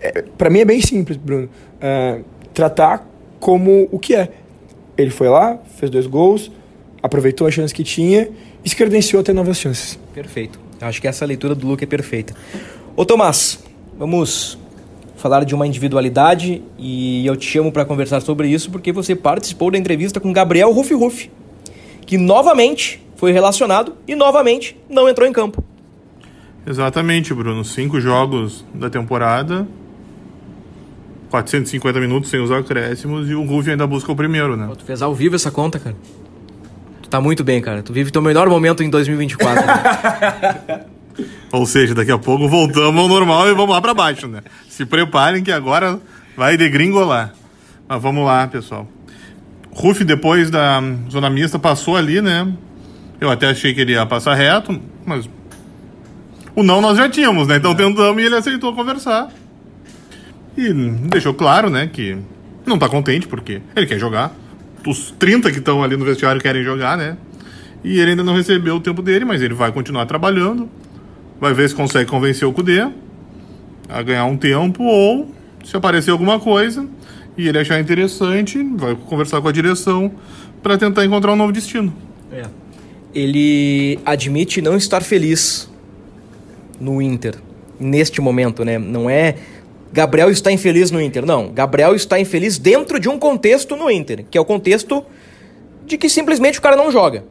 É, 0.01 0.25
para 0.37 0.51
mim 0.51 0.61
é 0.61 0.65
bem 0.65 0.81
simples, 0.81 1.17
Bruno. 1.17 1.49
Uh, 1.77 2.25
tratar 2.53 3.07
como 3.41 3.88
o 3.91 3.99
que 3.99 4.15
é. 4.15 4.31
Ele 4.97 5.11
foi 5.11 5.29
lá, 5.29 5.59
fez 5.77 5.91
dois 5.91 6.07
gols, 6.07 6.51
aproveitou 7.03 7.47
a 7.47 7.51
chance 7.51 7.75
que 7.75 7.83
tinha 7.83 8.29
e 8.65 8.69
se 8.69 8.77
credenciou 8.77 9.21
a 9.21 9.25
ter 9.25 9.33
novas 9.33 9.59
chances. 9.59 9.99
Perfeito. 10.15 10.61
Acho 10.81 11.01
que 11.01 11.09
essa 11.09 11.25
leitura 11.25 11.55
do 11.55 11.67
Luke 11.67 11.83
é 11.83 11.87
perfeita. 11.87 12.35
Ô 12.97 13.05
Tomás, 13.05 13.59
vamos 13.99 14.59
falar 15.17 15.45
de 15.45 15.55
uma 15.55 15.67
individualidade 15.67 16.62
e 16.77 17.25
eu 17.25 17.37
te 17.37 17.47
chamo 17.49 17.71
para 17.71 17.85
conversar 17.85 18.21
sobre 18.21 18.49
isso 18.49 18.71
porque 18.71 18.93
você 18.93 19.15
participou 19.15 19.71
da 19.71 19.79
entrevista 19.79 20.19
com 20.19 20.33
Gabriel 20.33 20.73
Rufi 20.73 20.95
Rufi, 20.95 21.31
que 22.05 22.19
novamente 22.19 23.01
foi 23.15 23.31
relacionado 23.31 23.95
e 24.07 24.17
novamente 24.17 24.77
não 24.91 25.09
entrou 25.09 25.29
em 25.29 25.33
campo. 25.33 25.62
Exatamente, 26.67 27.33
Bruno. 27.33 27.65
Cinco 27.65 28.01
jogos 28.01 28.65
da 28.75 28.91
temporada, 28.91 29.67
450 31.33 31.99
minutos 31.99 32.29
sem 32.29 32.40
os 32.40 32.51
acréscimos 32.51 33.31
e 33.31 33.35
o 33.35 33.42
Rufi 33.42 33.71
ainda 33.71 33.87
busca 33.87 34.12
o 34.12 34.14
primeiro, 34.14 34.55
né? 34.55 34.66
Pô, 34.66 34.77
tu 34.77 34.85
fez 34.85 35.01
ao 35.01 35.14
vivo 35.14 35.35
essa 35.35 35.51
conta, 35.51 35.79
cara. 35.79 35.97
Tu 37.01 37.09
tá 37.09 37.23
muito 37.23 37.42
bem, 37.42 37.59
cara. 37.62 37.83
Tu 37.83 37.90
vive 37.90 38.11
teu 38.11 38.21
melhor 38.21 38.51
momento 38.51 38.83
em 38.83 38.90
2024. 38.90 39.66
Né? 39.66 40.81
Ou 41.51 41.64
seja, 41.64 41.95
daqui 41.95 42.12
a 42.12 42.18
pouco 42.18 42.47
voltamos 42.47 43.01
ao 43.01 43.09
normal 43.09 43.49
e 43.49 43.55
vamos 43.55 43.71
lá 43.71 43.81
para 43.81 43.95
baixo, 43.95 44.29
né? 44.29 44.42
Se 44.68 44.85
preparem 44.85 45.42
que 45.42 45.51
agora 45.51 45.99
vai 46.37 46.59
degringolar. 46.59 47.33
Mas 47.88 48.03
vamos 48.03 48.27
lá, 48.27 48.47
pessoal. 48.47 48.87
Ruf, 49.71 50.05
depois 50.05 50.51
da 50.51 50.83
zona 51.11 51.31
mista, 51.31 51.59
passou 51.59 51.97
ali, 51.97 52.21
né? 52.21 52.47
Eu 53.18 53.31
até 53.31 53.49
achei 53.49 53.73
que 53.73 53.81
ele 53.81 53.92
ia 53.92 54.05
passar 54.05 54.35
reto, 54.35 54.79
mas 55.07 55.27
o 56.55 56.62
não 56.62 56.83
nós 56.83 56.99
já 56.99 57.09
tínhamos, 57.09 57.49
né? 57.49 57.57
Então 57.57 57.75
tentamos 57.75 58.23
e 58.23 58.27
ele 58.27 58.37
aceitou 58.37 58.75
conversar. 58.75 59.29
E 60.57 60.73
deixou 60.73 61.35
claro, 61.35 61.71
né, 61.71 61.88
que 61.93 62.17
não 62.67 62.79
tá 62.79 62.88
contente 62.88 63.27
porque 63.27 63.61
ele 63.75 63.87
quer 63.87 63.99
jogar. 63.99 64.35
Os 64.87 65.11
30 65.12 65.51
que 65.51 65.59
estão 65.59 65.83
ali 65.83 65.97
no 65.97 66.05
vestiário 66.05 66.41
querem 66.41 66.62
jogar, 66.62 66.97
né? 66.97 67.17
E 67.85 67.99
ele 67.99 68.12
ainda 68.12 68.23
não 68.23 68.35
recebeu 68.35 68.77
o 68.77 68.81
tempo 68.81 69.03
dele, 69.03 69.25
mas 69.25 69.41
ele 69.43 69.55
vai 69.55 69.73
continuar 69.73 70.07
trabalhando 70.07 70.69
vai 71.43 71.53
ver 71.53 71.69
se 71.69 71.75
consegue 71.75 72.09
convencer 72.09 72.47
o 72.47 72.53
Kudê 72.53 72.88
a 73.88 74.01
ganhar 74.01 74.25
um 74.27 74.37
tempo 74.37 74.85
ou 74.85 75.35
se 75.65 75.77
aparecer 75.77 76.12
alguma 76.12 76.38
coisa 76.38 76.88
e 77.37 77.49
ele 77.49 77.59
achar 77.59 77.81
interessante, 77.81 78.62
vai 78.77 78.95
conversar 78.95 79.41
com 79.41 79.49
a 79.49 79.53
direção 79.53 80.12
para 80.62 80.79
tentar 80.79 81.05
encontrar 81.05 81.33
um 81.33 81.37
novo 81.37 81.53
destino. 81.53 81.93
É. 82.31 82.45
Ele 83.12 83.99
admite 84.05 84.62
não 84.62 84.77
estar 84.77 85.03
feliz 85.03 85.69
no 86.79 87.03
Inter 87.03 87.35
neste 87.81 88.21
momento, 88.21 88.65
né? 88.65 88.79
Não 88.79 89.11
é 89.11 89.35
Gabriel 89.92 90.31
está 90.31 90.50
infeliz 90.50 90.90
no 90.90 91.00
Inter, 91.00 91.26
não. 91.26 91.52
Gabriel 91.52 91.94
está 91.94 92.18
infeliz 92.18 92.59
dentro 92.59 92.98
de 92.98 93.11
um 93.11 93.18
contexto 93.18 93.76
no 93.76 93.90
Inter, 93.90 94.24
que 94.31 94.38
é 94.38 94.40
o 94.40 94.44
contexto 94.44 95.05
de 95.85 95.98
que 95.98 96.09
simplesmente 96.09 96.59
o 96.59 96.62
cara 96.62 96.76
não 96.76 96.90
joga. 96.90 97.24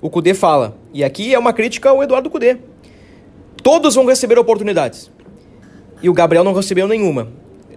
O 0.00 0.08
Cudê 0.08 0.32
fala, 0.32 0.76
e 0.94 1.04
aqui 1.04 1.34
é 1.34 1.38
uma 1.38 1.52
crítica 1.52 1.90
ao 1.90 2.02
Eduardo 2.02 2.30
Cudê. 2.30 2.56
Todos 3.62 3.94
vão 3.94 4.06
receber 4.06 4.38
oportunidades. 4.38 5.10
E 6.02 6.08
o 6.08 6.14
Gabriel 6.14 6.44
não 6.44 6.54
recebeu 6.54 6.88
nenhuma. 6.88 7.28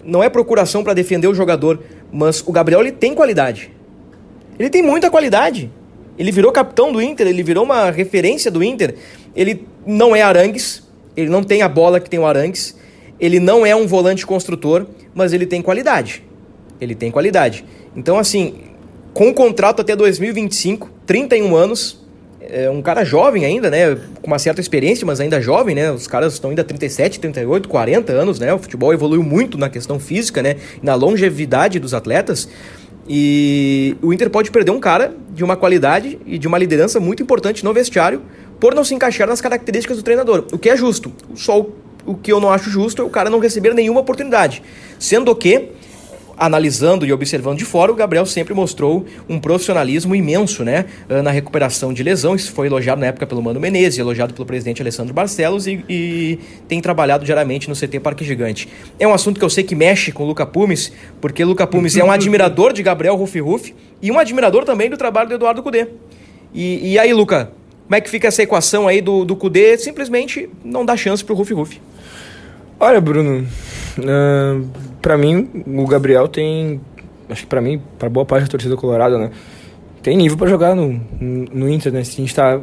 Não 0.03 0.23
é 0.23 0.29
procuração 0.29 0.83
para 0.83 0.93
defender 0.93 1.27
o 1.27 1.35
jogador, 1.35 1.83
mas 2.11 2.41
o 2.45 2.51
Gabriel 2.53 2.79
ele 2.79 2.91
tem 2.91 3.13
qualidade. 3.13 3.71
Ele 4.57 4.69
tem 4.69 4.81
muita 4.81 5.09
qualidade. 5.09 5.69
Ele 6.17 6.31
virou 6.31 6.51
capitão 6.51 6.91
do 6.91 7.01
Inter, 7.01 7.27
ele 7.27 7.43
virou 7.43 7.65
uma 7.65 7.89
referência 7.89 8.49
do 8.49 8.63
Inter. 8.63 8.95
Ele 9.35 9.67
não 9.85 10.15
é 10.15 10.21
Arangues, 10.21 10.87
ele 11.17 11.29
não 11.29 11.43
tem 11.43 11.63
a 11.63 11.67
bola 11.67 11.99
que 11.99 12.09
tem 12.09 12.19
o 12.19 12.25
Arangues, 12.25 12.77
ele 13.21 13.39
não 13.39 13.63
é 13.63 13.75
um 13.75 13.85
volante 13.85 14.25
construtor, 14.25 14.87
mas 15.13 15.31
ele 15.31 15.45
tem 15.45 15.61
qualidade. 15.61 16.23
Ele 16.81 16.95
tem 16.95 17.11
qualidade. 17.11 17.63
Então, 17.95 18.17
assim, 18.17 18.55
com 19.13 19.29
o 19.29 19.33
contrato 19.33 19.79
até 19.79 19.95
2025, 19.95 20.89
31 21.05 21.55
anos, 21.55 22.01
é 22.41 22.67
um 22.69 22.81
cara 22.81 23.03
jovem 23.03 23.45
ainda, 23.45 23.69
né? 23.69 23.95
Com 24.21 24.27
uma 24.27 24.39
certa 24.39 24.59
experiência, 24.59 25.05
mas 25.05 25.19
ainda 25.19 25.39
jovem, 25.39 25.75
né? 25.75 25.91
Os 25.91 26.07
caras 26.07 26.33
estão 26.33 26.49
ainda 26.49 26.63
37, 26.63 27.19
38, 27.19 27.69
40 27.69 28.11
anos, 28.11 28.39
né? 28.39 28.51
O 28.51 28.57
futebol 28.57 28.91
evoluiu 28.91 29.21
muito 29.21 29.55
na 29.57 29.69
questão 29.69 29.99
física, 29.99 30.41
né? 30.41 30.55
Na 30.81 30.95
longevidade 30.95 31.79
dos 31.79 31.93
atletas. 31.93 32.49
E 33.07 33.95
o 34.01 34.11
Inter 34.11 34.29
pode 34.29 34.49
perder 34.49 34.71
um 34.71 34.79
cara 34.79 35.13
de 35.31 35.43
uma 35.43 35.55
qualidade 35.55 36.19
e 36.25 36.39
de 36.39 36.47
uma 36.47 36.57
liderança 36.57 36.99
muito 36.99 37.21
importante 37.21 37.63
no 37.63 37.71
vestiário 37.73 38.21
por 38.59 38.73
não 38.73 38.83
se 38.83 38.93
encaixar 38.93 39.27
nas 39.27 39.41
características 39.41 39.97
do 39.97 40.03
treinador, 40.03 40.45
o 40.51 40.57
que 40.57 40.69
é 40.69 40.77
justo. 40.77 41.11
Só 41.35 41.61
o 41.61 41.73
que 42.15 42.31
eu 42.31 42.39
não 42.39 42.49
acho 42.49 42.69
justo 42.69 43.01
é 43.01 43.05
o 43.05 43.09
cara 43.09 43.29
não 43.29 43.39
receber 43.39 43.73
nenhuma 43.73 44.01
oportunidade. 44.01 44.61
Sendo 44.99 45.35
que 45.35 45.71
analisando 46.41 47.05
e 47.05 47.13
observando 47.13 47.59
de 47.59 47.65
fora, 47.65 47.91
o 47.91 47.95
Gabriel 47.95 48.25
sempre 48.25 48.51
mostrou 48.51 49.05
um 49.29 49.39
profissionalismo 49.39 50.15
imenso 50.15 50.63
né, 50.63 50.85
ah, 51.07 51.21
na 51.21 51.29
recuperação 51.29 51.93
de 51.93 52.01
lesão. 52.01 52.33
Isso 52.35 52.51
foi 52.51 52.65
elogiado 52.65 52.99
na 52.99 53.05
época 53.07 53.27
pelo 53.27 53.43
Mano 53.43 53.59
Menezes, 53.59 53.99
elogiado 53.99 54.33
pelo 54.33 54.45
presidente 54.47 54.81
Alessandro 54.81 55.13
Barcelos 55.13 55.67
e, 55.67 55.85
e 55.87 56.39
tem 56.67 56.81
trabalhado 56.81 57.23
diariamente 57.23 57.69
no 57.69 57.75
CT 57.75 57.99
Parque 57.99 58.25
Gigante. 58.25 58.67
É 58.99 59.07
um 59.07 59.13
assunto 59.13 59.37
que 59.37 59.45
eu 59.45 59.51
sei 59.51 59.63
que 59.63 59.75
mexe 59.75 60.11
com 60.11 60.23
o 60.23 60.25
Luca 60.25 60.43
Pumes, 60.43 60.91
porque 61.21 61.45
Luca 61.45 61.67
Pumes 61.67 61.95
é 61.95 62.03
um 62.03 62.09
admirador 62.11 62.73
de 62.73 62.81
Gabriel 62.81 63.15
Rufi 63.15 63.39
Rufi 63.39 63.75
e 64.01 64.11
um 64.11 64.17
admirador 64.17 64.65
também 64.65 64.89
do 64.89 64.97
trabalho 64.97 65.29
do 65.29 65.35
Eduardo 65.35 65.61
Cudê. 65.61 65.87
E, 66.51 66.93
e 66.93 66.99
aí, 66.99 67.13
Luca, 67.13 67.51
como 67.83 67.95
é 67.95 68.01
que 68.01 68.09
fica 68.09 68.27
essa 68.27 68.41
equação 68.41 68.87
aí 68.87 68.99
do, 68.99 69.23
do 69.23 69.35
Cudê 69.35 69.77
simplesmente 69.77 70.49
não 70.65 70.83
dá 70.83 70.97
chance 70.97 71.23
pro 71.23 71.35
Rufi 71.35 71.53
Rufi? 71.53 71.81
Olha, 72.83 72.99
Bruno, 72.99 73.45
uh, 73.99 74.69
para 75.03 75.15
mim, 75.15 75.63
o 75.67 75.85
Gabriel 75.85 76.27
tem. 76.27 76.81
Acho 77.29 77.43
que 77.43 77.47
para 77.47 77.61
mim, 77.61 77.79
para 77.99 78.09
boa 78.09 78.25
parte 78.25 78.45
da 78.45 78.49
torcida 78.49 78.75
colorada, 78.75 79.19
né? 79.19 79.29
Tem 80.01 80.17
nível 80.17 80.35
para 80.35 80.49
jogar 80.49 80.75
no, 80.75 80.99
no 81.21 81.69
Inter, 81.69 81.93
né? 81.93 82.03
Se 82.03 82.13
a 82.13 82.15
gente 82.15 82.33
tá 82.33 82.59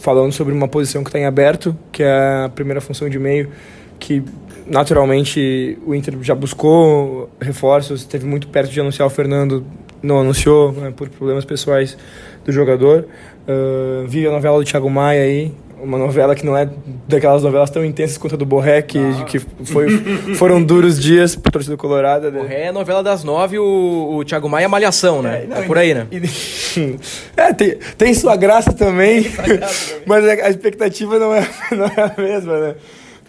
falando 0.00 0.32
sobre 0.32 0.54
uma 0.54 0.66
posição 0.66 1.04
que 1.04 1.10
está 1.10 1.18
em 1.18 1.26
aberto, 1.26 1.76
que 1.92 2.02
é 2.02 2.44
a 2.46 2.48
primeira 2.48 2.80
função 2.80 3.10
de 3.10 3.18
meio, 3.18 3.50
que 3.98 4.24
naturalmente 4.66 5.78
o 5.84 5.94
Inter 5.94 6.16
já 6.22 6.34
buscou 6.34 7.28
reforços, 7.38 8.00
esteve 8.00 8.24
muito 8.24 8.48
perto 8.48 8.70
de 8.70 8.80
anunciar 8.80 9.06
o 9.06 9.10
Fernando, 9.10 9.66
não 10.02 10.18
anunciou 10.18 10.72
né, 10.72 10.94
por 10.96 11.10
problemas 11.10 11.44
pessoais 11.44 11.94
do 12.42 12.52
jogador. 12.52 13.06
Uh, 13.46 14.08
vive 14.08 14.28
a 14.28 14.30
novela 14.30 14.58
do 14.58 14.64
Thiago 14.64 14.88
Maia 14.88 15.24
aí, 15.24 15.52
uma 15.80 15.98
novela 15.98 16.34
que 16.34 16.44
não 16.44 16.56
é 16.56 16.68
daquelas 17.06 17.42
novelas 17.42 17.70
tão 17.70 17.84
intensas 17.84 18.16
quanto 18.16 18.34
a 18.34 18.38
do 18.38 18.46
Borré, 18.46 18.82
que, 18.82 18.98
ah. 18.98 19.24
que 19.24 19.38
foi, 19.38 19.88
foram 20.34 20.62
duros 20.62 21.00
dias 21.00 21.36
pro 21.36 21.52
torcedor 21.52 21.76
colorado. 21.76 22.30
Né? 22.30 22.40
Borré 22.40 22.62
é 22.62 22.72
novela 22.72 23.02
das 23.02 23.22
nove, 23.22 23.58
o, 23.58 24.16
o 24.16 24.24
Thiago 24.24 24.48
Maia 24.48 24.64
é 24.64 24.68
malhação, 24.68 25.22
né? 25.22 25.44
É, 25.44 25.46
não, 25.46 25.56
é 25.58 25.62
por 25.62 25.78
aí, 25.78 25.94
né? 25.94 26.06
E, 26.10 26.16
é, 27.36 27.52
tem, 27.52 27.78
tem 27.96 28.14
sua 28.14 28.36
graça 28.36 28.72
também, 28.72 29.26
mas 30.06 30.24
a 30.24 30.48
expectativa 30.48 31.18
não 31.18 31.34
é, 31.34 31.46
não 31.72 31.86
é 31.86 32.14
a 32.16 32.20
mesma, 32.20 32.58
né? 32.58 32.74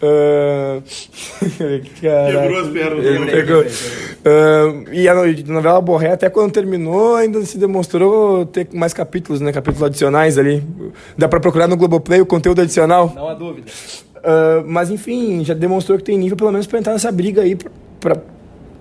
Uh... 0.00 0.80
Quebrou 2.00 2.60
as 2.60 2.68
pernas. 2.68 3.04
Ele 3.04 3.26
pegou. 3.26 3.62
Uh, 3.62 4.92
e 4.92 5.08
a 5.08 5.14
novela 5.46 5.80
Borré, 5.80 6.12
até 6.12 6.30
quando 6.30 6.52
terminou, 6.52 7.16
ainda 7.16 7.44
se 7.44 7.58
demonstrou 7.58 8.46
ter 8.46 8.68
mais 8.72 8.94
capítulos, 8.94 9.40
né? 9.40 9.52
Capítulos 9.52 9.82
adicionais 9.82 10.38
ali. 10.38 10.62
Dá 11.16 11.26
para 11.28 11.40
procurar 11.40 11.66
no 11.66 11.76
Globoplay 11.76 12.20
o 12.20 12.26
conteúdo 12.26 12.62
adicional. 12.62 13.12
Não 13.12 13.28
há 13.28 13.34
dúvida. 13.34 13.66
Uh, 14.18 14.64
mas 14.66 14.90
enfim, 14.90 15.44
já 15.44 15.54
demonstrou 15.54 15.98
que 15.98 16.04
tem 16.04 16.16
nível 16.16 16.36
pelo 16.36 16.52
menos 16.52 16.66
para 16.66 16.78
entrar 16.78 16.92
nessa 16.92 17.10
briga 17.10 17.42
aí, 17.42 17.56
para 17.98 18.18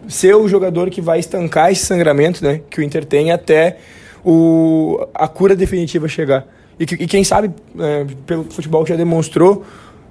ser 0.07 0.35
o 0.35 0.47
jogador 0.47 0.89
que 0.89 1.01
vai 1.01 1.19
estancar 1.19 1.71
esse 1.71 1.85
sangramento, 1.85 2.43
né? 2.43 2.61
Que 2.69 2.79
o 2.79 2.83
Inter 2.83 3.05
tem 3.05 3.31
até 3.31 3.77
o, 4.23 5.07
a 5.13 5.27
cura 5.27 5.55
definitiva 5.55 6.07
chegar. 6.07 6.47
E, 6.79 6.83
e 6.83 7.07
quem 7.07 7.23
sabe, 7.23 7.51
é, 7.79 8.05
pelo 8.25 8.43
futebol 8.45 8.83
que 8.83 8.89
já 8.89 8.95
demonstrou, 8.95 9.65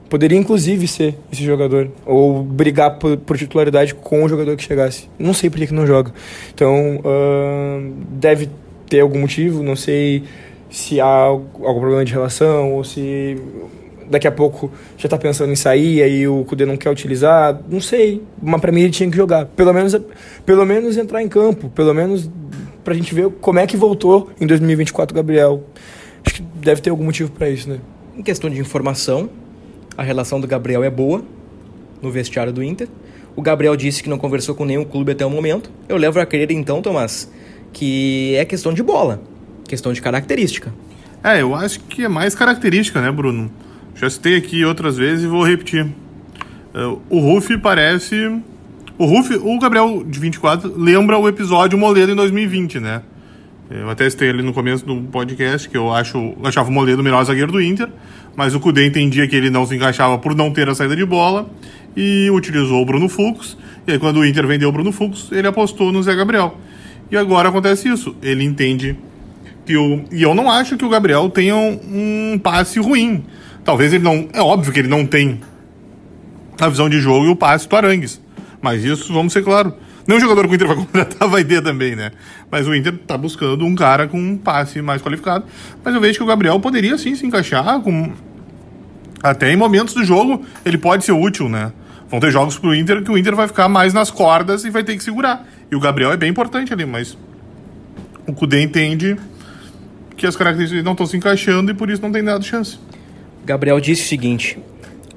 Poderia 0.08 0.38
inclusive 0.38 0.86
ser 0.86 1.16
esse 1.32 1.44
jogador, 1.44 1.90
ou 2.04 2.42
brigar 2.42 2.98
por, 2.98 3.16
por 3.16 3.36
titularidade 3.36 3.94
com 3.94 4.22
o 4.22 4.28
jogador 4.28 4.56
que 4.56 4.62
chegasse. 4.62 5.08
Não 5.18 5.34
sei 5.34 5.50
por 5.50 5.58
que, 5.58 5.74
não 5.74 5.86
joga. 5.86 6.12
Então, 6.54 6.98
uh, 6.98 7.92
deve 8.10 8.48
ter 8.88 9.00
algum 9.00 9.20
motivo, 9.20 9.62
não 9.62 9.74
sei 9.74 10.22
se 10.70 11.00
há 11.00 11.06
algum 11.06 11.80
problema 11.80 12.04
de 12.04 12.12
relação, 12.12 12.74
ou 12.74 12.84
se 12.84 13.36
daqui 14.08 14.26
a 14.26 14.32
pouco 14.32 14.70
já 14.96 15.06
está 15.06 15.18
pensando 15.18 15.52
em 15.52 15.56
sair, 15.56 16.02
aí 16.02 16.28
o 16.28 16.44
Kudê 16.44 16.64
não 16.64 16.76
quer 16.76 16.90
utilizar, 16.90 17.60
não 17.68 17.80
sei. 17.80 18.22
Mas 18.40 18.60
para 18.60 18.70
mim 18.70 18.82
ele 18.82 18.90
tinha 18.90 19.10
que 19.10 19.16
jogar. 19.16 19.46
Pelo 19.46 19.72
menos, 19.72 19.96
pelo 20.44 20.64
menos 20.64 20.96
entrar 20.96 21.22
em 21.22 21.28
campo, 21.28 21.68
pelo 21.70 21.92
menos 21.92 22.30
para 22.84 22.94
a 22.94 22.96
gente 22.96 23.12
ver 23.14 23.28
como 23.40 23.58
é 23.58 23.66
que 23.66 23.76
voltou 23.76 24.30
em 24.40 24.46
2024 24.46 25.12
o 25.12 25.16
Gabriel. 25.16 25.64
Acho 26.24 26.36
que 26.36 26.42
deve 26.42 26.80
ter 26.80 26.90
algum 26.90 27.04
motivo 27.04 27.30
para 27.30 27.48
isso, 27.48 27.68
né? 27.68 27.78
Em 28.16 28.22
questão 28.22 28.48
de 28.48 28.60
informação, 28.60 29.28
a 29.96 30.02
relação 30.02 30.40
do 30.40 30.46
Gabriel 30.46 30.84
é 30.84 30.90
boa 30.90 31.24
no 32.02 32.10
vestiário 32.10 32.52
do 32.52 32.62
Inter. 32.62 32.88
O 33.34 33.42
Gabriel 33.42 33.76
disse 33.76 34.02
que 34.02 34.08
não 34.08 34.18
conversou 34.18 34.54
com 34.54 34.64
nenhum 34.64 34.84
clube 34.84 35.12
até 35.12 35.24
o 35.24 35.30
momento. 35.30 35.70
Eu 35.88 35.96
levo 35.96 36.20
a 36.20 36.26
crer 36.26 36.50
então, 36.50 36.80
Tomás, 36.80 37.30
que 37.72 38.34
é 38.34 38.44
questão 38.44 38.72
de 38.72 38.82
bola, 38.82 39.22
questão 39.68 39.92
de 39.92 40.00
característica. 40.00 40.72
É, 41.22 41.42
eu 41.42 41.54
acho 41.54 41.80
que 41.80 42.04
é 42.04 42.08
mais 42.08 42.34
característica, 42.34 43.00
né, 43.00 43.10
Bruno? 43.10 43.50
Já 43.94 44.08
citei 44.08 44.36
aqui 44.36 44.64
outras 44.64 44.96
vezes 44.96 45.24
e 45.24 45.26
vou 45.26 45.44
repetir. 45.44 45.86
É, 46.74 46.84
o 47.10 47.18
Ruff 47.18 47.56
parece. 47.58 48.40
O 48.98 49.04
Ruff, 49.04 49.34
o 49.34 49.58
Gabriel 49.58 50.04
de 50.04 50.18
24 50.18 50.72
lembra 50.76 51.18
o 51.18 51.28
episódio 51.28 51.78
Moledo 51.78 52.12
em 52.12 52.16
2020, 52.16 52.80
né? 52.80 53.02
Eu 53.70 53.90
até 53.90 54.08
citei 54.08 54.30
ali 54.30 54.42
no 54.42 54.52
começo 54.52 54.86
do 54.86 55.02
podcast 55.02 55.68
que 55.68 55.76
eu 55.76 55.92
acho, 55.92 56.34
achava 56.44 56.68
o 56.68 56.72
Moledo 56.72 57.00
o 57.00 57.04
melhor 57.04 57.24
zagueiro 57.24 57.50
do 57.50 57.60
Inter 57.60 57.88
mas 58.36 58.54
o 58.54 58.60
Cudê 58.60 58.86
entendia 58.86 59.26
que 59.26 59.34
ele 59.34 59.48
não 59.48 59.66
se 59.66 59.74
encaixava 59.74 60.18
por 60.18 60.34
não 60.34 60.52
ter 60.52 60.68
a 60.68 60.74
saída 60.74 60.94
de 60.94 61.06
bola 61.06 61.48
e 61.96 62.30
utilizou 62.30 62.82
o 62.82 62.84
Bruno 62.84 63.08
Fux. 63.08 63.56
E 63.86 63.92
aí, 63.92 63.98
quando 63.98 64.18
o 64.18 64.26
Inter 64.26 64.46
vendeu 64.46 64.68
o 64.68 64.72
Bruno 64.72 64.92
Fux, 64.92 65.32
ele 65.32 65.48
apostou 65.48 65.90
no 65.90 66.02
Zé 66.02 66.14
Gabriel. 66.14 66.58
E 67.10 67.16
agora 67.16 67.48
acontece 67.48 67.88
isso. 67.88 68.14
Ele 68.22 68.44
entende 68.44 68.94
que 69.64 69.74
o. 69.74 70.04
E 70.12 70.22
eu 70.22 70.34
não 70.34 70.50
acho 70.50 70.76
que 70.76 70.84
o 70.84 70.88
Gabriel 70.88 71.30
tenha 71.30 71.56
um, 71.56 72.38
passe 72.42 72.78
ruim. 72.78 73.24
Talvez 73.64 73.94
ele 73.94 74.04
não. 74.04 74.28
É 74.34 74.42
óbvio 74.42 74.70
que 74.70 74.80
ele 74.80 74.88
não 74.88 75.06
tem 75.06 75.40
a 76.60 76.68
visão 76.68 76.90
de 76.90 77.00
jogo 77.00 77.24
e 77.24 77.28
o 77.30 77.36
passe 77.36 77.66
do 77.66 77.74
Arangues. 77.74 78.20
Mas 78.60 78.84
isso, 78.84 79.12
vamos 79.14 79.32
ser 79.32 79.42
claro. 79.42 79.72
Nenhum 80.06 80.20
jogador 80.20 80.46
que 80.46 80.52
o 80.52 80.54
Inter 80.54 80.68
vai 80.68 80.76
contratar 80.76 81.26
vai 81.28 81.44
ter 81.44 81.62
também, 81.62 81.96
né? 81.96 82.12
Mas 82.50 82.66
o 82.66 82.74
Inter 82.74 82.96
tá 83.06 83.18
buscando 83.18 83.64
um 83.64 83.74
cara 83.74 84.06
com 84.06 84.18
um 84.18 84.36
passe 84.36 84.80
mais 84.80 85.02
qualificado. 85.02 85.44
Mas 85.84 85.94
eu 85.94 86.00
vejo 86.00 86.18
que 86.18 86.24
o 86.24 86.26
Gabriel 86.26 86.60
poderia 86.60 86.96
sim 86.96 87.14
se 87.14 87.26
encaixar 87.26 87.80
com. 87.80 88.12
Até 89.22 89.52
em 89.52 89.56
momentos 89.56 89.94
do 89.94 90.04
jogo, 90.04 90.44
ele 90.64 90.78
pode 90.78 91.04
ser 91.04 91.12
útil, 91.12 91.48
né? 91.48 91.72
Vão 92.08 92.20
ter 92.20 92.30
jogos 92.30 92.56
pro 92.56 92.74
Inter 92.74 93.02
que 93.02 93.10
o 93.10 93.18
Inter 93.18 93.34
vai 93.34 93.48
ficar 93.48 93.68
mais 93.68 93.92
nas 93.92 94.10
cordas 94.10 94.64
e 94.64 94.70
vai 94.70 94.84
ter 94.84 94.96
que 94.96 95.02
segurar. 95.02 95.44
E 95.70 95.74
o 95.74 95.80
Gabriel 95.80 96.12
é 96.12 96.16
bem 96.16 96.30
importante 96.30 96.72
ali, 96.72 96.86
mas 96.86 97.18
o 98.26 98.32
Cudê 98.32 98.62
entende 98.62 99.16
que 100.16 100.26
as 100.26 100.36
características 100.36 100.84
não 100.84 100.92
estão 100.92 101.06
se 101.06 101.16
encaixando 101.16 101.72
e 101.72 101.74
por 101.74 101.90
isso 101.90 102.00
não 102.00 102.12
tem 102.12 102.22
dado 102.22 102.44
chance. 102.44 102.78
Gabriel 103.44 103.80
disse 103.80 104.04
o 104.04 104.08
seguinte: 104.08 104.58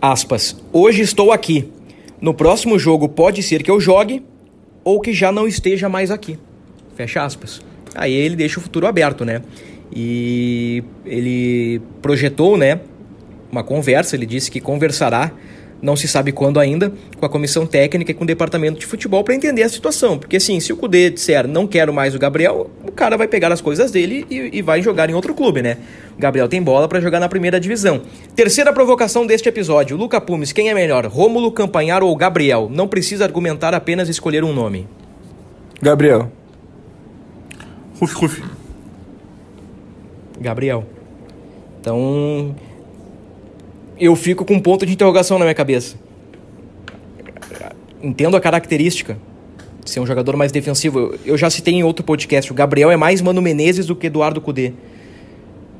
aspas, 0.01 0.59
hoje 0.73 1.01
estou 1.01 1.31
aqui. 1.31 1.71
No 2.19 2.33
próximo 2.33 2.79
jogo 2.79 3.07
pode 3.07 3.43
ser 3.43 3.61
que 3.61 3.69
eu 3.69 3.79
jogue 3.79 4.23
ou 4.83 4.99
que 4.99 5.13
já 5.13 5.31
não 5.31 5.47
esteja 5.47 5.89
mais 5.89 6.11
aqui. 6.11 6.37
Fecha 6.95 7.23
aspas. 7.23 7.61
Aí 7.95 8.13
ele 8.13 8.35
deixa 8.35 8.59
o 8.59 8.63
futuro 8.63 8.87
aberto, 8.87 9.25
né? 9.25 9.41
E 9.91 10.83
ele 11.05 11.81
projetou, 12.01 12.57
né, 12.57 12.79
uma 13.51 13.63
conversa, 13.63 14.15
ele 14.15 14.25
disse 14.25 14.51
que 14.51 14.59
conversará, 14.59 15.31
não 15.81 15.95
se 15.95 16.07
sabe 16.07 16.31
quando 16.31 16.59
ainda, 16.59 16.91
com 17.17 17.25
a 17.25 17.29
comissão 17.29 17.65
técnica 17.65 18.11
e 18.11 18.13
com 18.13 18.23
o 18.23 18.27
departamento 18.27 18.79
de 18.79 18.85
futebol 18.85 19.23
para 19.23 19.33
entender 19.33 19.63
a 19.63 19.69
situação. 19.69 20.17
Porque 20.17 20.37
assim, 20.37 20.59
se 20.59 20.73
o 20.73 20.77
Cudê 20.77 21.09
disser 21.09 21.47
não 21.47 21.65
quero 21.65 21.93
mais 21.93 22.13
o 22.13 22.19
Gabriel, 22.19 22.69
o 22.85 22.91
cara 22.91 23.17
vai 23.17 23.27
pegar 23.27 23.51
as 23.51 23.61
coisas 23.61 23.91
dele 23.91 24.25
e, 24.29 24.57
e 24.57 24.61
vai 24.61 24.81
jogar 24.81 25.09
em 25.09 25.13
outro 25.13 25.33
clube, 25.33 25.61
né? 25.61 25.77
O 26.17 26.21
Gabriel 26.21 26.47
tem 26.47 26.61
bola 26.61 26.87
para 26.87 26.99
jogar 26.99 27.19
na 27.19 27.29
primeira 27.29 27.59
divisão. 27.59 28.01
Terceira 28.35 28.73
provocação 28.73 29.25
deste 29.25 29.47
episódio: 29.47 29.95
Luca 29.95 30.19
Pumes, 30.19 30.51
quem 30.51 30.69
é 30.69 30.73
melhor, 30.73 31.05
Rômulo 31.05 31.51
Campanhar 31.51 32.03
ou 32.03 32.15
Gabriel? 32.15 32.69
Não 32.71 32.87
precisa 32.87 33.23
argumentar, 33.23 33.73
apenas 33.73 34.09
escolher 34.09 34.43
um 34.43 34.53
nome. 34.53 34.87
Gabriel. 35.81 36.29
Ruf, 37.99 38.13
ruf. 38.15 38.43
Gabriel. 40.39 40.85
Então, 41.79 42.55
eu 43.99 44.15
fico 44.15 44.45
com 44.45 44.55
um 44.55 44.59
ponto 44.59 44.85
de 44.85 44.93
interrogação 44.93 45.37
na 45.37 45.45
minha 45.45 45.55
cabeça. 45.55 45.97
Entendo 48.01 48.37
a 48.37 48.41
característica 48.41 49.17
de 49.83 49.89
ser 49.89 49.99
um 49.99 50.05
jogador 50.05 50.35
mais 50.35 50.51
defensivo. 50.51 51.15
Eu 51.25 51.37
já 51.37 51.49
citei 51.49 51.73
em 51.73 51.83
outro 51.83 52.03
podcast, 52.05 52.51
o 52.51 52.55
Gabriel 52.55 52.91
é 52.91 52.97
mais 52.97 53.21
Mano 53.21 53.41
Menezes 53.41 53.85
do 53.85 53.95
que 53.95 54.07
Eduardo 54.07 54.39
Cudê. 54.39 54.73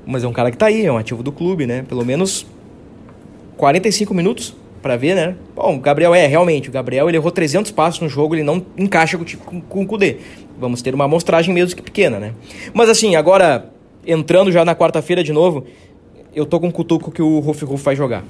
Mas 0.06 0.24
é 0.24 0.28
um 0.28 0.34
cara 0.34 0.52
que 0.52 0.58
tá 0.58 0.66
aí, 0.66 0.86
é 0.86 0.92
um 0.92 0.98
ativo 0.98 1.24
do 1.24 1.32
clube, 1.32 1.66
né? 1.66 1.86
Pelo 1.88 2.04
menos 2.04 2.46
45 3.56 4.14
minutos 4.14 4.56
para 4.82 4.98
ver, 4.98 5.16
né? 5.16 5.36
Bom, 5.56 5.76
o 5.76 5.80
Gabriel 5.80 6.16
é, 6.16 6.26
realmente, 6.26 6.70
o 6.70 6.72
Gabriel 6.72 7.08
ele 7.08 7.18
errou 7.18 7.32
300 7.32 7.72
passos 7.72 8.02
no 8.02 8.10
jogo, 8.10 8.36
ele 8.36 8.44
não 8.44 8.66
encaixa 8.78 9.18
com, 9.18 9.26
com, 9.26 9.62
com 9.62 9.82
o 9.84 9.86
Cudê. 9.86 10.18
Vamos 10.60 10.82
ter 10.82 10.94
uma 10.96 11.06
amostragem 11.06 11.54
mesmo 11.54 11.76
que 11.76 11.82
pequena, 11.82 12.20
né? 12.20 12.34
Mas 12.74 12.90
assim, 12.90 13.16
agora, 13.16 13.72
entrando 14.06 14.52
já 14.52 14.66
na 14.66 14.76
quarta-feira 14.76 15.24
de 15.24 15.32
novo, 15.32 15.66
eu 16.36 16.46
tô 16.46 16.60
com 16.60 16.68
um 16.68 16.72
cutuco 16.72 17.12
que 17.12 17.22
o 17.22 17.40
Ruff 17.40 17.66
Ruff 17.66 17.84
vai 17.84 17.96
jogar. 17.96 18.24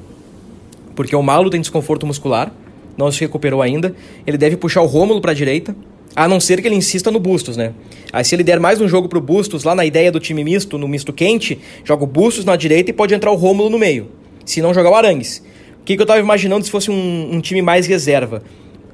Porque 0.95 1.15
o 1.15 1.21
Malo 1.21 1.49
tem 1.49 1.61
desconforto 1.61 2.05
muscular, 2.05 2.51
não 2.97 3.11
se 3.11 3.19
recuperou 3.21 3.61
ainda. 3.61 3.95
Ele 4.25 4.37
deve 4.37 4.57
puxar 4.57 4.81
o 4.81 4.85
Rômulo 4.85 5.21
para 5.21 5.31
a 5.31 5.33
direita, 5.33 5.75
a 6.15 6.27
não 6.27 6.39
ser 6.39 6.61
que 6.61 6.67
ele 6.67 6.75
insista 6.75 7.11
no 7.11 7.19
Bustos, 7.19 7.55
né? 7.55 7.73
Aí 8.11 8.23
se 8.23 8.35
ele 8.35 8.43
der 8.43 8.59
mais 8.59 8.81
um 8.81 8.87
jogo 8.87 9.07
pro 9.07 9.21
Bustos, 9.21 9.63
lá 9.63 9.75
na 9.75 9.85
ideia 9.85 10.11
do 10.11 10.19
time 10.19 10.43
misto, 10.43 10.77
no 10.77 10.87
misto 10.87 11.13
quente, 11.13 11.59
joga 11.83 12.03
o 12.03 12.07
Bustos 12.07 12.45
na 12.45 12.55
direita 12.55 12.89
e 12.89 12.93
pode 12.93 13.13
entrar 13.13 13.31
o 13.31 13.35
Rômulo 13.35 13.69
no 13.69 13.77
meio. 13.77 14.09
Se 14.45 14.61
não 14.61 14.73
jogar 14.73 14.89
o 14.89 14.95
Arangues. 14.95 15.43
O 15.81 15.83
que, 15.85 15.95
que 15.95 16.01
eu 16.01 16.05
tava 16.05 16.19
imaginando 16.19 16.65
se 16.65 16.71
fosse 16.71 16.91
um, 16.91 17.29
um 17.35 17.41
time 17.41 17.61
mais 17.61 17.87
reserva? 17.87 18.43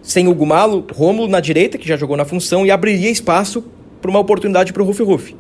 Sem 0.02 0.28
o 0.28 0.36
Gumalo, 0.36 0.86
Rômulo 0.94 1.28
na 1.28 1.40
direita, 1.40 1.78
que 1.78 1.88
já 1.88 1.98
jogou 1.98 2.16
na 2.16 2.26
função, 2.26 2.66
e 2.66 2.72
abriria 2.72 3.10
espaço 3.10 3.64
para 4.02 4.10
uma 4.10 4.20
oportunidade 4.20 4.72
pro 4.72 4.86
Ruff 4.86 5.02
Ruff. 5.02 5.36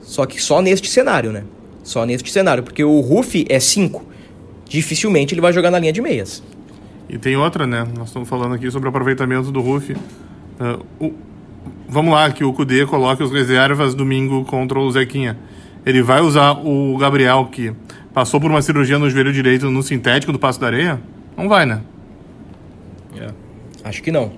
Só 0.00 0.24
que 0.24 0.42
só 0.42 0.62
neste 0.62 0.88
cenário, 0.88 1.30
né? 1.30 1.44
Só 1.84 2.04
neste 2.04 2.32
cenário, 2.32 2.62
porque 2.62 2.82
o 2.82 2.98
Ruff 3.00 3.44
é 3.48 3.60
5. 3.60 4.04
Dificilmente 4.66 5.34
ele 5.34 5.40
vai 5.40 5.52
jogar 5.52 5.70
na 5.70 5.78
linha 5.78 5.92
de 5.92 6.00
meias. 6.00 6.42
E 7.08 7.18
tem 7.18 7.36
outra, 7.36 7.66
né? 7.66 7.86
Nós 7.96 8.08
estamos 8.08 8.28
falando 8.28 8.54
aqui 8.54 8.70
sobre 8.70 8.88
o 8.88 8.90
aproveitamento 8.90 9.52
do 9.52 9.60
Ruff. 9.60 9.92
Uh, 9.92 10.84
o... 10.98 11.14
Vamos 11.86 12.12
lá, 12.12 12.30
que 12.32 12.42
o 12.42 12.52
Kudê 12.52 12.86
coloque 12.86 13.22
os 13.22 13.30
reservas 13.30 13.94
domingo 13.94 14.44
contra 14.46 14.80
o 14.80 14.90
Zequinha. 14.90 15.38
Ele 15.84 16.02
vai 16.02 16.22
usar 16.22 16.52
o 16.52 16.96
Gabriel, 16.96 17.46
que 17.52 17.72
passou 18.12 18.40
por 18.40 18.50
uma 18.50 18.62
cirurgia 18.62 18.98
no 18.98 19.08
joelho 19.10 19.32
direito 19.32 19.70
no 19.70 19.82
sintético 19.82 20.32
do 20.32 20.38
Passo 20.38 20.58
da 20.58 20.66
Areia? 20.66 21.00
Não 21.36 21.48
vai, 21.48 21.66
né? 21.66 21.82
É, 23.16 23.28
acho 23.84 24.02
que 24.02 24.10
não. 24.10 24.32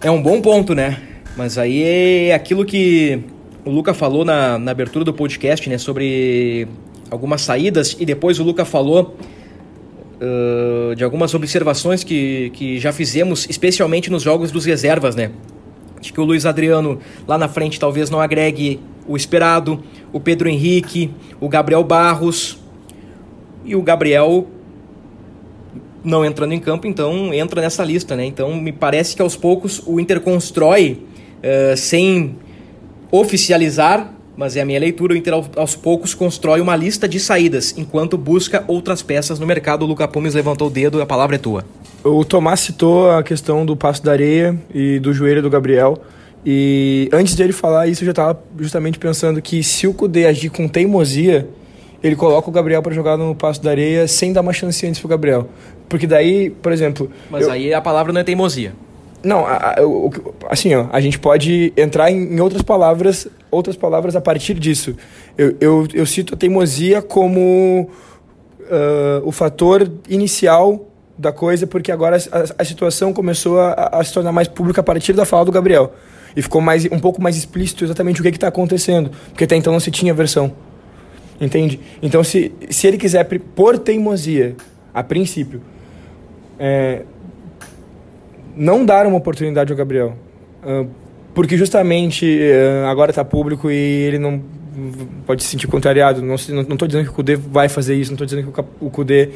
É 0.00 0.10
um 0.10 0.22
bom 0.22 0.40
ponto, 0.42 0.74
né? 0.74 0.98
Mas 1.36 1.56
aí 1.56 1.82
é 2.28 2.34
aquilo 2.34 2.64
que 2.64 3.22
o 3.66 3.70
Luca 3.70 3.92
falou 3.92 4.24
na, 4.24 4.58
na 4.60 4.70
abertura 4.70 5.04
do 5.04 5.12
podcast, 5.12 5.68
né, 5.68 5.76
sobre 5.76 6.68
algumas 7.10 7.42
saídas, 7.42 7.96
e 7.98 8.06
depois 8.06 8.38
o 8.38 8.44
Luca 8.44 8.64
falou 8.64 9.16
uh, 10.20 10.94
de 10.94 11.02
algumas 11.02 11.34
observações 11.34 12.04
que, 12.04 12.50
que 12.50 12.78
já 12.78 12.92
fizemos, 12.92 13.44
especialmente 13.50 14.08
nos 14.08 14.22
jogos 14.22 14.52
dos 14.52 14.64
reservas, 14.64 15.16
né? 15.16 15.32
De 16.00 16.12
que 16.12 16.20
o 16.20 16.24
Luiz 16.24 16.46
Adriano 16.46 17.00
lá 17.26 17.36
na 17.36 17.48
frente 17.48 17.80
talvez 17.80 18.08
não 18.08 18.20
agregue 18.20 18.78
o 19.04 19.16
esperado, 19.16 19.82
o 20.12 20.20
Pedro 20.20 20.48
Henrique, 20.48 21.10
o 21.40 21.48
Gabriel 21.48 21.82
Barros 21.82 22.58
e 23.64 23.74
o 23.74 23.82
Gabriel 23.82 24.46
não 26.04 26.24
entrando 26.24 26.52
em 26.52 26.60
campo, 26.60 26.86
então 26.86 27.34
entra 27.34 27.60
nessa 27.60 27.82
lista, 27.82 28.14
né? 28.14 28.24
Então 28.24 28.54
me 28.54 28.70
parece 28.70 29.16
que 29.16 29.22
aos 29.22 29.34
poucos 29.34 29.82
o 29.84 29.98
Inter 29.98 30.20
constrói 30.20 31.02
uh, 31.42 31.76
sem 31.76 32.36
oficializar, 33.10 34.12
mas 34.36 34.56
é 34.56 34.60
a 34.60 34.64
minha 34.64 34.78
leitura, 34.78 35.14
o 35.14 35.16
Inter 35.16 35.34
aos 35.56 35.74
poucos 35.74 36.14
constrói 36.14 36.60
uma 36.60 36.76
lista 36.76 37.08
de 37.08 37.18
saídas, 37.18 37.74
enquanto 37.76 38.18
busca 38.18 38.64
outras 38.68 39.02
peças 39.02 39.38
no 39.38 39.46
mercado. 39.46 39.84
O 39.84 39.86
Luca 39.86 40.06
Pumes 40.06 40.34
levantou 40.34 40.68
o 40.68 40.70
dedo, 40.70 41.00
a 41.00 41.06
palavra 41.06 41.36
é 41.36 41.38
tua. 41.38 41.64
O 42.04 42.24
Tomás 42.24 42.60
citou 42.60 43.10
a 43.10 43.22
questão 43.22 43.64
do 43.64 43.76
passo 43.76 44.04
da 44.04 44.12
areia 44.12 44.58
e 44.74 44.98
do 44.98 45.12
joelho 45.12 45.42
do 45.42 45.48
Gabriel. 45.48 45.98
E 46.44 47.08
antes 47.12 47.34
dele 47.34 47.52
falar 47.52 47.88
isso, 47.88 48.02
eu 48.02 48.06
já 48.06 48.12
estava 48.12 48.40
justamente 48.58 48.98
pensando 48.98 49.42
que 49.42 49.62
se 49.62 49.86
o 49.86 49.94
Kudê 49.94 50.26
agir 50.26 50.50
com 50.50 50.68
teimosia, 50.68 51.48
ele 52.02 52.14
coloca 52.14 52.48
o 52.48 52.52
Gabriel 52.52 52.82
para 52.82 52.94
jogar 52.94 53.16
no 53.16 53.34
passo 53.34 53.60
da 53.62 53.70
areia 53.70 54.06
sem 54.06 54.32
dar 54.32 54.42
uma 54.42 54.52
chance 54.52 54.86
antes 54.86 55.00
pro 55.00 55.08
Gabriel. 55.08 55.48
Porque 55.88 56.06
daí, 56.06 56.50
por 56.50 56.70
exemplo. 56.70 57.10
Mas 57.30 57.44
eu... 57.44 57.50
aí 57.50 57.74
a 57.74 57.80
palavra 57.80 58.12
não 58.12 58.20
é 58.20 58.24
teimosia. 58.24 58.74
Não, 59.26 59.44
assim, 60.48 60.72
ó, 60.72 60.86
a 60.92 61.00
gente 61.00 61.18
pode 61.18 61.72
entrar 61.76 62.12
em, 62.12 62.40
outras 62.40 62.62
palavras, 62.62 63.26
outras 63.50 63.74
palavras 63.74 64.14
a 64.14 64.20
partir 64.20 64.54
disso. 64.54 64.94
Eu, 65.36 65.56
eu, 65.60 65.88
eu 65.92 66.06
cito 66.06 66.34
a 66.34 66.36
teimosia 66.36 67.02
como 67.02 67.90
uh, 68.60 69.26
o 69.26 69.32
fator 69.32 69.90
inicial 70.08 70.86
da 71.18 71.32
coisa, 71.32 71.66
porque 71.66 71.90
agora 71.90 72.16
a, 72.16 72.62
a 72.62 72.64
situação 72.64 73.12
começou 73.12 73.58
a, 73.58 73.90
a, 73.92 74.04
se 74.04 74.12
tornar 74.12 74.30
mais 74.30 74.46
pública 74.46 74.80
a 74.80 74.84
partir 74.84 75.12
da 75.12 75.24
fala 75.24 75.44
do 75.44 75.50
Gabriel. 75.50 75.92
E 76.36 76.40
ficou 76.40 76.60
mais, 76.60 76.84
um 76.84 77.00
pouco 77.00 77.20
mais 77.20 77.36
explícito 77.36 77.82
exatamente 77.82 78.20
o 78.20 78.22
que 78.22 78.28
está 78.28 78.46
acontecendo, 78.46 79.10
porque 79.30 79.42
até 79.42 79.56
então 79.56 79.72
não 79.72 79.80
se 79.80 79.90
tinha 79.90 80.14
versão. 80.14 80.52
Entende? 81.40 81.80
Então, 82.00 82.22
se, 82.22 82.52
se 82.70 82.86
ele 82.86 82.96
quiser, 82.96 83.24
por 83.24 83.76
teimosia, 83.76 84.54
a 84.94 85.02
princípio, 85.02 85.60
é, 86.60 87.02
não 88.56 88.84
dar 88.84 89.06
uma 89.06 89.16
oportunidade 89.16 89.72
ao 89.72 89.76
Gabriel. 89.76 90.16
Uh, 90.64 90.88
porque 91.34 91.56
justamente 91.56 92.24
uh, 92.24 92.86
agora 92.86 93.10
está 93.10 93.24
público 93.24 93.70
e 93.70 93.74
ele 93.74 94.18
não 94.18 94.42
pode 95.26 95.42
se 95.42 95.50
sentir 95.50 95.66
contrariado. 95.66 96.22
Não 96.22 96.34
estou 96.34 96.88
dizendo 96.88 97.04
que 97.04 97.10
o 97.10 97.14
Kudê 97.14 97.36
vai 97.36 97.68
fazer 97.68 97.94
isso, 97.94 98.10
não 98.10 98.14
estou 98.14 98.26
dizendo 98.26 98.50
que 98.50 98.60
o 98.80 98.90
Kudê 98.90 99.30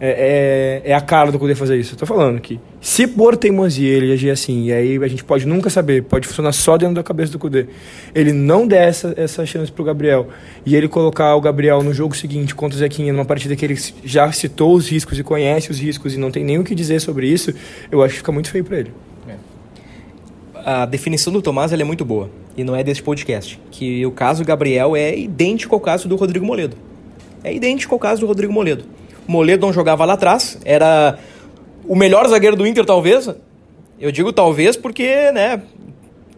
é, 0.00 0.82
é, 0.84 0.90
é, 0.90 0.94
a 0.94 1.00
cara 1.00 1.30
do 1.30 1.38
Kudê 1.38 1.54
fazer 1.54 1.76
isso. 1.76 1.92
Estou 1.94 2.06
falando 2.06 2.40
que 2.40 2.60
se 2.80 3.06
por 3.06 3.36
teimosia 3.36 3.88
ele 3.88 4.12
agir 4.12 4.30
assim, 4.30 4.66
e 4.66 4.72
aí 4.72 4.96
a 4.96 5.08
gente 5.08 5.24
pode 5.24 5.46
nunca 5.46 5.70
saber, 5.70 6.02
pode 6.02 6.26
funcionar 6.26 6.52
só 6.52 6.76
dentro 6.76 6.94
da 6.94 7.02
cabeça 7.02 7.32
do 7.32 7.38
Kudê, 7.38 7.66
ele 8.14 8.32
não 8.32 8.66
der 8.66 8.88
essa, 8.88 9.14
essa 9.16 9.46
chance 9.46 9.70
pro 9.70 9.84
Gabriel 9.84 10.28
e 10.64 10.76
ele 10.76 10.88
colocar 10.88 11.34
o 11.34 11.40
Gabriel 11.40 11.82
no 11.82 11.94
jogo 11.94 12.16
seguinte 12.16 12.54
contra 12.54 12.76
o 12.76 12.78
Zequinha, 12.78 13.12
numa 13.12 13.24
partida 13.24 13.56
que 13.56 13.64
ele 13.64 13.76
já 14.04 14.30
citou 14.32 14.74
os 14.74 14.88
riscos 14.88 15.18
e 15.18 15.22
conhece 15.22 15.70
os 15.70 15.78
riscos 15.78 16.14
e 16.14 16.18
não 16.18 16.30
tem 16.30 16.44
nem 16.44 16.58
o 16.58 16.64
que 16.64 16.74
dizer 16.74 17.00
sobre 17.00 17.26
isso, 17.26 17.52
eu 17.90 18.02
acho 18.02 18.14
que 18.14 18.18
fica 18.18 18.32
muito 18.32 18.50
feio 18.50 18.64
para 18.64 18.78
ele. 18.78 18.92
É. 19.28 19.34
A 20.64 20.86
definição 20.86 21.32
do 21.32 21.40
Tomás 21.40 21.72
é 21.72 21.84
muito 21.84 22.04
boa 22.04 22.30
e 22.56 22.64
não 22.64 22.74
é 22.74 22.82
deste 22.82 23.02
podcast. 23.02 23.60
Que 23.70 24.04
o 24.06 24.10
caso 24.10 24.44
Gabriel 24.44 24.96
é 24.96 25.16
idêntico 25.16 25.74
ao 25.74 25.80
caso 25.80 26.08
do 26.08 26.16
Rodrigo 26.16 26.44
Moledo. 26.44 26.76
É 27.42 27.52
idêntico 27.52 27.94
ao 27.94 27.98
caso 27.98 28.20
do 28.20 28.26
Rodrigo 28.26 28.52
Moledo. 28.52 28.84
Moledo 29.26 29.66
não 29.66 29.72
jogava 29.72 30.04
lá 30.04 30.14
atrás, 30.14 30.58
era 30.64 31.18
o 31.86 31.94
melhor 31.96 32.26
zagueiro 32.28 32.56
do 32.56 32.66
Inter, 32.66 32.84
talvez. 32.84 33.28
Eu 34.00 34.10
digo 34.10 34.32
talvez 34.32 34.76
porque, 34.76 35.32
né, 35.32 35.62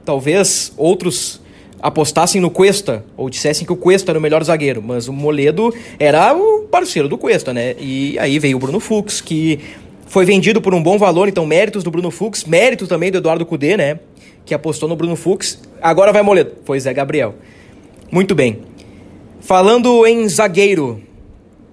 talvez 0.05 0.72
outros 0.76 1.41
apostassem 1.80 2.41
no 2.41 2.51
Cuesta, 2.51 3.05
ou 3.16 3.28
dissessem 3.28 3.66
que 3.66 3.72
o 3.72 3.76
Cuesta 3.76 4.12
era 4.12 4.18
o 4.18 4.22
melhor 4.22 4.43
zagueiro, 4.43 4.82
mas 4.82 5.09
o 5.09 5.12
Moledo 5.12 5.74
era 5.99 6.34
o 6.34 6.62
parceiro 6.62 7.09
do 7.09 7.18
Cuesta, 7.18 7.53
né? 7.53 7.76
E 7.78 8.18
aí 8.18 8.39
veio 8.39 8.57
o 8.57 8.61
Bruno 8.61 8.80
Fux, 8.80 9.20
que 9.20 9.61
foi 10.07 10.24
vendido 10.24 10.61
por 10.61 10.74
um 10.74 10.82
bom 10.82 10.99
valor, 10.99 11.28
então 11.28 11.45
méritos 11.45 11.82
do 11.84 11.91
Bruno 11.91 12.11
Fux, 12.11 12.45
mérito 12.45 12.87
também 12.87 13.11
do 13.11 13.18
Eduardo 13.18 13.45
Cudê, 13.45 13.76
né? 13.76 14.01
Que 14.45 14.55
apostou 14.55 14.89
no 14.89 14.97
Bruno 14.97 15.16
Fux. 15.16 15.61
Agora 15.80 16.12
vai 16.12 16.22
Moledo, 16.22 16.53
foi 16.64 16.80
Zé 16.80 16.95
Gabriel. 16.95 17.34
Muito 18.11 18.34
bem. 18.34 18.61
Falando 19.41 20.07
em 20.07 20.28
zagueiro, 20.28 21.03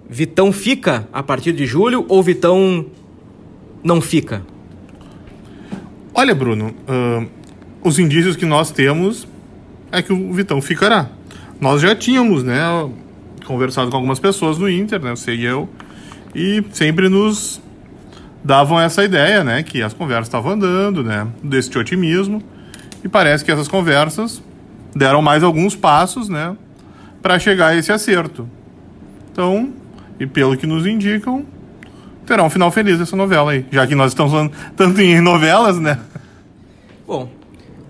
Vitão 0.10 0.52
fica 0.52 1.08
a 1.12 1.24
partir 1.24 1.54
de 1.54 1.66
julho 1.66 2.06
ou 2.08 2.22
Vitão 2.22 2.86
não 3.84 4.00
fica? 4.00 4.44
Olha, 6.14 6.34
Bruno, 6.34 6.74
uh, 6.88 7.28
os 7.84 8.00
indícios 8.00 8.36
que 8.36 8.46
nós 8.46 8.72
temos 8.72 9.28
é 9.92 10.02
que 10.02 10.14
o 10.14 10.32
Vitão 10.34 10.62
ficará. 10.62 11.10
Nós 11.60 11.82
já 11.82 11.96
tínhamos, 11.96 12.44
né, 12.44 12.60
conversado 13.46 13.90
com 13.90 13.98
algumas 13.98 14.20
pessoas 14.20 14.58
no 14.58 14.70
Inter, 14.70 15.02
né, 15.02 15.12
você 15.12 15.34
e 15.34 15.44
eu, 15.44 15.68
e 16.34 16.64
sempre 16.72 17.10
nos 17.10 17.62
davam 18.44 18.80
essa 18.80 19.04
ideia, 19.04 19.44
né, 19.44 19.64
que 19.64 19.82
as 19.82 19.94
conversas 19.94 20.28
estavam 20.28 20.52
andando, 20.52 21.04
né, 21.04 21.28
desse 21.44 21.76
otimismo, 21.78 22.42
e 23.04 23.10
parece 23.10 23.44
que 23.44 23.52
essas 23.52 23.68
conversas 23.68 24.42
deram 24.96 25.22
mais 25.22 25.44
alguns 25.44 25.76
passos, 25.76 26.30
né, 26.30 26.56
para 27.22 27.40
chegar 27.40 27.68
a 27.68 27.76
esse 27.76 27.92
acerto. 27.92 28.48
Então, 29.32 29.74
e 30.20 30.26
pelo 30.26 30.56
que 30.58 30.66
nos 30.66 30.86
indicam, 30.86 31.46
terá 32.26 32.44
um 32.44 32.50
final 32.50 32.72
feliz 32.72 33.00
essa 33.00 33.16
novela 33.16 33.52
aí. 33.52 33.66
Já 33.72 33.86
que 33.86 33.96
nós 33.96 34.12
estamos 34.12 34.32
falando 34.32 34.52
tanto 34.76 35.02
em 35.02 35.20
novelas, 35.22 35.80
né? 35.80 36.00
Bom, 37.06 37.30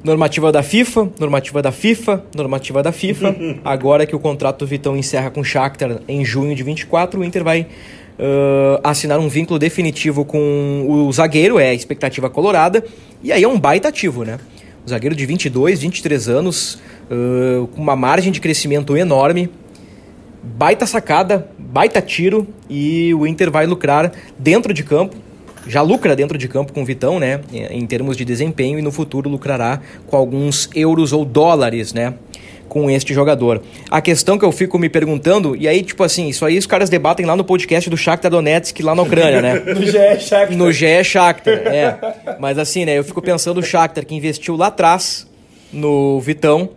normativa 0.03 0.51
da 0.51 0.61
FIFA, 0.61 1.09
normativa 1.19 1.61
da 1.61 1.71
FIFA, 1.71 2.23
normativa 2.35 2.83
da 2.83 2.91
FIFA. 2.91 3.35
Agora 3.63 4.05
que 4.05 4.15
o 4.15 4.19
contrato 4.19 4.59
do 4.59 4.67
Vitão 4.67 4.97
encerra 4.97 5.29
com 5.29 5.41
o 5.41 5.43
Shakhtar 5.43 6.01
em 6.07 6.25
junho 6.25 6.55
de 6.55 6.63
24, 6.63 7.19
o 7.19 7.23
Inter 7.23 7.43
vai 7.43 7.61
uh, 7.61 8.79
assinar 8.83 9.19
um 9.19 9.29
vínculo 9.29 9.57
definitivo 9.57 10.25
com 10.25 10.85
o 10.87 11.11
zagueiro, 11.11 11.59
é 11.59 11.69
a 11.69 11.73
expectativa 11.73 12.29
colorada. 12.29 12.83
E 13.23 13.31
aí 13.31 13.43
é 13.43 13.47
um 13.47 13.59
baita 13.59 13.87
ativo, 13.87 14.23
né? 14.23 14.39
O 14.85 14.89
zagueiro 14.89 15.15
de 15.15 15.25
22, 15.25 15.79
23 15.79 16.29
anos, 16.29 16.81
uh, 17.09 17.67
com 17.67 17.81
uma 17.81 17.95
margem 17.95 18.31
de 18.31 18.41
crescimento 18.41 18.97
enorme, 18.97 19.49
baita 20.43 20.85
sacada, 20.85 21.47
baita 21.57 22.01
tiro 22.01 22.45
e 22.69 23.13
o 23.13 23.25
Inter 23.25 23.49
vai 23.49 23.65
lucrar 23.65 24.11
dentro 24.37 24.73
de 24.73 24.83
campo. 24.83 25.15
Já 25.65 25.81
lucra 25.81 26.13
dentro 26.13 26.37
de 26.37 26.49
campo 26.49 26.73
com 26.73 26.81
o 26.81 26.85
Vitão, 26.85 27.19
né? 27.19 27.39
Em 27.51 27.85
termos 27.85 28.17
de 28.17 28.25
desempenho, 28.25 28.77
e 28.77 28.81
no 28.81 28.91
futuro 28.91 29.29
lucrará 29.29 29.79
com 30.07 30.17
alguns 30.17 30.69
euros 30.75 31.13
ou 31.13 31.23
dólares, 31.23 31.93
né? 31.93 32.15
Com 32.67 32.91
este 32.91 33.13
jogador. 33.13 33.61
A 33.89 34.01
questão 34.01 34.37
que 34.37 34.43
eu 34.43 34.51
fico 34.51 34.77
me 34.77 34.89
perguntando, 34.89 35.55
e 35.55 35.65
aí, 35.65 35.81
tipo 35.81 36.03
assim, 36.03 36.27
isso 36.27 36.45
aí 36.45 36.57
os 36.57 36.65
caras 36.65 36.89
debatem 36.89 37.25
lá 37.25 37.33
no 37.33 37.45
podcast 37.45 37.89
do 37.89 37.95
Shakhtar 37.95 38.29
Donetsk, 38.29 38.81
lá 38.81 38.93
na 38.93 39.03
Ucrânia, 39.03 39.41
né? 39.41 39.53
no 39.73 39.85
GE 39.85 40.19
Shakhtar. 40.19 40.57
No 40.57 40.71
GE 40.73 41.03
Shakhtar, 41.05 41.53
é. 41.53 41.97
Mas 42.41 42.57
assim, 42.57 42.83
né? 42.83 42.97
Eu 42.97 43.03
fico 43.05 43.21
pensando 43.21 43.59
o 43.59 43.63
Shakhtar 43.63 44.05
que 44.05 44.13
investiu 44.13 44.57
lá 44.57 44.67
atrás 44.67 45.25
no 45.71 46.19
Vitão. 46.19 46.71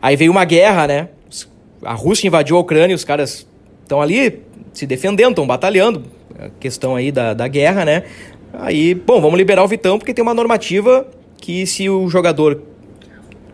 Aí 0.00 0.16
veio 0.16 0.32
uma 0.32 0.46
guerra, 0.46 0.86
né? 0.86 1.08
A 1.84 1.94
Rússia 1.94 2.26
invadiu 2.26 2.56
a 2.56 2.60
Ucrânia, 2.60 2.94
os 2.94 3.04
caras 3.04 3.46
estão 3.82 4.00
ali 4.00 4.40
se 4.72 4.86
defendendo, 4.86 5.30
estão 5.30 5.46
batalhando. 5.46 6.04
A 6.38 6.48
questão 6.60 6.96
aí 6.96 7.12
da, 7.12 7.34
da 7.34 7.46
guerra, 7.46 7.84
né? 7.84 8.04
Aí, 8.54 8.94
bom, 8.94 9.20
vamos 9.20 9.38
liberar 9.38 9.62
o 9.62 9.68
Vitão 9.68 9.98
porque 9.98 10.12
tem 10.12 10.22
uma 10.22 10.34
normativa 10.34 11.06
que 11.38 11.66
se 11.66 11.88
o 11.88 12.08
jogador 12.08 12.62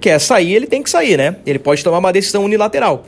quer 0.00 0.18
sair, 0.18 0.54
ele 0.54 0.66
tem 0.66 0.82
que 0.82 0.90
sair, 0.90 1.16
né? 1.16 1.36
Ele 1.46 1.58
pode 1.58 1.82
tomar 1.82 1.98
uma 1.98 2.12
decisão 2.12 2.44
unilateral. 2.44 3.04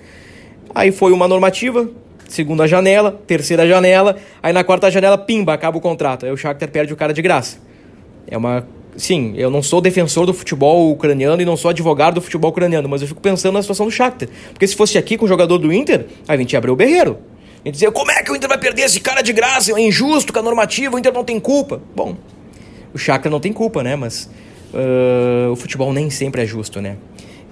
Aí 0.74 0.92
foi 0.92 1.12
uma 1.12 1.26
normativa, 1.26 1.88
segunda 2.28 2.66
janela, 2.66 3.20
terceira 3.26 3.66
janela, 3.66 4.16
aí 4.42 4.52
na 4.52 4.64
quarta 4.64 4.90
janela, 4.90 5.18
pimba, 5.18 5.52
acaba 5.52 5.78
o 5.78 5.80
contrato. 5.80 6.26
Aí 6.26 6.32
o 6.32 6.36
Shakhtar 6.36 6.70
perde 6.70 6.92
o 6.92 6.96
cara 6.96 7.12
de 7.12 7.22
graça. 7.22 7.58
É 8.26 8.36
uma 8.36 8.66
sim, 9.01 9.34
eu 9.36 9.51
não 9.51 9.62
sou 9.62 9.80
defensor 9.80 10.26
do 10.26 10.34
futebol 10.34 10.90
ucraniano 10.90 11.40
e 11.40 11.44
não 11.44 11.57
sou 11.57 11.70
advogado 11.70 12.14
do 12.14 12.20
futebol 12.20 12.51
ucraniano, 12.51 12.88
mas 12.88 13.03
eu 13.03 13.09
fico 13.09 13.20
pensando 13.20 13.55
na 13.55 13.62
situação 13.62 13.86
do 13.86 13.92
Shakhtar. 13.92 14.28
Porque 14.53 14.66
se 14.66 14.76
fosse 14.76 14.98
aqui 14.98 15.16
com 15.16 15.24
o 15.24 15.28
jogador 15.28 15.59
do 15.59 15.72
Inter, 15.72 16.07
a 16.28 16.36
gente 16.36 16.53
ia 16.53 16.59
abrir 16.59 16.70
o 16.70 16.76
berreiro. 16.76 17.18
Gente 17.64 17.74
dizia, 17.74 17.90
como 17.90 18.11
é 18.11 18.22
que 18.22 18.30
o 18.30 18.36
Inter 18.36 18.48
vai 18.48 18.59
perder 18.59 18.82
esse 18.82 19.01
cara 19.01 19.22
de 19.22 19.32
graça? 19.32 19.72
É 19.72 19.80
injusto, 19.80 20.32
com 20.32 20.38
a 20.38 20.42
normativa, 20.42 20.94
o 20.94 20.98
Inter 20.98 21.12
não 21.12 21.24
tem 21.24 21.38
culpa. 21.38 21.82
Bom, 21.94 22.16
o 22.94 22.98
Shakhtar 22.98 23.30
não 23.30 23.40
tem 23.40 23.53
culpa, 23.53 23.82
né? 23.82 23.96
Mas 23.96 24.30
uh, 24.72 25.51
o 25.51 25.57
futebol 25.57 25.92
nem 25.92 26.09
sempre 26.09 26.42
é 26.42 26.46
justo, 26.46 26.80
né? 26.80 26.96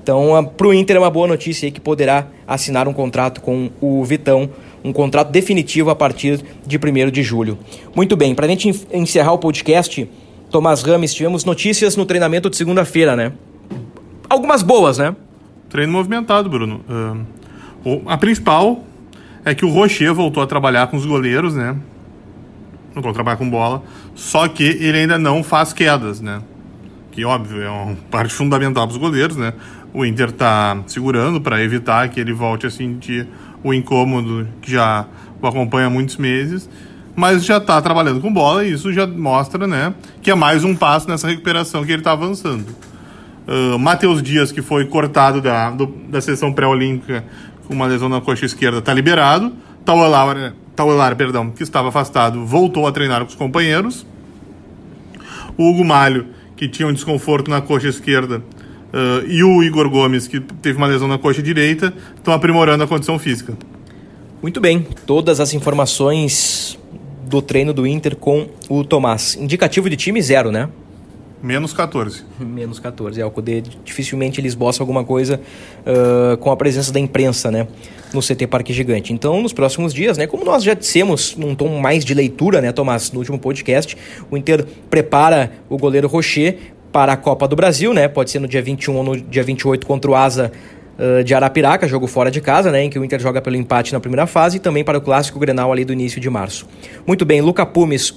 Então, 0.03 0.39
uh, 0.39 0.47
pro 0.47 0.73
Inter 0.73 0.97
é 0.97 0.99
uma 0.99 1.11
boa 1.11 1.27
notícia 1.27 1.67
aí 1.67 1.71
que 1.71 1.81
poderá 1.81 2.29
assinar 2.47 2.89
um 2.89 2.93
contrato 2.95 3.41
com 3.43 3.71
o 3.81 4.03
Vitão, 4.05 4.49
um 4.83 4.93
contrato 4.93 5.31
definitivo 5.31 5.91
a 5.91 5.95
partir 5.95 6.41
de 6.67 6.79
1 6.79 7.11
de 7.11 7.23
julho. 7.23 7.59
Muito 7.95 8.17
bem, 8.17 8.35
para 8.35 8.47
a 8.47 8.49
gente 8.49 8.87
encerrar 8.93 9.33
o 9.33 9.39
podcast, 9.39 10.09
Tomás 10.51 10.83
Rames, 10.83 11.13
tivemos 11.13 11.45
notícias 11.45 11.97
no 11.97 12.07
treinamento 12.07 12.49
de 12.49 12.57
segunda-feira, 12.57 13.15
né? 13.15 13.33
Algumas 14.29 14.63
boas, 14.63 14.99
né? 14.99 15.15
Treino 15.69 15.93
movimentado, 15.93 16.49
Bruno. 16.49 16.81
Uh, 17.85 18.03
a 18.07 18.17
principal 18.17 18.85
é 19.45 19.55
que 19.55 19.65
o 19.65 19.71
Rocher 19.71 20.13
voltou 20.15 20.43
a 20.43 20.47
trabalhar 20.47 20.87
com 20.87 20.97
os 20.97 21.05
goleiros, 21.05 21.55
né? 21.55 21.77
não 23.03 23.13
trabalha 23.13 23.37
com 23.37 23.49
bola, 23.49 23.83
só 24.15 24.49
que 24.49 24.63
ele 24.63 24.99
ainda 24.99 25.19
não 25.19 25.43
faz 25.43 25.73
quedas, 25.73 26.21
né? 26.21 26.43
Que 27.11 27.25
óbvio 27.25 27.63
é 27.63 27.71
uma 27.71 27.97
parte 28.11 28.33
fundamental 28.33 28.87
para 28.87 28.93
os 28.93 28.99
goleiros, 28.99 29.37
né? 29.37 29.53
O 29.93 30.05
Inter 30.05 30.31
tá 30.33 30.83
segurando 30.87 31.41
para 31.41 31.63
evitar 31.63 32.09
que 32.09 32.21
ele 32.21 32.33
volte 32.33 32.67
a 32.67 32.71
sentir 32.71 33.27
o 33.63 33.73
incômodo 33.73 34.47
que 34.61 34.71
já 34.71 35.07
o 35.41 35.47
acompanha 35.47 35.87
há 35.87 35.91
muitos 35.91 36.17
meses, 36.17 36.69
mas 37.19 37.45
já 37.45 37.57
está 37.57 37.83
trabalhando 37.83 38.21
com 38.21 38.33
bola 38.33 38.65
e 38.65 38.73
isso 38.73 38.93
já 38.93 39.05
mostra, 39.05 39.67
né, 39.67 39.93
que 40.23 40.31
é 40.31 40.37
mais 40.37 40.63
um 40.63 40.73
passo 40.73 41.09
nessa 41.09 41.27
recuperação 41.27 41.85
que 41.85 41.91
ele 41.91 42.01
está 42.01 42.13
avançando. 42.13 42.65
Uh, 43.45 43.77
Matheus 43.77 44.23
Dias, 44.23 44.53
que 44.53 44.63
foi 44.63 44.85
cortado 44.85 45.41
da, 45.41 45.69
do, 45.69 45.87
da 46.09 46.21
seleção 46.21 46.53
pré-olímpica 46.53 47.25
com 47.67 47.75
uma 47.75 47.87
lesão 47.87 48.09
na 48.09 48.21
coxa 48.21 48.47
esquerda, 48.47 48.79
está 48.79 48.95
liberado. 48.95 49.53
Tauelar, 49.85 50.55
Tauelar, 50.77 51.17
perdão, 51.17 51.51
que 51.51 51.65
estava 51.65 51.89
afastado, 51.89 52.47
voltou 52.47 52.87
a 52.87 52.93
treinar 52.93 53.23
com 53.23 53.31
os 53.31 53.35
companheiros. 53.35 54.07
O 55.57 55.71
Hugo 55.71 55.85
Malho, 55.85 56.27
que 56.57 56.69
tinha 56.69 56.87
um 56.87 56.93
desconforto 56.93 57.51
na 57.51 57.61
coxa 57.61 57.89
esquerda, 57.89 58.45
uh, 58.93 59.27
e 59.27 59.43
o 59.43 59.61
Igor 59.65 59.91
Gomes, 59.91 60.29
que 60.29 60.39
teve 60.39 60.79
uma 60.79 60.87
lesão 60.87 61.09
na 61.09 61.19
coxa 61.19 61.43
direita, 61.43 61.93
estão 62.15 62.33
aprimorando 62.33 62.85
a 62.85 62.87
condição 62.87 63.19
física. 63.19 63.59
Muito 64.41 64.61
bem, 64.61 64.87
todas 65.05 65.41
as 65.41 65.53
informações 65.53 66.79
do 67.29 67.43
treino 67.43 67.73
do 67.73 67.87
Inter 67.87 68.17
com 68.17 68.49
o 68.69 68.83
Tomás. 68.83 69.37
Indicativo 69.37 69.89
de 69.91 69.97
time 69.97 70.21
zero, 70.21 70.51
né? 70.51 70.69
Menos 71.43 71.73
14. 71.73 72.25
Menos 72.41 72.81
14. 72.81 73.21
É, 73.21 73.25
o 73.25 73.31
Cudê 73.31 73.63
dificilmente 73.85 74.41
ele 74.41 74.49
esboça 74.49 74.83
alguma 74.83 75.05
coisa 75.05 75.41
uh, 75.87 76.37
com 76.39 76.51
a 76.51 76.57
presença 76.57 76.93
da 76.93 76.99
imprensa, 76.99 77.51
né? 77.51 77.69
No 78.13 78.21
CT 78.21 78.47
Parque 78.47 78.73
Gigante. 78.73 79.13
Então, 79.13 79.41
nos 79.43 79.53
próximos 79.53 79.93
dias, 79.93 80.17
né? 80.17 80.27
Como 80.27 80.45
nós 80.45 80.65
já 80.65 80.75
dissemos 80.75 81.37
num 81.37 81.55
tom 81.55 81.79
mais 81.79 82.05
de 82.05 82.15
leitura, 82.15 82.61
né, 82.61 82.73
Tomás, 82.73 83.13
no 83.13 83.19
último 83.19 83.39
podcast, 83.39 83.97
o 84.31 84.37
Inter 84.37 84.65
prepara 84.89 85.53
o 85.69 85.77
goleiro 85.77 86.09
Rocher 86.09 86.57
para 86.91 87.13
a 87.13 87.17
Copa 87.17 87.47
do 87.47 87.55
Brasil, 87.55 87.93
né? 87.93 88.09
Pode 88.09 88.31
ser 88.31 88.39
no 88.39 88.49
dia 88.49 88.63
21 88.63 88.97
ou 88.97 89.05
no 89.05 89.17
dia 89.21 89.43
28 89.43 89.87
contra 89.87 90.11
o 90.11 90.15
Asa 90.15 90.51
uh, 90.99 91.23
de 91.23 91.35
Arapiraca, 91.35 91.87
jogo 91.87 92.07
fora 92.07 92.31
de 92.31 92.41
casa, 92.41 92.71
né? 92.71 92.85
Em 92.85 92.91
que 92.91 92.99
o 92.99 93.05
Inter 93.05 93.21
joga 93.21 93.41
pelo 93.41 93.57
empate 93.57 93.93
na 93.93 94.01
primeira 94.01 94.27
fase 94.27 94.57
e 94.57 94.61
também 94.61 94.85
para 94.85 94.99
o 94.99 95.01
clássico 95.01 95.39
Grenal 95.39 95.73
ali 95.73 95.85
do 95.85 95.93
início 95.93 96.21
de 96.21 96.29
março. 96.29 96.67
Muito 97.07 97.25
bem, 97.25 97.41
Luca 97.41 97.65
Pumes 97.65 98.15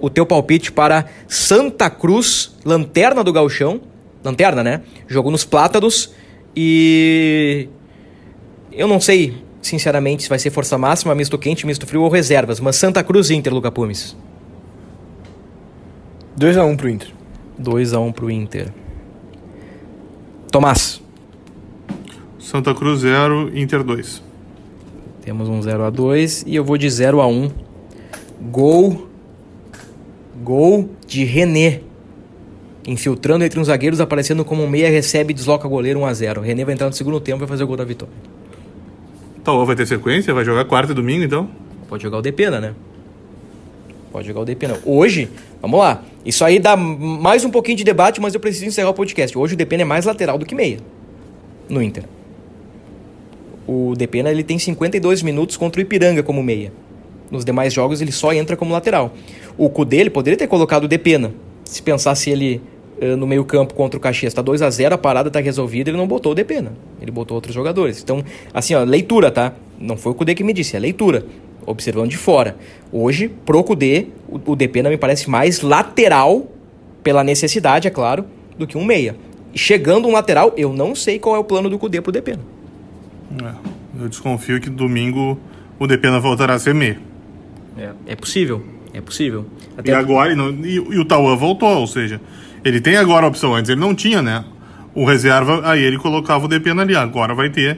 o 0.00 0.10
teu 0.10 0.26
palpite 0.26 0.70
para 0.70 1.06
Santa 1.26 1.88
Cruz, 1.88 2.54
lanterna 2.64 3.24
do 3.24 3.32
Galchão. 3.32 3.80
Lanterna, 4.22 4.62
né? 4.62 4.82
Jogou 5.06 5.30
nos 5.30 5.44
Plátanos 5.44 6.12
e. 6.56 7.68
Eu 8.72 8.88
não 8.88 8.98
sei, 8.98 9.36
sinceramente, 9.60 10.24
se 10.24 10.28
vai 10.28 10.38
ser 10.38 10.50
força 10.50 10.78
máxima, 10.78 11.14
misto 11.14 11.38
quente, 11.38 11.66
misto 11.66 11.86
frio 11.86 12.02
ou 12.02 12.08
reservas, 12.08 12.58
mas 12.58 12.76
Santa 12.76 13.04
Cruz 13.04 13.30
Inter, 13.30 13.52
Luca 13.52 13.70
Pumes. 13.70 14.16
2x1 16.38 16.66
um 16.66 16.76
pro 16.76 16.88
Inter. 16.88 17.08
2x1 17.60 18.00
um 18.00 18.12
pro 18.12 18.30
Inter. 18.30 18.72
Tomás. 20.50 21.03
Santa 22.54 22.72
Cruz 22.72 23.00
0, 23.00 23.50
Inter 23.58 23.82
2. 23.82 24.22
Temos 25.22 25.48
um 25.48 25.60
0 25.60 25.86
x 25.86 25.92
2 25.92 26.44
e 26.46 26.54
eu 26.54 26.62
vou 26.62 26.78
de 26.78 26.88
0 26.88 27.18
x 27.18 27.28
1. 27.28 27.50
Gol 28.48 29.08
Gol 30.40 30.88
de 31.04 31.24
René. 31.24 31.80
Infiltrando 32.86 33.44
entre 33.44 33.58
os 33.58 33.66
zagueiros, 33.66 34.00
aparecendo 34.00 34.44
como 34.44 34.62
um 34.62 34.68
meia, 34.68 34.88
recebe 34.88 35.32
e 35.32 35.34
desloca 35.34 35.66
o 35.66 35.70
goleiro 35.70 35.98
1x0. 35.98 36.42
René 36.42 36.64
vai 36.64 36.74
entrar 36.74 36.86
no 36.86 36.92
segundo 36.92 37.18
tempo 37.18 37.38
e 37.38 37.40
vai 37.40 37.48
fazer 37.48 37.64
o 37.64 37.66
gol 37.66 37.76
da 37.76 37.84
vitória. 37.84 38.14
Então, 39.36 39.66
vai 39.66 39.74
ter 39.74 39.84
sequência? 39.88 40.32
Vai 40.32 40.44
jogar 40.44 40.64
quarta 40.64 40.92
e 40.92 40.94
domingo, 40.94 41.24
então? 41.24 41.50
Pode 41.88 42.04
jogar 42.04 42.18
o 42.18 42.22
Depena, 42.22 42.60
né? 42.60 42.72
Pode 44.12 44.28
jogar 44.28 44.42
o 44.42 44.44
Depena. 44.44 44.78
Hoje, 44.84 45.28
vamos 45.60 45.80
lá. 45.80 46.04
Isso 46.24 46.44
aí 46.44 46.60
dá 46.60 46.76
mais 46.76 47.44
um 47.44 47.50
pouquinho 47.50 47.76
de 47.76 47.82
debate, 47.82 48.20
mas 48.20 48.32
eu 48.32 48.38
preciso 48.38 48.66
encerrar 48.66 48.90
o 48.90 48.94
podcast. 48.94 49.36
Hoje 49.36 49.54
o 49.54 49.56
Depena 49.56 49.82
é 49.82 49.84
mais 49.84 50.04
lateral 50.04 50.38
do 50.38 50.46
que 50.46 50.54
meia. 50.54 50.78
No 51.68 51.82
Inter. 51.82 52.04
O 53.66 53.94
Depena 53.96 54.30
ele 54.30 54.42
tem 54.42 54.58
52 54.58 55.22
minutos 55.22 55.56
contra 55.56 55.80
o 55.80 55.82
Ipiranga 55.82 56.22
como 56.22 56.42
meia. 56.42 56.72
Nos 57.30 57.44
demais 57.44 57.72
jogos 57.72 58.00
ele 58.00 58.12
só 58.12 58.32
entra 58.32 58.56
como 58.56 58.72
lateral. 58.72 59.12
O 59.56 59.68
cu 59.68 59.84
dele 59.84 60.10
poderia 60.10 60.36
ter 60.36 60.46
colocado 60.46 60.84
o 60.84 60.88
Depena. 60.88 61.32
Se 61.64 61.82
pensasse 61.82 62.30
ele 62.30 62.60
uh, 63.00 63.16
no 63.16 63.26
meio 63.26 63.44
campo 63.44 63.74
contra 63.74 63.96
o 63.96 64.00
Caxias, 64.00 64.30
está 64.30 64.42
2 64.42 64.62
a 64.62 64.70
0 64.70 64.94
a 64.94 64.98
parada 64.98 65.28
está 65.28 65.40
resolvida, 65.40 65.90
ele 65.90 65.96
não 65.96 66.06
botou 66.06 66.32
o 66.32 66.34
Depena. 66.34 66.72
Ele 67.00 67.10
botou 67.10 67.34
outros 67.34 67.54
jogadores. 67.54 68.02
Então, 68.02 68.22
assim, 68.52 68.74
ó, 68.74 68.84
leitura, 68.84 69.30
tá? 69.30 69.54
Não 69.78 69.96
foi 69.96 70.12
o 70.12 70.14
Cudê 70.14 70.34
que 70.34 70.44
me 70.44 70.52
disse, 70.52 70.76
é 70.76 70.78
leitura. 70.78 71.24
Observando 71.66 72.10
de 72.10 72.18
fora. 72.18 72.56
Hoje, 72.92 73.28
pro 73.28 73.64
Cudê, 73.64 74.06
o, 74.28 74.52
o 74.52 74.54
Depena 74.54 74.90
me 74.90 74.98
parece 74.98 75.30
mais 75.30 75.62
lateral, 75.62 76.46
pela 77.02 77.24
necessidade, 77.24 77.88
é 77.88 77.90
claro, 77.90 78.26
do 78.58 78.66
que 78.66 78.76
um 78.76 78.84
meia. 78.84 79.16
Chegando 79.54 80.06
um 80.06 80.12
lateral, 80.12 80.52
eu 80.56 80.72
não 80.72 80.94
sei 80.94 81.18
qual 81.18 81.36
é 81.36 81.38
o 81.38 81.44
plano 81.44 81.70
do 81.70 81.78
Cudê 81.78 82.00
pro 82.00 82.12
Depena. 82.12 82.53
É, 83.42 84.02
eu 84.02 84.08
desconfio 84.08 84.60
que 84.60 84.70
domingo 84.70 85.38
o 85.78 85.86
Depena 85.86 86.20
voltará 86.20 86.54
a 86.54 86.58
ser 86.58 86.74
meia. 86.74 86.98
É, 87.76 87.90
é 88.06 88.16
possível, 88.16 88.64
é 88.92 89.00
possível. 89.00 89.46
Até 89.76 89.90
e 89.90 89.94
agora, 89.94 90.32
e, 90.32 90.36
e, 90.36 90.74
e 90.74 90.98
o 90.98 91.04
Tauan 91.04 91.36
voltou, 91.36 91.80
ou 91.80 91.86
seja, 91.86 92.20
ele 92.64 92.80
tem 92.80 92.96
agora 92.96 93.26
a 93.26 93.28
opção, 93.28 93.54
antes 93.54 93.68
ele 93.68 93.80
não 93.80 93.94
tinha, 93.94 94.22
né? 94.22 94.44
O 94.94 95.04
reserva, 95.04 95.60
aí 95.64 95.82
ele 95.82 95.98
colocava 95.98 96.44
o 96.44 96.48
Depena 96.48 96.82
ali, 96.82 96.94
agora 96.94 97.34
vai 97.34 97.50
ter. 97.50 97.76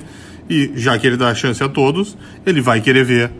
E 0.49 0.71
já 0.77 0.97
que 0.99 1.07
ele 1.07 1.17
dá 1.17 1.35
chance 1.35 1.63
a 1.63 1.69
todos, 1.69 2.17
ele 2.45 2.61
vai 2.61 2.81
querer 2.81 3.05
ver 3.05 3.31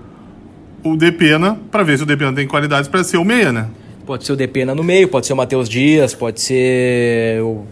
o 0.83 0.97
Depena 0.97 1.59
para 1.71 1.83
ver 1.83 1.99
se 1.99 2.03
o 2.03 2.07
Depena 2.07 2.33
tem 2.33 2.49
qualidades 2.49 2.89
para 2.89 3.05
ser 3.05 3.19
o 3.19 3.25
meia, 3.25 3.53
né? 3.53 3.69
Pode 4.05 4.25
ser 4.25 4.33
o 4.33 4.37
Depena 4.37 4.75
no 4.75 4.83
meio, 4.83 5.09
pode 5.09 5.27
ser 5.27 5.33
o 5.33 5.37
Matheus 5.37 5.69
Dias, 5.69 6.15
pode 6.15 6.41
ser 6.41 7.43
o. 7.43 7.65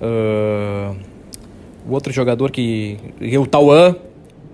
Uh, 0.00 0.96
o 1.88 1.92
outro 1.92 2.12
jogador 2.12 2.50
que. 2.50 2.98
O 3.38 3.46
Tauan, 3.46 3.96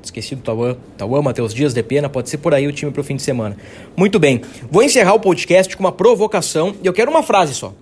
Esqueci 0.02 0.34
do 0.34 0.42
Tauan. 0.42 0.76
Tauan, 0.96 1.22
Matheus 1.22 1.52
Dias, 1.52 1.74
de 1.74 1.82
pena. 1.82 2.08
Pode 2.08 2.30
ser 2.30 2.38
por 2.38 2.54
aí 2.54 2.66
o 2.66 2.72
time 2.72 2.90
pro 2.90 3.04
fim 3.04 3.16
de 3.16 3.22
semana. 3.22 3.56
Muito 3.96 4.18
bem. 4.18 4.40
Vou 4.70 4.82
encerrar 4.82 5.14
o 5.14 5.20
podcast 5.20 5.76
com 5.76 5.82
uma 5.82 5.92
provocação. 5.92 6.74
E 6.82 6.86
eu 6.86 6.92
quero 6.92 7.10
uma 7.10 7.22
frase 7.22 7.54
só. 7.54 7.72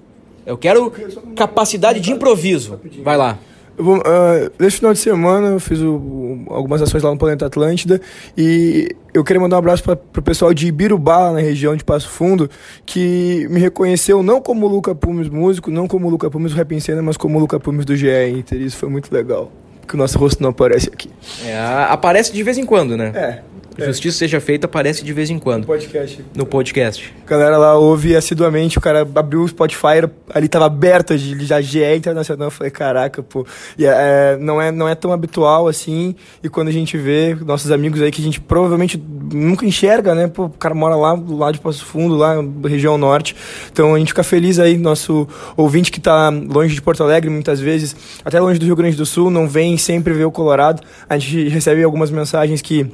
Eu 0.45 0.57
quero 0.57 0.93
capacidade 1.35 2.01
de 2.01 2.13
improviso. 2.13 2.81
Vai 3.03 3.17
lá. 3.17 3.39
Vou, 3.79 3.99
uh, 3.99 4.51
nesse 4.59 4.79
final 4.79 4.93
de 4.93 4.99
semana 4.99 5.49
eu 5.49 5.61
fiz 5.61 5.81
o, 5.81 6.45
algumas 6.49 6.81
ações 6.81 7.03
lá 7.03 7.11
no 7.11 7.19
Planeta 7.19 7.47
Atlântida 7.47 8.01
e 8.37 8.95
eu 9.13 9.23
queria 9.23 9.41
mandar 9.41 9.57
um 9.57 9.59
abraço 9.59 9.83
para 9.83 9.95
o 9.95 10.23
pessoal 10.23 10.55
de 10.55 10.67
Ibirubá, 10.67 11.33
na 11.33 11.41
região 11.41 11.77
de 11.77 11.85
Passo 11.85 12.09
Fundo, 12.09 12.51
que 12.85 13.47
me 13.51 13.61
reconheceu 13.61 14.23
não 14.23 14.41
como 14.41 14.67
Luca 14.67 14.95
Pumes 14.95 15.29
músico, 15.29 15.71
não 15.71 15.87
como 15.87 16.09
Luca 16.09 16.31
Pumes 16.31 16.53
rap 16.55 16.75
em 16.75 16.81
cena, 16.81 17.03
mas 17.03 17.17
como 17.17 17.39
Luca 17.39 17.61
Pumes 17.61 17.85
do 17.85 17.95
GE 17.95 18.09
Inter. 18.31 18.61
Isso 18.61 18.77
foi 18.77 18.89
muito 18.89 19.13
legal 19.13 19.51
que 19.87 19.95
o 19.95 19.97
nosso 19.97 20.19
rosto 20.19 20.43
não 20.43 20.51
aparece 20.51 20.89
aqui. 20.93 21.11
É, 21.45 21.57
aparece 21.89 22.33
de 22.33 22.43
vez 22.43 22.59
em 22.59 22.65
quando, 22.65 22.97
né? 22.97 23.13
É. 23.15 23.56
Justiça 23.79 24.19
seja 24.19 24.41
feita 24.41 24.67
aparece 24.67 25.05
de 25.05 25.13
vez 25.13 25.31
em 25.31 25.39
quando. 25.39 25.63
No 25.63 25.67
podcast. 25.67 26.25
No 26.35 26.47
podcast. 26.47 27.15
A 27.25 27.31
galera 27.31 27.57
lá 27.57 27.75
ouve 27.75 28.17
assiduamente, 28.17 28.79
o 28.79 28.81
cara 28.81 29.01
abriu 29.01 29.43
o 29.43 29.49
Spotify, 29.49 30.09
ali 30.31 30.49
tava 30.49 30.67
aberto 30.67 31.17
de 31.17 31.45
já 31.45 31.61
GE 31.61 31.85
Internacional. 31.97 32.49
Eu 32.49 32.51
falei, 32.51 32.71
caraca, 32.71 33.23
pô. 33.23 33.47
E 33.77 33.85
é, 33.85 33.91
é, 33.91 34.37
não, 34.39 34.61
é, 34.61 34.73
não 34.73 34.89
é 34.89 34.95
tão 34.95 35.13
habitual 35.13 35.69
assim. 35.69 36.15
E 36.43 36.49
quando 36.49 36.69
a 36.69 36.73
gente 36.73 36.97
vê 36.97 37.37
nossos 37.45 37.71
amigos 37.71 38.01
aí 38.01 38.11
que 38.11 38.21
a 38.21 38.25
gente 38.25 38.41
provavelmente 38.41 39.01
nunca 39.33 39.67
enxerga, 39.67 40.15
né? 40.15 40.29
Pô, 40.29 40.45
o 40.45 40.51
cara 40.51 40.75
mora 40.75 40.97
lá 40.97 41.15
do 41.15 41.37
lado 41.37 41.55
de 41.55 41.61
Passo 41.61 41.85
Fundo, 41.85 42.17
lá 42.17 42.43
na 42.43 42.69
região 42.69 42.97
norte. 42.97 43.37
Então 43.71 43.95
a 43.95 43.99
gente 43.99 44.09
fica 44.09 44.23
feliz 44.23 44.59
aí, 44.59 44.77
nosso 44.77 45.29
ouvinte 45.57 45.91
que 45.91 46.01
tá 46.01 46.31
longe 46.31 46.75
de 46.75 46.83
Porto 46.83 47.03
Alegre, 47.03 47.31
muitas 47.31 47.61
vezes, 47.61 47.97
até 48.25 48.41
longe 48.41 48.59
do 48.59 48.67
Rio 48.67 48.77
Grande 48.77 48.97
do 48.97 49.07
Sul, 49.07 49.31
não 49.31 49.49
vem 49.49 49.77
sempre 49.77 50.13
ver 50.13 50.25
o 50.25 50.31
Colorado. 50.31 50.83
A 51.09 51.19
gente 51.19 51.49
recebe 51.49 51.83
algumas 51.83 52.11
mensagens 52.11 52.63
que 52.63 52.91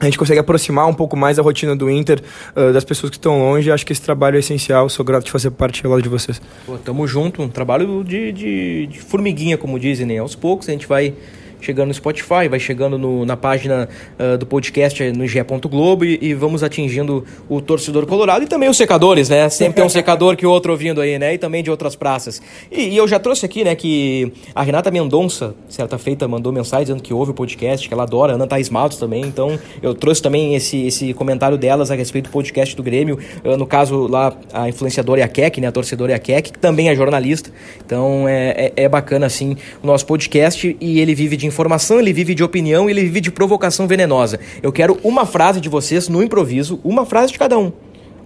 a 0.00 0.04
gente 0.04 0.18
consegue 0.18 0.38
aproximar 0.38 0.86
um 0.86 0.94
pouco 0.94 1.16
mais 1.16 1.38
a 1.38 1.42
rotina 1.42 1.74
do 1.74 1.90
Inter 1.90 2.22
uh, 2.54 2.72
das 2.72 2.84
pessoas 2.84 3.10
que 3.10 3.16
estão 3.16 3.38
longe. 3.38 3.70
Acho 3.70 3.84
que 3.84 3.92
esse 3.92 4.02
trabalho 4.02 4.36
é 4.36 4.38
essencial. 4.38 4.88
Sou 4.88 5.04
grato 5.04 5.24
de 5.24 5.30
fazer 5.30 5.50
parte 5.50 5.84
lá 5.86 6.00
de 6.00 6.08
vocês. 6.08 6.40
Pô, 6.64 6.78
tamo 6.78 7.06
junto. 7.06 7.42
Um 7.42 7.48
trabalho 7.48 8.04
de, 8.04 8.30
de, 8.32 8.86
de 8.86 9.00
formiguinha, 9.00 9.58
como 9.58 9.78
dizem, 9.78 10.06
né? 10.06 10.18
Aos 10.18 10.34
poucos 10.34 10.68
a 10.68 10.72
gente 10.72 10.86
vai 10.86 11.14
chegando 11.60 11.88
no 11.88 11.94
Spotify, 11.94 12.48
vai 12.48 12.60
chegando 12.60 12.98
no, 12.98 13.24
na 13.24 13.36
página 13.36 13.88
uh, 14.18 14.38
do 14.38 14.46
podcast 14.46 15.10
no 15.12 15.26
GE. 15.26 15.38
Globo 15.68 16.04
e, 16.04 16.18
e, 16.20 16.34
vamos 16.34 16.62
atingindo 16.62 17.24
o 17.48 17.60
torcedor 17.60 18.06
colorado 18.06 18.44
e 18.44 18.46
também 18.46 18.68
os 18.68 18.76
secadores, 18.76 19.28
né? 19.28 19.48
Sempre 19.48 19.76
tem 19.76 19.84
um 19.84 19.88
secador 19.88 20.36
que 20.36 20.46
o 20.46 20.50
outro 20.50 20.72
ouvindo 20.72 21.00
aí, 21.00 21.18
né? 21.18 21.34
E 21.34 21.38
também 21.38 21.62
de 21.62 21.70
outras 21.70 21.96
praças. 21.96 22.40
E, 22.70 22.90
e, 22.90 22.96
eu 22.96 23.08
já 23.08 23.18
trouxe 23.18 23.44
aqui, 23.46 23.64
né, 23.64 23.74
que 23.74 24.32
a 24.54 24.62
Renata 24.62 24.90
Mendonça, 24.90 25.54
certa 25.68 25.98
feita, 25.98 26.28
mandou 26.28 26.52
mensagem 26.52 26.84
dizendo 26.84 27.02
que 27.02 27.12
ouve 27.12 27.30
o 27.30 27.34
podcast, 27.34 27.88
que 27.88 27.94
ela 27.94 28.02
adora, 28.02 28.32
a 28.32 28.34
Ana 28.34 28.46
Thais 28.46 28.68
Maltos 28.68 28.98
também, 28.98 29.22
então 29.22 29.58
eu 29.82 29.94
trouxe 29.94 30.22
também 30.22 30.54
esse, 30.54 30.86
esse 30.86 31.14
comentário 31.14 31.56
delas 31.56 31.90
a 31.90 31.94
respeito 31.94 32.28
do 32.28 32.32
podcast 32.32 32.76
do 32.76 32.82
Grêmio, 32.82 33.18
uh, 33.44 33.56
no 33.56 33.66
caso 33.66 34.06
lá, 34.06 34.36
a 34.52 34.68
influenciadora 34.68 35.20
Iakek, 35.20 35.60
né, 35.60 35.68
a 35.68 35.72
torcedora 35.72 36.12
Iakek, 36.12 36.52
que 36.52 36.58
também 36.58 36.88
é 36.88 36.94
jornalista, 36.94 37.50
então 37.84 38.28
é, 38.28 38.72
é, 38.76 38.84
é 38.84 38.88
bacana, 38.88 39.26
assim, 39.26 39.56
o 39.82 39.86
nosso 39.86 40.06
podcast 40.06 40.76
e 40.80 41.00
ele 41.00 41.14
vive 41.14 41.36
de 41.36 41.46
informação, 41.48 41.98
ele 41.98 42.12
vive 42.12 42.34
de 42.34 42.44
opinião, 42.44 42.88
ele 42.88 43.02
vive 43.02 43.20
de 43.20 43.30
provocação 43.30 43.86
venenosa. 43.86 44.38
Eu 44.62 44.70
quero 44.70 44.98
uma 45.02 45.26
frase 45.26 45.60
de 45.60 45.68
vocês 45.68 46.08
no 46.08 46.22
improviso, 46.22 46.80
uma 46.84 47.04
frase 47.04 47.32
de 47.32 47.38
cada 47.38 47.58
um. 47.58 47.72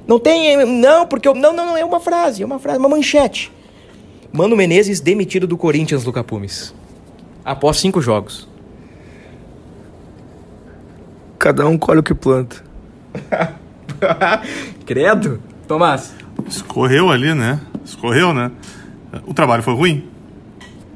Não 0.07 0.19
tem. 0.19 0.65
Não, 0.67 1.07
porque 1.07 1.27
eu. 1.27 1.35
Não, 1.35 1.53
não, 1.53 1.67
não, 1.67 1.77
é 1.77 1.85
uma 1.85 2.01
frase, 2.01 2.43
é 2.43 2.47
uma 2.47 2.59
frase, 2.59 2.79
uma 2.79 2.89
manchete. 2.89 3.53
Mano 4.33 4.57
Menezes 4.57 5.01
demitido 5.01 5.47
do 5.47 5.57
Corinthians, 5.57 6.05
Luca 6.05 6.25
Pumes. 6.25 6.75
Após 7.45 7.79
cinco 7.79 8.01
jogos. 8.01 8.49
Cada 11.39 11.67
um 11.67 11.77
colhe 11.77 12.01
o 12.01 12.03
que 12.03 12.15
planta. 12.15 12.65
Credo? 14.87 15.41
Tomás. 15.69 16.15
Escorreu 16.49 17.11
ali, 17.11 17.35
né? 17.35 17.61
Escorreu, 17.85 18.33
né? 18.33 18.51
O 19.27 19.35
trabalho 19.35 19.63
foi 19.63 19.75
ruim. 19.75 20.09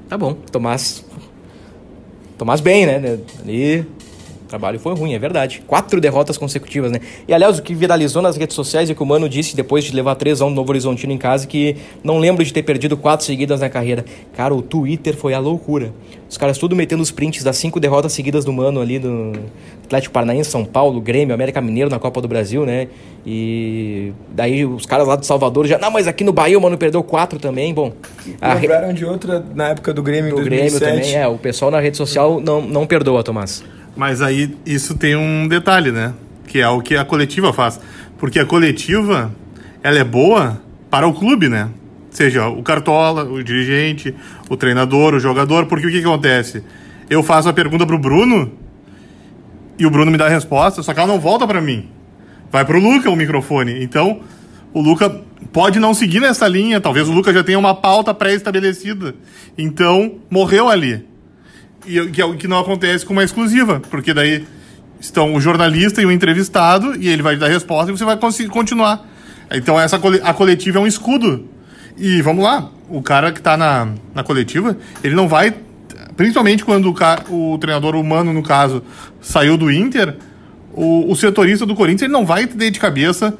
Tá 0.09 0.17
bom, 0.17 0.35
Tomás. 0.35 1.06
Tomás 2.39 2.61
bem, 2.61 2.87
né? 2.87 3.19
Ali 3.43 3.87
o 4.47 4.49
trabalho 4.49 4.79
foi 4.79 4.95
ruim, 4.95 5.13
é 5.13 5.19
verdade. 5.19 5.61
Quatro 5.67 6.01
derrotas 6.01 6.39
consecutivas, 6.39 6.93
né? 6.93 7.01
E 7.27 7.35
aliás, 7.35 7.59
o 7.59 7.63
que 7.63 7.75
viralizou 7.75 8.23
nas 8.23 8.37
redes 8.37 8.55
sociais 8.55 8.89
é 8.89 8.95
que 8.95 9.03
o 9.03 9.07
Mano 9.07 9.29
disse 9.29 9.57
depois 9.57 9.83
de 9.83 9.93
levar 9.93 10.15
3 10.15 10.41
a 10.41 10.47
1 10.47 10.51
no 10.51 10.55
Novo 10.55 10.71
Horizontino 10.71 11.13
em 11.13 11.19
casa 11.19 11.49
que 11.49 11.77
não 12.03 12.19
lembro 12.19 12.45
de 12.45 12.53
ter 12.53 12.63
perdido 12.63 12.97
quatro 12.97 13.27
seguidas 13.27 13.61
na 13.61 13.69
carreira. 13.69 14.05
Cara, 14.37 14.55
o 14.55 14.63
Twitter 14.63 15.17
foi 15.17 15.35
a 15.35 15.41
loucura. 15.41 15.93
Os 16.31 16.39
caras 16.39 16.59
tudo 16.59 16.77
metendo 16.77 17.03
os 17.03 17.11
prints 17.11 17.43
das 17.43 17.57
cinco 17.57 17.81
derrotas 17.81 18.13
seguidas 18.13 18.45
do 18.45 18.53
Mano 18.53 18.81
ali 18.81 19.01
no 19.01 19.33
Atlético 19.85 20.15
Paranaense, 20.15 20.49
São 20.49 20.65
Paulo, 20.65 21.01
Grêmio, 21.01 21.35
América 21.35 21.61
Mineiro 21.61 21.91
na 21.91 21.99
Copa 21.99 22.21
do 22.21 22.29
Brasil, 22.29 22.65
né? 22.65 22.87
E 23.27 24.13
daí 24.31 24.65
os 24.65 24.87
caras 24.87 25.09
lá 25.09 25.17
do 25.17 25.27
Salvador 25.27 25.67
já, 25.67 25.77
não, 25.77 25.91
mas 25.91 26.07
aqui 26.07 26.23
no 26.23 26.33
Bahia 26.33 26.57
o 26.57 26.63
Mano 26.63 26.79
perdeu 26.79 27.03
quatro 27.03 27.41
também. 27.41 27.75
Bom, 27.75 27.93
a... 28.41 28.55
lembraram 28.55 28.95
de 28.95 29.05
outra 29.05 29.45
na 29.55 29.71
época 29.71 29.93
do 29.93 30.05
Grêmio 30.05 30.31
do 30.31 30.37
2007. 30.37 30.79
Grêmio 30.79 31.03
também, 31.03 31.17
é, 31.17 31.27
o 31.27 31.37
pessoal 31.37 31.73
na 31.73 31.81
rede 31.81 31.97
social 31.97 32.41
não, 32.41 32.61
não 32.61 32.87
perdoa, 32.87 33.25
Tomás. 33.25 33.65
Mas 33.97 34.21
aí 34.21 34.55
isso 34.67 34.95
tem 34.95 35.17
um 35.17 35.49
detalhe, 35.49 35.91
né? 35.91 36.13
Que 36.47 36.61
é 36.61 36.69
o 36.69 36.83
que 36.83 36.97
a 36.97 37.05
coletiva 37.05 37.53
faz. 37.53 37.81
Porque 38.19 38.39
a 38.39 38.45
coletiva, 38.45 39.35
ela 39.83 39.99
é 39.99 40.05
boa 40.05 40.61
para 40.91 41.09
o 41.09 41.15
clube, 41.15 41.49
né? 41.49 41.71
Seja 42.11 42.49
o 42.49 42.63
cartola, 42.63 43.25
o 43.25 43.43
dirigente, 43.43 44.15
o 44.51 44.57
treinador, 44.57 45.15
o 45.15 45.19
jogador. 45.19 45.65
Porque 45.67 45.87
o 45.87 45.91
que, 45.91 46.01
que 46.01 46.07
acontece? 46.07 46.63
Eu 47.09 47.23
faço 47.23 47.49
a 47.49 47.53
pergunta 47.53 47.87
pro 47.87 47.99
Bruno 47.99 48.53
e 49.79 49.87
o 49.87 49.91
Bruno 49.91 50.11
me 50.11 50.19
dá 50.19 50.27
a 50.27 50.31
resposta, 50.31 50.83
só 50.83 50.93
que 50.93 51.01
ela 51.01 51.09
não 51.09 51.19
volta 51.19 51.47
para 51.47 51.61
mim. 51.61 51.89
Vai 52.51 52.65
pro 52.65 52.79
Luca 52.79 53.11
o 53.11 53.17
microfone. 53.17 53.83
Então, 53.83 54.21
o 54.75 54.81
Luca 54.81 55.23
pode 55.53 55.79
não 55.79 55.95
seguir 55.95 56.21
nessa 56.21 56.47
linha. 56.47 56.81
Talvez 56.81 57.09
o 57.09 57.13
Luca 57.13 57.33
já 57.33 57.43
tenha 57.43 57.59
uma 57.59 57.75
pauta 57.75 58.13
pré-estabelecida. 58.13 59.15
Então, 59.57 60.17
morreu 60.31 60.69
ali 60.69 61.16
e 61.87 62.11
que 62.11 62.23
é 62.23 62.35
que 62.35 62.49
não 62.49 62.59
acontece 62.59 63.05
com 63.05 63.13
uma 63.13 63.25
exclusiva, 63.25 63.81
porque 63.91 64.13
daí 64.13 64.45
estão 65.01 65.35
o 65.35 65.41
jornalista 65.41 66.01
e 66.01 66.07
o 66.07 66.11
entrevistado 66.11 66.97
e 67.01 67.09
ele 67.09 67.23
vai 67.23 67.37
dar 67.37 67.49
resposta 67.49 67.91
e 67.91 67.97
você 67.97 68.05
vai 68.05 68.17
conseguir 68.17 68.49
continuar. 68.49 69.07
Então 69.51 69.79
essa 69.79 70.01
a 70.23 70.35
coletiva 70.35 70.79
é 70.79 70.81
um 70.81 70.87
escudo. 70.87 71.49
E 71.97 72.21
vamos 72.21 72.45
lá, 72.45 72.71
o 72.89 73.01
cara 73.01 73.33
que 73.33 73.39
está 73.39 73.57
na, 73.57 73.89
na 74.15 74.23
coletiva, 74.23 74.77
ele 75.03 75.15
não 75.15 75.29
vai, 75.29 75.55
principalmente 76.17 76.65
quando 76.65 76.95
o, 77.31 77.55
o 77.55 77.59
treinador 77.59 77.97
humano, 77.97 78.33
no 78.33 78.43
caso, 78.43 78.83
saiu 79.21 79.57
do 79.57 79.71
Inter, 79.71 80.17
o, 80.75 81.11
o 81.11 81.17
setorista 81.17 81.65
do 81.65 81.75
Corinthians, 81.75 82.03
ele 82.03 82.13
não 82.13 82.27
vai 82.27 82.47
ter 82.47 82.71
de 82.71 82.79
cabeça 82.79 83.37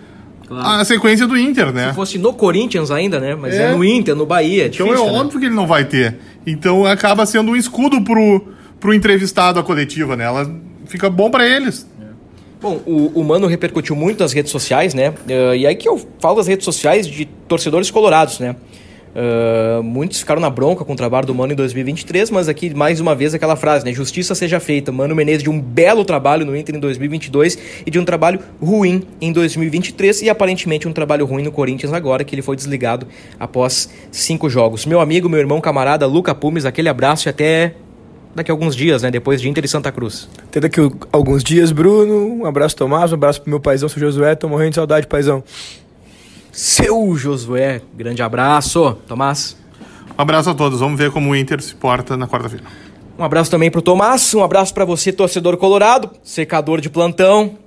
Claro. 0.47 0.81
a 0.81 0.85
sequência 0.85 1.27
do 1.27 1.37
Inter, 1.37 1.73
né? 1.73 1.89
Se 1.89 1.95
fosse 1.95 2.19
no 2.19 2.33
Corinthians 2.33 2.91
ainda, 2.91 3.19
né? 3.19 3.35
Mas 3.35 3.55
é, 3.55 3.71
é 3.71 3.75
no 3.75 3.85
Inter, 3.85 4.15
no 4.15 4.25
Bahia. 4.25 4.65
É 4.65 4.67
então 4.69 4.87
é 4.87 4.93
né? 4.93 4.99
óbvio 4.99 5.41
que 5.41 5.47
ele 5.47 5.55
não 5.55 5.67
vai 5.67 5.85
ter. 5.85 6.19
Então 6.47 6.87
acaba 6.87 7.27
sendo 7.27 7.51
um 7.51 7.57
escudo 7.57 8.01
pro, 8.03 8.47
pro 8.79 8.95
entrevistado 8.95 9.59
a 9.59 9.63
coletiva, 9.63 10.15
né? 10.15 10.25
Ela 10.25 10.49
fica 10.87 11.11
bom 11.11 11.31
para 11.31 11.47
eles. 11.47 11.87
É. 12.01 12.05
Bom, 12.61 12.81
o, 12.87 13.21
o 13.21 13.25
Mano 13.25 13.47
repercutiu 13.49 13.97
muito 13.97 14.21
nas 14.21 14.33
redes 14.33 14.53
sociais, 14.53 14.95
né? 14.95 15.11
Uh, 15.11 15.55
e 15.57 15.67
aí 15.67 15.75
que 15.75 15.89
eu 15.89 16.01
falo 16.21 16.37
das 16.37 16.47
redes 16.47 16.65
sociais 16.65 17.07
de 17.07 17.25
torcedores 17.49 17.91
colorados, 17.91 18.39
né? 18.39 18.55
Uh, 19.17 19.83
muitos 19.83 20.19
ficaram 20.19 20.43
na 20.43 20.51
bronca 20.51 20.85
com 20.85 20.93
o 20.93 20.97
trabalho 20.97 21.27
do 21.27 21.35
Mano 21.35 21.55
em 21.55 21.57
2023, 21.57 22.31
mas 22.31 22.51
aqui 22.51 22.75
mais 22.75 23.01
uma 23.01 23.15
vez 23.15 23.33
aquela 23.33 23.57
frase, 23.57 23.83
né? 23.83 23.91
Justiça 23.91 24.35
seja 24.35 24.61
feita. 24.61 24.93
Mano 24.93 25.15
Menezes 25.15 25.43
de 25.43 25.49
um 25.49 25.59
belo 25.59 26.05
trabalho 26.05 26.45
no 26.45 26.55
Inter 26.55 26.77
em 26.77 26.79
2022 26.79 27.59
e 27.87 27.91
de 27.91 27.99
um 27.99 28.05
trabalho 28.05 28.41
ruim 28.61 29.05
em 29.19 29.33
2023 29.33 30.21
e 30.21 30.29
aparentemente 30.29 30.87
um 30.87 30.93
trabalho 30.93 31.25
ruim 31.25 31.43
no 31.43 31.51
Corinthians 31.51 31.95
agora 31.95 32.25
que 32.25 32.35
ele 32.35 32.43
foi 32.43 32.57
desligado 32.57 33.09
após 33.41 33.89
cinco 34.13 34.51
jogos. 34.51 34.85
Meu 34.85 35.01
amigo, 35.01 35.31
meu 35.31 35.41
irmão, 35.41 35.63
camarada 35.63 36.07
Luca 36.07 36.35
Pumes, 36.35 36.67
aquele 36.67 36.91
abraço 36.91 37.27
e 37.27 37.31
até 37.31 37.73
daqui 38.35 38.51
a 38.51 38.55
alguns 38.55 38.77
dias, 38.77 39.03
né? 39.03 39.11
Depois 39.11 39.41
de 39.41 39.49
Inter 39.49 39.65
e 39.65 39.69
Santa 39.69 39.91
Cruz. 39.91 40.29
Até 40.47 40.61
daqui 40.61 40.79
a 40.79 40.91
alguns 41.11 41.43
dias, 41.43 41.73
Bruno. 41.73 42.43
Um 42.43 42.45
abraço, 42.45 42.77
Tomás. 42.77 43.13
Um 43.13 43.15
abraço 43.15 43.41
pro 43.41 43.49
meu 43.49 43.61
paizão, 43.61 43.89
seu 43.89 43.99
Josué. 43.99 44.35
Tô 44.35 44.47
morrendo 44.47 44.71
de 44.71 44.77
saudade, 44.77 45.07
paizão 45.07 45.43
seu 46.57 47.15
Josué. 47.15 47.83
Grande 47.95 48.23
abraço, 48.23 48.97
Tomás. 49.07 49.57
Um 50.19 50.23
abraço 50.23 50.49
a 50.49 50.55
todos. 50.55 50.81
Vamos 50.81 50.99
ver 50.99 51.11
como 51.11 51.31
o 51.31 51.37
Inter 51.37 51.61
se 51.61 51.75
porta 51.75 52.17
na 52.17 52.27
quarta-feira. 52.27 52.65
Um 53.19 53.23
abraço 53.23 53.51
também 53.51 53.71
pro 53.71 53.83
Tomás. 53.83 54.33
Um 54.35 54.43
abraço 54.43 54.73
para 54.73 54.85
você, 54.85 55.13
torcedor 55.13 55.59
colorado, 55.59 56.11
secador 56.23 56.81
de 56.81 56.89
plantão. 56.89 57.59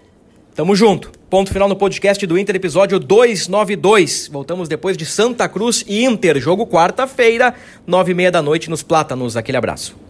Tamo 0.56 0.76
junto. 0.76 1.12
Ponto 1.30 1.54
final 1.54 1.70
no 1.70 1.76
podcast 1.76 2.26
do 2.26 2.38
Inter, 2.38 2.56
episódio 2.56 3.00
292. 3.00 4.28
Voltamos 4.32 4.68
depois 4.68 4.98
de 4.98 5.06
Santa 5.06 5.48
Cruz 5.48 5.86
e 5.88 6.04
Inter. 6.04 6.40
Jogo 6.40 6.66
quarta-feira, 6.66 7.54
nove 7.86 8.12
e 8.12 8.16
meia 8.16 8.32
da 8.32 8.42
noite 8.42 8.72
nos 8.72 8.82
Plátanos. 8.82 9.38
Aquele 9.38 9.58
abraço. 9.58 10.09